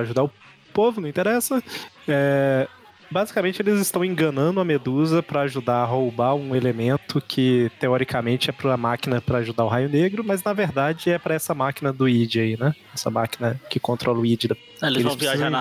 [0.00, 0.30] ajudar o
[0.72, 1.62] povo, não interessa.
[2.08, 2.66] É,
[3.12, 8.52] basicamente eles estão enganando a Medusa para ajudar a roubar um elemento que teoricamente é
[8.52, 11.92] para a máquina para ajudar o Raio Negro, mas na verdade é para essa máquina
[11.92, 12.74] do id aí, né?
[12.92, 14.48] Essa máquina que controla o id.
[14.48, 14.56] Da...
[14.56, 15.60] Eles, eles vão viajar na,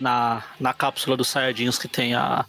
[0.00, 2.44] na, na, cápsula dos Saiyajins que tem a,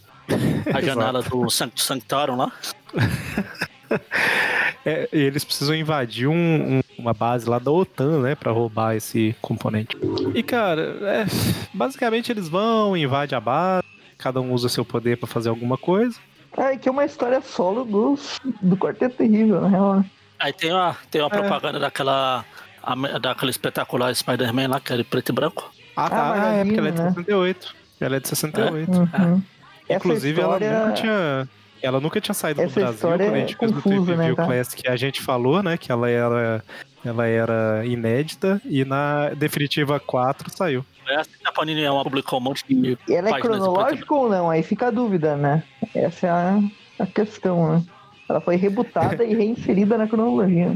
[0.73, 2.51] a janela do Sanctorum lá.
[4.85, 9.35] é, eles precisam invadir um, um, uma base lá da OTAN, né, para roubar esse
[9.41, 9.97] componente.
[10.33, 11.25] E cara, é,
[11.73, 13.87] basicamente eles vão, invadem a base,
[14.17, 16.17] cada um usa seu poder para fazer alguma coisa.
[16.57, 18.19] É, que é uma história solo do,
[18.61, 19.95] do Quarteto Terrível, na real.
[19.95, 20.05] Né?
[20.39, 21.39] Aí tem uma, tem uma é.
[21.39, 22.43] propaganda daquela,
[23.21, 25.71] daquela espetacular Spider-Man lá, que é de preto e branco.
[25.95, 26.33] Ah, tá.
[26.33, 27.09] Ah, é porque ela é de né?
[27.09, 27.75] 68.
[27.99, 28.91] Ela é de 68.
[28.91, 28.97] É?
[28.97, 29.41] Uhum.
[29.87, 29.95] É.
[29.95, 30.65] Inclusive, história...
[30.65, 31.49] ela nunca tinha.
[31.81, 34.45] Ela nunca tinha saído Essa do Brasil quando a gente fez o Trip né, tá?
[34.45, 35.77] Classic que a gente falou, né?
[35.77, 36.63] Que ela era,
[37.03, 40.85] ela era inédita e na definitiva 4 saiu.
[41.07, 42.97] É, a Panini é uma publicou um monte de.
[43.09, 44.49] Ela é cronológico ou não?
[44.49, 45.63] Aí fica a dúvida, né?
[45.95, 46.59] Essa é a,
[46.99, 47.83] a questão, né?
[48.31, 50.75] Ela foi rebutada e reinserida na cronologia.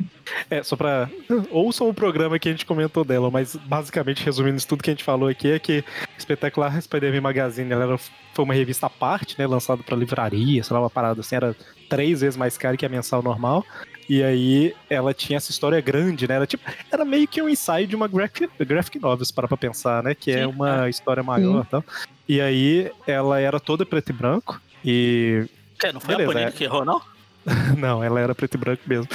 [0.50, 1.10] É, só pra.
[1.50, 4.94] Ouçam o programa que a gente comentou dela, mas basicamente, resumindo isso tudo que a
[4.94, 5.84] gente falou aqui, é que
[6.18, 9.48] Espetacular Spider-Man Magazine ela era, foi uma revista à parte, né?
[9.48, 11.56] Lançada pra livraria, sei lá, uma parada assim, era
[11.90, 13.66] três vezes mais cara que a mensal normal.
[14.08, 16.36] E aí ela tinha essa história grande, né?
[16.36, 20.04] Era tipo, era meio que um ensaio de uma graphic, graphic novels, para pra pensar,
[20.04, 20.14] né?
[20.14, 20.90] Que é Sim, é uma é.
[20.90, 21.84] história maior e tal.
[22.28, 24.62] E aí ela era toda preto e branco.
[24.84, 25.48] E.
[25.80, 26.54] Que, não foi Beleza, a Panini é...
[26.54, 27.02] que errou, não?
[27.78, 29.08] não, ela era preto e branco mesmo.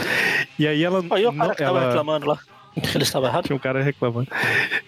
[0.59, 1.05] E aí ela.
[1.11, 1.89] Aí o cara não, que ela...
[1.89, 2.39] reclamando lá.
[2.95, 3.45] Ele estava errado?
[3.47, 4.29] Tinha um cara reclamando.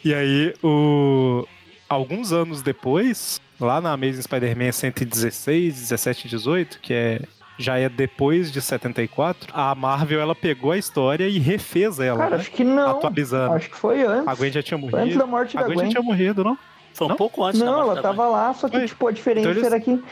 [0.05, 1.47] E aí, o...
[1.89, 7.20] alguns anos depois, lá na Amazing Spider-Man 116, 17 e 18, que é
[7.59, 12.19] já é depois de 74, a Marvel ela pegou a história e refez ela.
[12.19, 12.36] Cara, né?
[12.36, 12.90] acho que não.
[12.90, 13.55] Atualizando.
[13.55, 14.28] Acho que foi antes.
[14.28, 14.98] A Gwen já tinha morrido.
[14.98, 15.77] antes da morte a da Gwen.
[15.77, 16.59] A Gwen já tinha morrido, não?
[16.94, 17.16] Foi um não?
[17.16, 18.86] pouco antes Não, ela tava lá, só que, foi.
[18.86, 19.73] tipo, a diferença então eles...
[19.73, 20.02] era que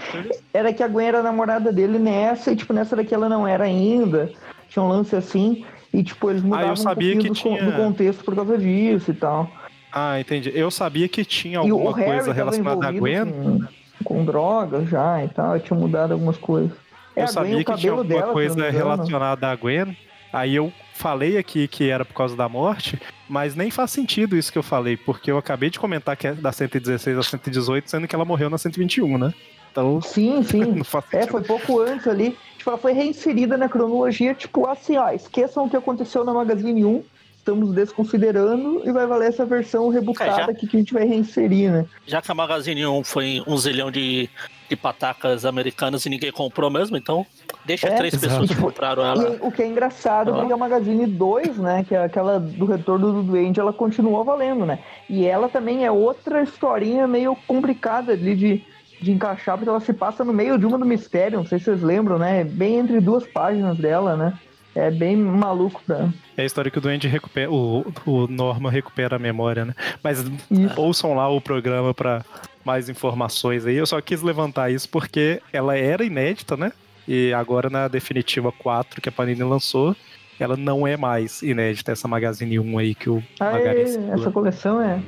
[0.52, 3.64] era que a Gwen era namorada dele nessa, e, tipo, nessa daqui ela não era
[3.64, 4.32] ainda.
[4.68, 7.62] Tinha um lance assim, e, tipo, eles mudavam ah, eu sabia um que do, tinha...
[7.62, 9.50] do contexto por causa disso e tal.
[9.92, 10.52] Ah, entendi.
[10.54, 13.26] Eu sabia que tinha alguma coisa relacionada a Gwen.
[13.26, 13.60] Com,
[14.04, 16.72] com drogas já e tal, eu tinha mudado algumas coisas.
[17.16, 19.96] É, eu sabia que tinha alguma dela, coisa relacionada à Gwen.
[20.32, 24.52] Aí eu falei aqui que era por causa da morte, mas nem faz sentido isso
[24.52, 28.06] que eu falei, porque eu acabei de comentar que é da 116 a 118, sendo
[28.06, 29.32] que ela morreu na 121, né?
[29.72, 30.02] Então.
[30.02, 30.82] Sim, sim.
[31.12, 32.36] é, foi pouco antes ali.
[32.58, 36.84] Tipo, ela foi reinserida na cronologia, tipo assim, ó, esqueçam o que aconteceu na Magazine
[36.84, 37.02] 1,
[37.40, 41.04] estamos desconsiderando e vai valer essa versão rebutada é, já, aqui que a gente vai
[41.04, 41.86] reinserir, né?
[42.06, 44.28] Já que a Magazine 1 foi um zilhão de,
[44.68, 47.26] de patacas americanas e ninguém comprou mesmo, então
[47.64, 48.28] deixa é, três exato.
[48.28, 49.36] pessoas que compraram ela.
[49.36, 53.12] E, o que é engraçado, porque a Magazine 2, né, que é aquela do retorno
[53.12, 54.78] do Duende, ela continua valendo, né?
[55.08, 58.64] E ela também é outra historinha meio complicada ali de,
[59.00, 61.64] de encaixar, porque ela se passa no meio de uma do mistério, não sei se
[61.64, 62.44] vocês lembram, né?
[62.44, 64.38] Bem entre duas páginas dela, né?
[64.74, 66.08] É bem maluco, pra...
[66.36, 67.50] É a história que o Duende recupera.
[67.50, 69.74] O, o Norma recupera a memória, né?
[70.02, 70.80] Mas isso.
[70.80, 72.24] ouçam lá o programa para
[72.64, 73.74] mais informações aí.
[73.74, 76.72] Eu só quis levantar isso porque ela era inédita, né?
[77.08, 79.96] E agora na definitiva 4 que a Panini lançou,
[80.38, 84.10] ela não é mais inédita, essa Magazine 1 aí que o ah, Magazine.
[84.10, 85.02] Essa coleção é,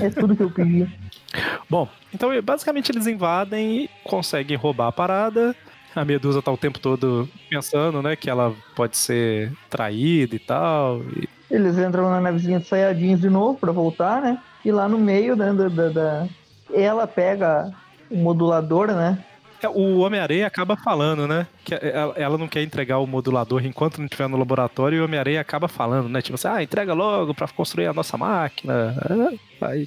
[0.00, 0.88] é tudo que eu pedi.
[1.68, 5.54] Bom, então basicamente eles invadem e conseguem roubar a parada.
[5.96, 11.02] A Medusa tá o tempo todo pensando, né, que ela pode ser traída e tal.
[11.16, 11.28] E...
[11.50, 14.38] Eles entram na navezinha de Sayajins de novo para voltar, né?
[14.64, 16.28] E lá no meio né, da, da, da...
[16.72, 17.70] ela pega
[18.10, 19.22] o modulador, né?
[19.62, 21.46] É, o Homem-Areia acaba falando, né?
[21.64, 21.74] Que
[22.16, 25.68] ela não quer entregar o modulador enquanto não estiver no laboratório e o Homem-Areia acaba
[25.68, 26.20] falando, né?
[26.20, 28.96] Tipo assim, ah, entrega logo pra construir a nossa máquina.
[29.62, 29.86] Aí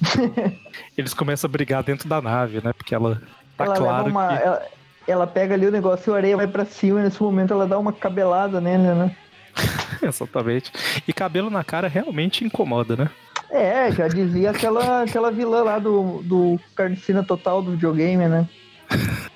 [0.96, 2.72] eles começam a brigar dentro da nave, né?
[2.72, 3.20] Porque ela
[3.54, 4.42] tá ela claro uma, que...
[4.42, 4.62] Ela,
[5.06, 7.66] ela, pega ali o negócio e o Areia vai pra cima e nesse momento ela
[7.66, 9.16] dá uma cabelada nele, né?
[10.02, 10.72] Exatamente.
[11.06, 13.10] E cabelo na cara realmente incomoda, né?
[13.50, 18.48] É, já dizia aquela, aquela vilã lá do, do Carnicina Total do videogame, né?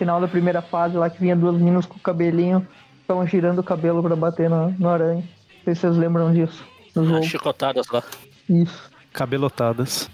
[0.00, 2.66] final da primeira fase lá que vinha duas meninas com o cabelinho,
[3.02, 5.22] estavam girando o cabelo para bater no, no aranha.
[5.22, 6.64] Não sei se vocês lembram disso.
[6.96, 8.02] Ah, chicotadas lá.
[8.48, 8.90] Isso.
[9.12, 10.10] Cabelotadas.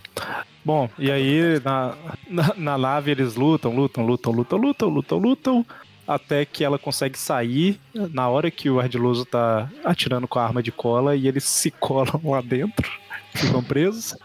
[0.64, 1.94] Bom, e aí na,
[2.28, 5.66] na, na, nave eles lutam, lutam, lutam, lutam, lutam, lutam, lutam,
[6.06, 10.62] até que ela consegue sair na hora que o ardiloso tá atirando com a arma
[10.62, 12.90] de cola e eles se colam lá dentro,
[13.34, 14.16] ficam presos.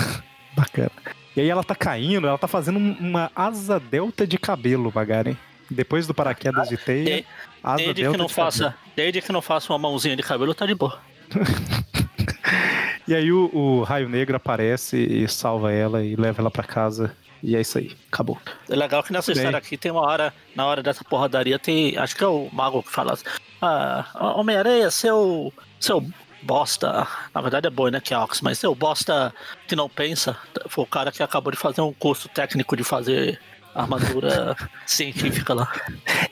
[0.56, 0.90] Bacana.
[1.34, 5.36] E aí ela tá caindo, ela tá fazendo uma asa delta de cabelo, Magaren.
[5.70, 7.24] Depois do paraquedas de teia,
[7.62, 8.80] asa desde delta que não de faça, cabelo.
[8.94, 11.00] Desde que não faça uma mãozinha de cabelo, tá de boa.
[13.06, 17.14] e aí o, o, Raio Negro aparece e salva ela e leva ela para casa.
[17.42, 18.38] E é isso aí, acabou.
[18.70, 21.98] É legal que nessa história aqui tem uma hora, na hora dessa porradaria, tem.
[21.98, 23.24] Acho que é o Mago que fala assim.
[23.60, 25.52] Ah, Homem-Areia, seu.
[25.80, 26.04] seu
[26.44, 29.32] bosta, na verdade é boi, né, que é Ox, mas o bosta
[29.68, 33.38] que não pensa, foi o cara que acabou de fazer um curso técnico de fazer
[33.74, 34.56] armadura
[34.86, 35.72] científica lá.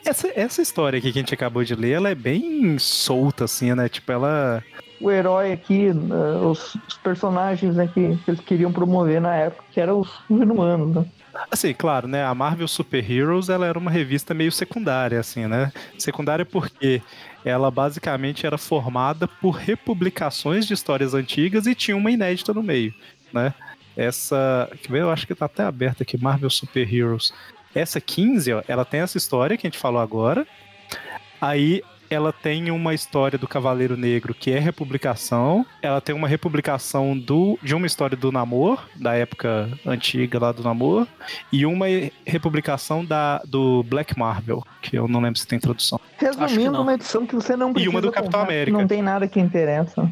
[0.05, 3.73] Essa, essa história aqui que a gente acabou de ler, ela é bem solta, assim,
[3.73, 3.89] né?
[3.89, 4.63] Tipo, ela.
[5.01, 9.63] O herói aqui, uh, os, os, personagens né, que, que, eles queriam promover na época,
[9.71, 11.05] que eram os inumanos, né?
[11.49, 12.25] Assim, claro, né?
[12.25, 15.71] A Marvel Super Heroes ela era uma revista meio secundária, assim, né?
[15.97, 17.01] Secundária porque
[17.43, 22.93] ela basicamente era formada por republicações de histórias antigas e tinha uma inédita no meio,
[23.33, 23.53] né?
[23.95, 27.33] Essa, eu acho que tá até aberta aqui, Marvel Super Heroes.
[27.73, 30.45] Essa 15, ó, ela tem essa história que a gente falou agora.
[31.39, 31.81] Aí
[32.13, 35.65] ela tem uma história do Cavaleiro Negro que é republicação.
[35.81, 40.63] Ela tem uma republicação do, de uma história do Namor, da época antiga lá do
[40.63, 41.07] Namor,
[41.51, 41.85] e uma
[42.25, 45.99] republicação da, do Black Marvel, que eu não lembro se tem tradução.
[46.17, 48.77] Resumindo, uma edição que você não precisa E uma do Capitão América.
[48.77, 50.11] Não tem nada que interessa.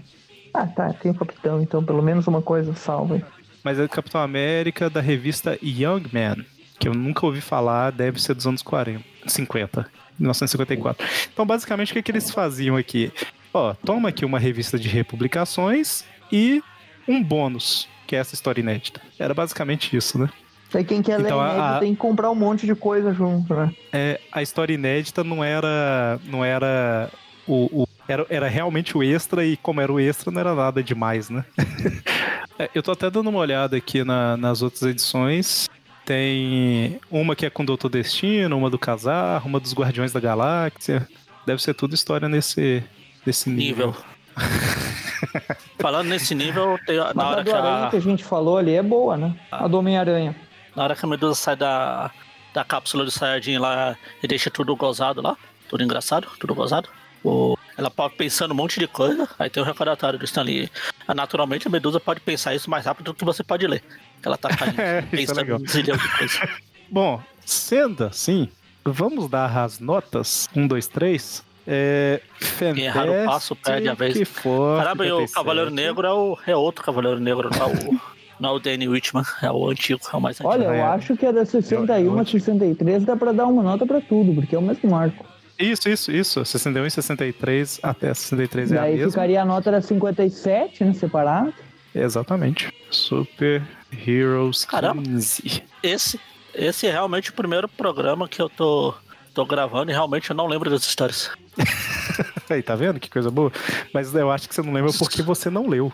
[0.53, 3.21] Ah, tá, tem o Capitão, então pelo menos uma coisa salva.
[3.63, 6.45] Mas é do Capitão América da revista Young Man,
[6.79, 9.99] que eu nunca ouvi falar, deve ser dos anos 40, 50.
[10.19, 11.07] 1954.
[11.33, 13.11] Então, basicamente, o que, que eles faziam aqui?
[13.53, 16.61] Ó, toma aqui uma revista de republicações e
[17.07, 19.01] um bônus, que é essa história inédita.
[19.17, 20.29] Era basicamente isso, né?
[20.73, 23.55] Aí quem quer então, ler inédito a, tem que comprar um monte de coisa junto,
[23.55, 23.73] né?
[23.91, 26.19] É, a história inédita não era.
[26.25, 27.09] não era
[27.47, 30.83] o, o era, era realmente o extra, e como era o extra, não era nada
[30.83, 31.43] demais, né?
[32.57, 35.67] é, eu tô até dando uma olhada aqui na, nas outras edições.
[36.09, 40.19] Tem uma que é com o Doutor Destino, uma do Casar, uma dos Guardiões da
[40.19, 41.07] Galáxia.
[41.45, 42.83] Deve ser tudo história nesse,
[43.23, 43.89] nesse nível.
[43.89, 44.03] nível.
[45.77, 47.87] Falando nesse nível, tem, na hora a do que a...
[47.91, 49.35] que a gente falou ali é boa, né?
[49.51, 50.35] A do Homem-Aranha.
[50.75, 52.09] Na hora que a Medusa sai da,
[52.55, 55.37] da cápsula de Saiyajin lá e deixa tudo gozado lá,
[55.69, 56.89] tudo engraçado, tudo gozado.
[57.23, 60.71] O, ela pode pensando um monte de coisa, aí tem o recordatório do Stanley.
[61.07, 63.83] Naturalmente a Medusa pode pensar isso mais rápido do que você pode ler
[64.27, 66.39] ela tá caindo, é, pensando é um zilhão de coisas.
[66.89, 68.49] Bom, sendo assim,
[68.83, 70.49] vamos dar as notas.
[70.55, 71.43] Um, dois, três.
[71.67, 72.21] É,
[72.57, 74.17] Quem errar o passo perde a vez.
[74.17, 77.69] Que for, Caramba, e o Cavaleiro Negro é, o, é outro Cavaleiro Negro, não é
[77.69, 78.01] o,
[78.39, 80.49] não é o Danny Whitman, é o antigo, é o mais antigo.
[80.49, 80.81] Olha, eu é.
[80.81, 84.55] acho que a da 61 a 63 dá pra dar uma nota pra tudo, porque
[84.55, 85.23] é o mesmo marco.
[85.59, 86.45] Isso, isso, isso.
[86.45, 89.01] 61 e 63 até 63 Daí é a mesma.
[89.01, 91.53] Daí ficaria a nota da 57, né, separado.
[92.01, 92.73] Exatamente.
[92.89, 93.61] Super
[94.05, 95.63] Heroes Caramba, 15.
[95.83, 96.19] Esse,
[96.53, 98.93] esse é realmente o primeiro programa que eu tô,
[99.33, 101.31] tô gravando e realmente eu não lembro das histórias.
[102.49, 103.51] Aí, tá vendo que coisa boa?
[103.93, 105.93] Mas eu acho que você não lembra porque você não leu.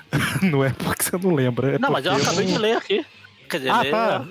[0.42, 1.76] não é porque você não lembra.
[1.76, 3.06] É não, mas eu acabei de ler aqui.
[3.48, 3.90] Quer dizer, ah, ler...
[3.90, 4.24] tá.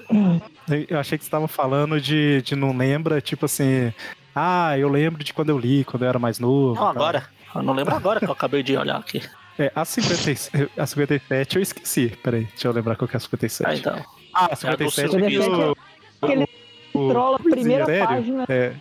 [0.90, 3.94] Eu achei que você estava falando de, de não lembra, tipo assim,
[4.36, 6.76] Ah, eu lembro de quando eu li, quando eu era mais novo.
[6.76, 7.26] Não, agora.
[7.54, 9.22] Eu não lembro agora que eu acabei de olhar aqui.
[9.60, 12.14] É, a, 50, a 57 eu esqueci.
[12.24, 13.70] Peraí, deixa eu lembrar qual que é a 57.
[13.70, 14.06] Ah, então.
[14.34, 15.76] Ah, a 57 é, é o,
[16.22, 16.48] Aquele
[16.92, 18.08] trola, primeira sério?
[18.08, 18.46] página.
[18.48, 18.74] É.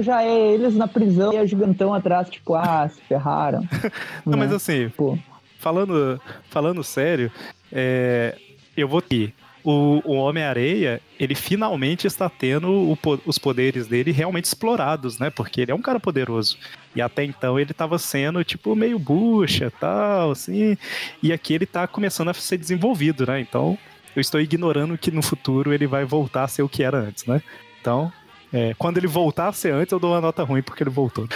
[0.00, 3.60] Já é eles na prisão e a gigantão atrás, tipo, ah, se ferraram.
[4.24, 4.44] não, né?
[4.44, 5.18] mas assim, Pô.
[5.58, 7.32] falando, falando sério,
[7.72, 8.36] é,
[8.76, 9.34] eu vou ter
[9.70, 15.28] o, o Homem-Areia, ele finalmente está tendo o, os poderes dele realmente explorados, né?
[15.28, 16.56] Porque ele é um cara poderoso.
[16.96, 20.74] E até então ele estava sendo, tipo, meio bucha, tal, assim.
[21.22, 23.40] E aqui ele está começando a ser desenvolvido, né?
[23.40, 23.76] Então,
[24.16, 27.26] eu estou ignorando que no futuro ele vai voltar a ser o que era antes,
[27.26, 27.42] né?
[27.78, 28.10] Então,
[28.50, 31.28] é, quando ele voltar a ser antes, eu dou uma nota ruim porque ele voltou.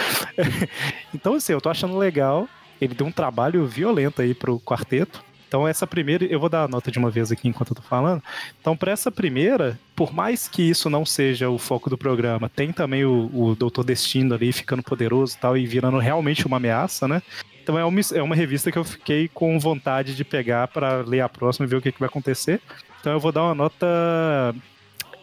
[1.13, 2.49] então, assim, eu tô achando legal.
[2.81, 5.23] Ele deu um trabalho violento aí pro quarteto.
[5.53, 7.83] Então, essa primeira, eu vou dar a nota de uma vez aqui enquanto eu tô
[7.83, 8.23] falando.
[8.59, 12.71] Então, para essa primeira, por mais que isso não seja o foco do programa, tem
[12.71, 17.07] também o, o Doutor Destino ali ficando poderoso e tal, e virando realmente uma ameaça,
[17.07, 17.21] né?
[17.61, 21.21] Então é uma, é uma revista que eu fiquei com vontade de pegar para ler
[21.21, 22.59] a próxima e ver o que, que vai acontecer.
[22.99, 24.55] Então eu vou dar uma nota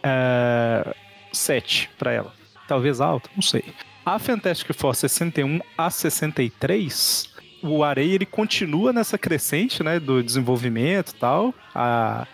[0.01, 0.95] é,
[1.33, 2.33] 7 para ela.
[2.69, 3.65] Talvez alta, não sei.
[4.05, 7.30] A Fantastic Four 61 a 63
[7.61, 11.53] o Areia ele continua nessa crescente, né, do desenvolvimento e tal.
[11.73, 12.27] A,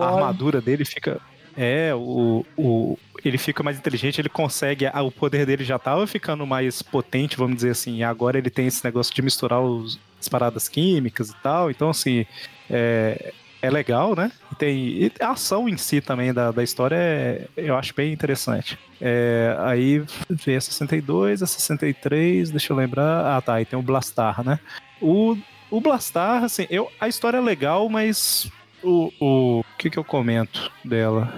[0.00, 1.20] a armadura dele fica
[1.56, 4.86] é, o, o, ele fica mais inteligente, ele consegue.
[4.86, 7.96] O poder dele já estava ficando mais potente, vamos dizer assim.
[7.96, 11.70] E agora ele tem esse negócio de misturar os, as paradas químicas e tal.
[11.70, 12.26] Então, assim,
[12.70, 13.32] é,
[13.62, 14.30] é legal, né?
[14.52, 18.12] E tem e a ação em si também da, da história é, eu acho bem
[18.12, 18.78] interessante.
[19.00, 23.36] É, aí vem a 62, a 63, deixa eu lembrar.
[23.36, 24.58] Ah, tá, aí tem o Blastar, né?
[25.00, 25.36] O,
[25.70, 28.50] o Blastar, assim, eu, a história é legal, mas
[28.82, 31.32] o, o, o que, que eu comento dela?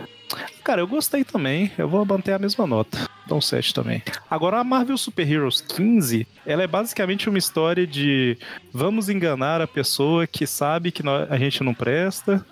[0.62, 1.70] Cara, eu gostei também.
[1.78, 3.08] Eu vou manter a mesma nota.
[3.26, 4.02] Dá um 7 também.
[4.30, 8.38] Agora, a Marvel Super Heroes 15, ela é basicamente uma história de
[8.72, 12.44] vamos enganar a pessoa que sabe que a gente não presta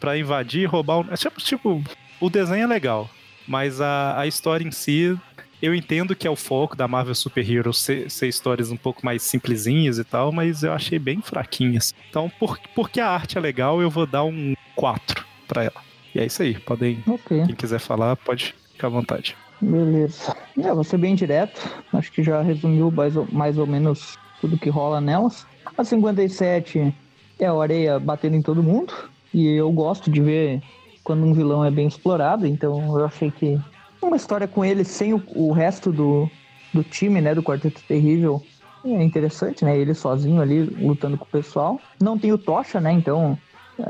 [0.00, 1.00] para invadir e roubar.
[1.00, 1.12] Um...
[1.12, 1.84] É tipo, tipo,
[2.20, 3.10] o desenho é legal,
[3.46, 5.18] mas a, a história em si
[5.62, 9.04] eu entendo que é o foco da Marvel Super Heroes ser, ser, histórias um pouco
[9.04, 11.94] mais simplesinhas e tal, mas eu achei bem fraquinhas.
[12.10, 15.93] Então, por, porque a arte é legal, eu vou dar um 4 para ela.
[16.14, 16.58] E é isso aí.
[16.58, 17.02] Podem.
[17.06, 17.46] Okay.
[17.46, 19.36] Quem quiser falar, pode ficar à vontade.
[19.60, 20.36] Beleza.
[20.58, 21.60] É, vou ser bem direto.
[21.92, 25.46] Acho que já resumiu mais ou, mais ou menos tudo que rola nelas.
[25.76, 26.94] A 57
[27.38, 28.92] é a areia batendo em todo mundo.
[29.32, 30.62] E eu gosto de ver
[31.02, 32.46] quando um vilão é bem explorado.
[32.46, 33.58] Então eu achei que
[34.00, 36.30] uma história com ele sem o, o resto do,
[36.72, 37.34] do time, né?
[37.34, 38.42] Do Quarteto Terrível.
[38.84, 39.76] É interessante, né?
[39.76, 41.80] Ele sozinho ali lutando com o pessoal.
[42.00, 42.92] Não tem o Tocha, né?
[42.92, 43.38] Então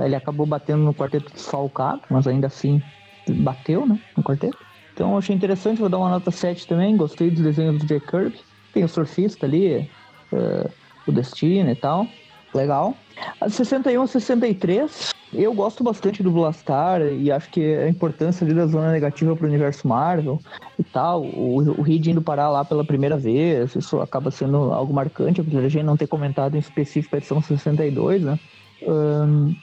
[0.04, 2.82] ele acabou batendo no quarteto desfalcado, mas ainda assim
[3.28, 3.98] bateu, né?
[4.16, 4.58] No quarteto.
[4.92, 6.96] Então achei interessante, vou dar uma nota 7 também.
[6.96, 8.40] Gostei dos desenhos do Jack Kirby.
[8.72, 9.90] Tem o surfista ali,
[10.32, 10.70] uh,
[11.06, 12.06] o Destino e tal.
[12.54, 12.94] Legal.
[13.40, 18.66] A 61 63, eu gosto bastante do Blastar e acho que a importância ali da
[18.66, 20.40] zona negativa para o universo Marvel
[20.78, 21.22] e tal.
[21.24, 25.60] O, o Reed indo parar lá pela primeira vez, isso acaba sendo algo marcante, apesar
[25.60, 28.38] de a gente não ter comentado em específico a edição 62, né?
[28.82, 29.54] Um,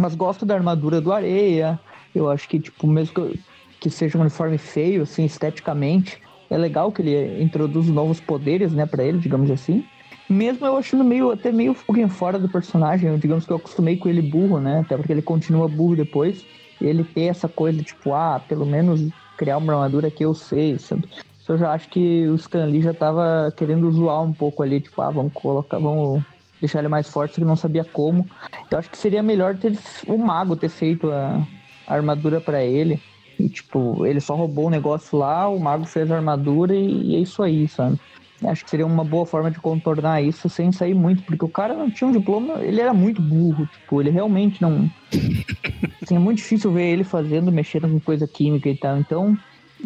[0.00, 1.78] mas gosto da armadura do Areia.
[2.14, 3.40] Eu acho que, tipo, mesmo que,
[3.78, 8.86] que seja um uniforme feio, assim, esteticamente, é legal que ele introduz novos poderes, né,
[8.86, 9.84] para ele, digamos assim.
[10.28, 14.08] Mesmo eu achando meio, até meio pouquinho fora do personagem, digamos que eu acostumei com
[14.08, 16.44] ele burro, né, até porque ele continua burro depois.
[16.80, 19.06] Ele ter essa coisa, tipo, ah, pelo menos
[19.36, 21.06] criar uma armadura que eu sei, sabe?
[21.48, 25.02] eu já acho que o Stan Lee já tava querendo zoar um pouco ali, tipo,
[25.02, 26.22] ah, vamos colocar, vamos
[26.60, 28.26] deixar ele mais forte, só que não sabia como.
[28.70, 29.76] Eu acho que seria melhor ter
[30.06, 31.46] o mago ter feito a,
[31.86, 33.00] a armadura para ele.
[33.38, 37.16] E, tipo, ele só roubou o negócio lá, o mago fez a armadura e, e,
[37.16, 37.98] é isso aí, sabe?
[38.44, 41.74] Acho que seria uma boa forma de contornar isso sem sair muito, porque o cara
[41.74, 44.90] não tinha um diploma, ele era muito burro, tipo, ele realmente não.
[46.02, 48.98] Assim, é muito difícil ver ele fazendo, mexendo com coisa química e tal.
[48.98, 49.36] Então,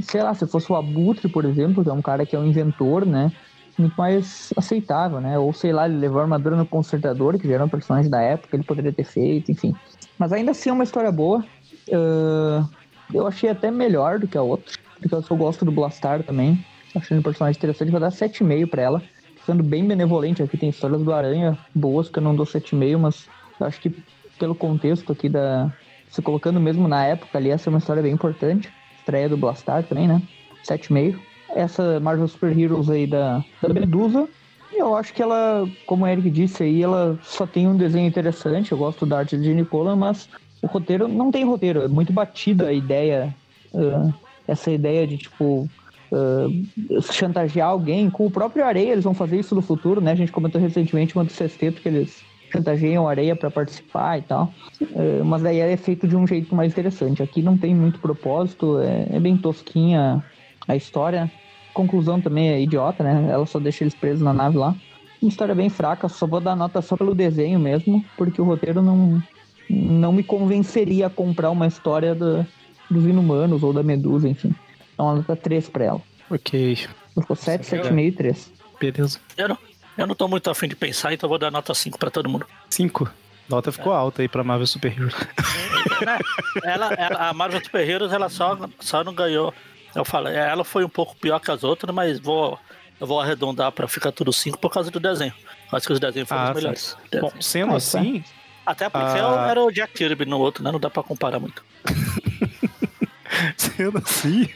[0.03, 2.47] sei lá, se fosse o Abutre, por exemplo, que é um cara que é um
[2.47, 3.33] inventor, né?
[3.79, 5.39] Muito mais aceitável, né?
[5.39, 8.21] Ou sei lá, ele levou a armadura no consertador, que já era um personagem da
[8.21, 9.75] época, ele poderia ter feito, enfim.
[10.19, 11.45] Mas ainda assim é uma história boa.
[11.89, 12.69] Uh,
[13.13, 16.65] eu achei até melhor do que a outra, porque eu gosto do Blastar também.
[16.95, 19.03] Achei um personagem interessante, vou dar 7,5 pra ela.
[19.45, 23.29] Sendo bem benevolente, aqui tem histórias do Aranha boas, que eu não dou 7,5, mas
[23.61, 23.95] eu acho que
[24.39, 25.73] pelo contexto aqui da.
[26.09, 28.73] Se colocando mesmo na época ali, essa é uma história bem importante.
[28.99, 30.23] Estreia do Blastar também, né?
[30.65, 31.19] 7,5
[31.55, 34.29] essa Marvel Super Heroes aí da, da Medusa.
[34.73, 38.09] E eu acho que ela, como o Eric disse aí, ela só tem um desenho
[38.09, 38.73] interessante.
[38.73, 40.29] Eu gosto da arte de Nicola, mas
[40.61, 41.83] o roteiro não tem roteiro.
[41.83, 43.35] É muito batida a ideia,
[43.73, 44.13] uh,
[44.49, 45.69] essa ideia de tipo
[46.11, 48.11] uh, chantagear alguém.
[48.11, 50.11] Com o próprio Areia, eles vão fazer isso no futuro, né?
[50.11, 54.53] A gente comentou recentemente uma do sexteto que eles chantageiam Areia para participar e tal.
[54.81, 57.23] Uh, mas daí é feito de um jeito mais interessante.
[57.23, 60.21] Aqui não tem muito propósito, é, é bem tosquinha
[60.67, 61.31] a história.
[61.75, 63.29] Conclusão também é idiota, né?
[63.31, 64.75] Ela só deixa eles presos na nave lá.
[65.21, 68.81] Uma história bem fraca, só vou dar nota só pelo desenho mesmo, porque o roteiro
[68.81, 69.23] não,
[69.69, 72.47] não me convenceria a comprar uma história do,
[72.91, 74.55] dos inumanos ou da Medusa, enfim.
[74.93, 76.03] Então uma nota 3 pra ela.
[76.31, 76.87] Ok.
[77.15, 78.53] Ficou 7, 7,5 3.
[78.81, 79.21] Beleza.
[79.37, 79.59] Eu não,
[79.97, 82.47] eu não tô muito afim de pensar, então vou dar nota 5 pra todo mundo.
[82.71, 83.11] 5?
[83.49, 83.97] Nota ficou é.
[83.97, 85.15] alta aí pra Marvel Super Heroes.
[86.65, 89.53] ela, ela, a Marvel Super Heroes ela só, só não ganhou.
[89.95, 92.59] Eu falei, ela foi um pouco pior que as outras, mas vou,
[93.01, 95.33] eu vou arredondar pra ficar tudo 5 por causa do desenho.
[95.73, 96.97] Acho que os desenhos foram ah, os melhores.
[97.21, 98.25] Bom, sendo ah, assim.
[98.65, 99.47] Até porque ah...
[99.49, 100.73] era o Jack Kirby no outro, né?
[100.73, 101.65] Não dá pra comparar muito.
[103.57, 104.49] Sendo assim,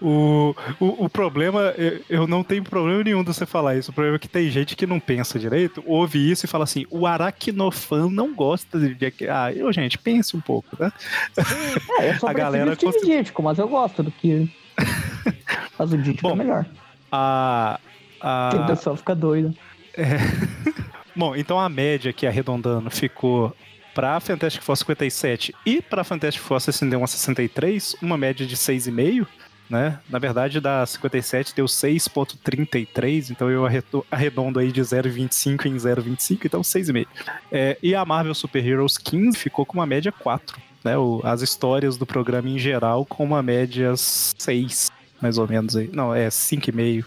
[0.00, 1.74] o, o, o, problema,
[2.08, 3.90] eu não tenho problema nenhum de você falar isso.
[3.90, 6.86] O problema é que tem gente que não pensa direito, ouve isso e fala assim:
[6.90, 9.12] o aracnofan não gosta de.
[9.28, 10.92] Ah, eu, gente, pense um pouco, né?
[12.00, 13.04] É, eu só a galera const...
[13.04, 14.50] Dítico, mas eu gosto do que.
[15.78, 16.66] Mas o Dítico é melhor.
[17.10, 17.78] A.
[18.20, 18.64] a...
[18.66, 19.54] Pessoal fica doido.
[19.96, 20.16] É.
[21.14, 23.54] Bom, então a média aqui, arredondando, ficou
[23.94, 29.26] para Fantastic Four 57 e para Fantastic Four Ascendeu 63, uma média de 6,5.
[29.68, 29.98] Né?
[30.08, 33.64] Na verdade, da 57 deu 6.33, então eu
[34.10, 37.06] arredondo aí de 0.25 em 0.25, então 6,5.
[37.52, 40.58] É, e a Marvel Super Heroes 15 ficou com uma média 4.
[40.82, 40.96] Né?
[40.96, 44.90] O, as histórias do programa em geral com uma média 6,
[45.20, 45.90] mais ou menos aí.
[45.92, 47.04] Não, é 5,5.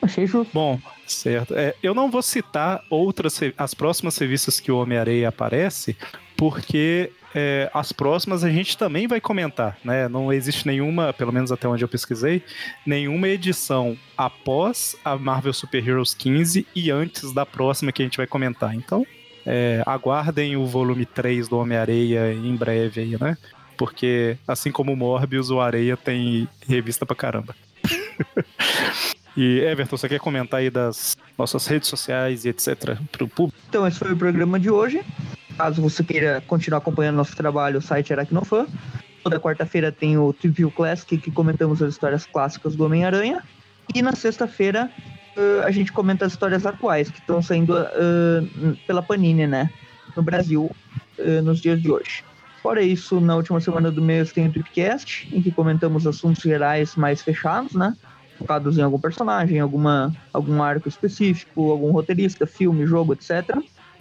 [0.00, 0.50] Achei justo.
[0.52, 1.54] Bom, certo.
[1.54, 5.96] É, eu não vou citar outras, as próximas revistas que o Homem-Areia aparece,
[6.36, 10.08] porque é, as próximas a gente também vai comentar, né?
[10.08, 12.42] Não existe nenhuma, pelo menos até onde eu pesquisei,
[12.86, 18.16] nenhuma edição após a Marvel Super Heroes 15 e antes da próxima que a gente
[18.16, 18.74] vai comentar.
[18.74, 19.04] Então,
[19.44, 23.36] é, aguardem o volume 3 do Homem-Areia em breve aí, né?
[23.76, 27.54] Porque, assim como o Morbius, o Areia tem revista pra caramba.
[29.36, 32.96] E Everton, você quer comentar aí das nossas redes sociais e etc.
[33.10, 33.58] para o público?
[33.68, 35.04] Então, esse foi o programa de hoje.
[35.56, 38.66] Caso você queira continuar acompanhando nosso trabalho, o site Aracnofan.
[39.22, 43.42] Toda quarta-feira tem o Trivia Classic, que comentamos as histórias clássicas do Homem-Aranha.
[43.94, 44.90] E na sexta-feira
[45.36, 49.70] uh, a gente comenta as histórias atuais, que estão saindo uh, pela Panini, né?
[50.16, 50.70] No Brasil,
[51.18, 52.24] uh, nos dias de hoje.
[52.62, 56.96] Fora isso, na última semana do mês tem o Tripcast, em que comentamos assuntos gerais
[56.96, 57.94] mais fechados, né?
[58.38, 63.56] focados em algum personagem, alguma, algum arco específico, algum roteirista, filme, jogo, etc.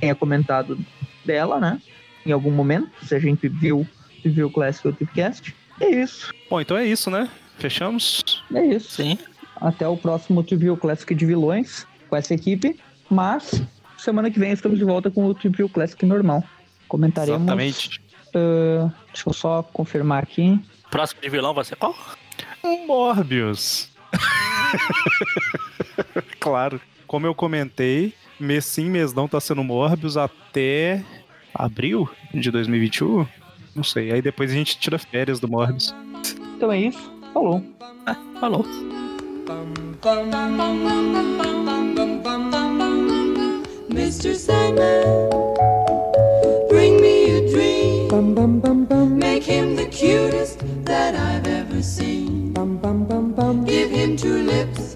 [0.00, 0.78] tenha comentado
[1.24, 1.80] dela, né?
[2.24, 3.86] Em algum momento, se a gente viu,
[4.24, 5.54] viu o Classic ou Tipcast.
[5.80, 6.32] É isso.
[6.50, 7.28] Bom, então é isso, né?
[7.58, 8.42] Fechamos?
[8.54, 9.02] É isso.
[9.02, 9.18] Sim.
[9.56, 12.78] Até o próximo Trivia Classic de vilões com essa equipe.
[13.08, 13.62] Mas
[13.96, 16.42] semana que vem estamos de volta com o Trivia Classic normal.
[16.88, 17.42] Comentaremos.
[17.42, 18.00] Exatamente.
[18.28, 20.60] Uh, deixa eu só confirmar aqui.
[20.90, 21.96] Próximo de vilão vai ser qual?
[22.86, 23.90] Morbius.
[26.40, 26.80] claro.
[27.06, 31.02] Como eu comentei, mês sim, mês não tá sendo Morbius até
[31.54, 33.26] abril de 2021?
[33.74, 34.12] Não sei.
[34.12, 35.94] Aí depois a gente tira férias do Morbius.
[36.56, 37.12] Então é isso.
[37.32, 37.62] Falou.
[38.06, 38.64] Ah, falou.
[43.90, 44.34] Mr.
[44.34, 45.30] Sandman,
[46.68, 49.16] bring me a dream.
[49.18, 52.54] Make him the cutest that I've ever seen.
[53.64, 54.95] Give him two lips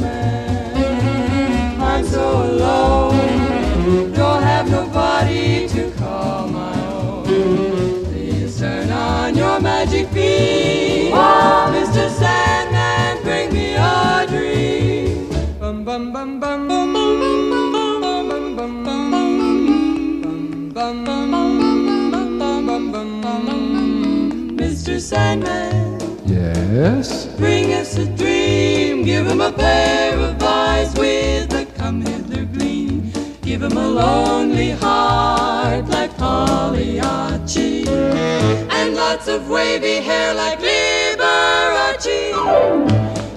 [25.01, 25.99] Sandman.
[26.25, 27.25] Yes.
[27.37, 29.03] Bring us a dream.
[29.03, 33.11] Give him a pair of eyes with a come hither gleam.
[33.41, 37.87] Give him a lonely heart like Pagliacci.
[37.89, 42.33] And lots of wavy hair like Liberace.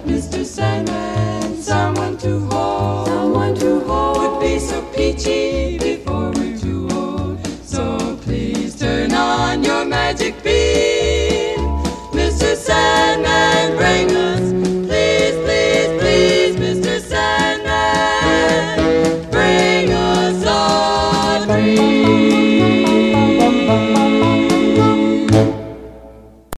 [0.04, 0.44] Mr.
[0.44, 3.08] Sandman, someone to hold.
[3.08, 4.18] Someone to hold.
[4.18, 7.44] Would be so peachy before we're too old.
[7.64, 10.43] So please turn on your magic
[13.22, 14.63] and bring us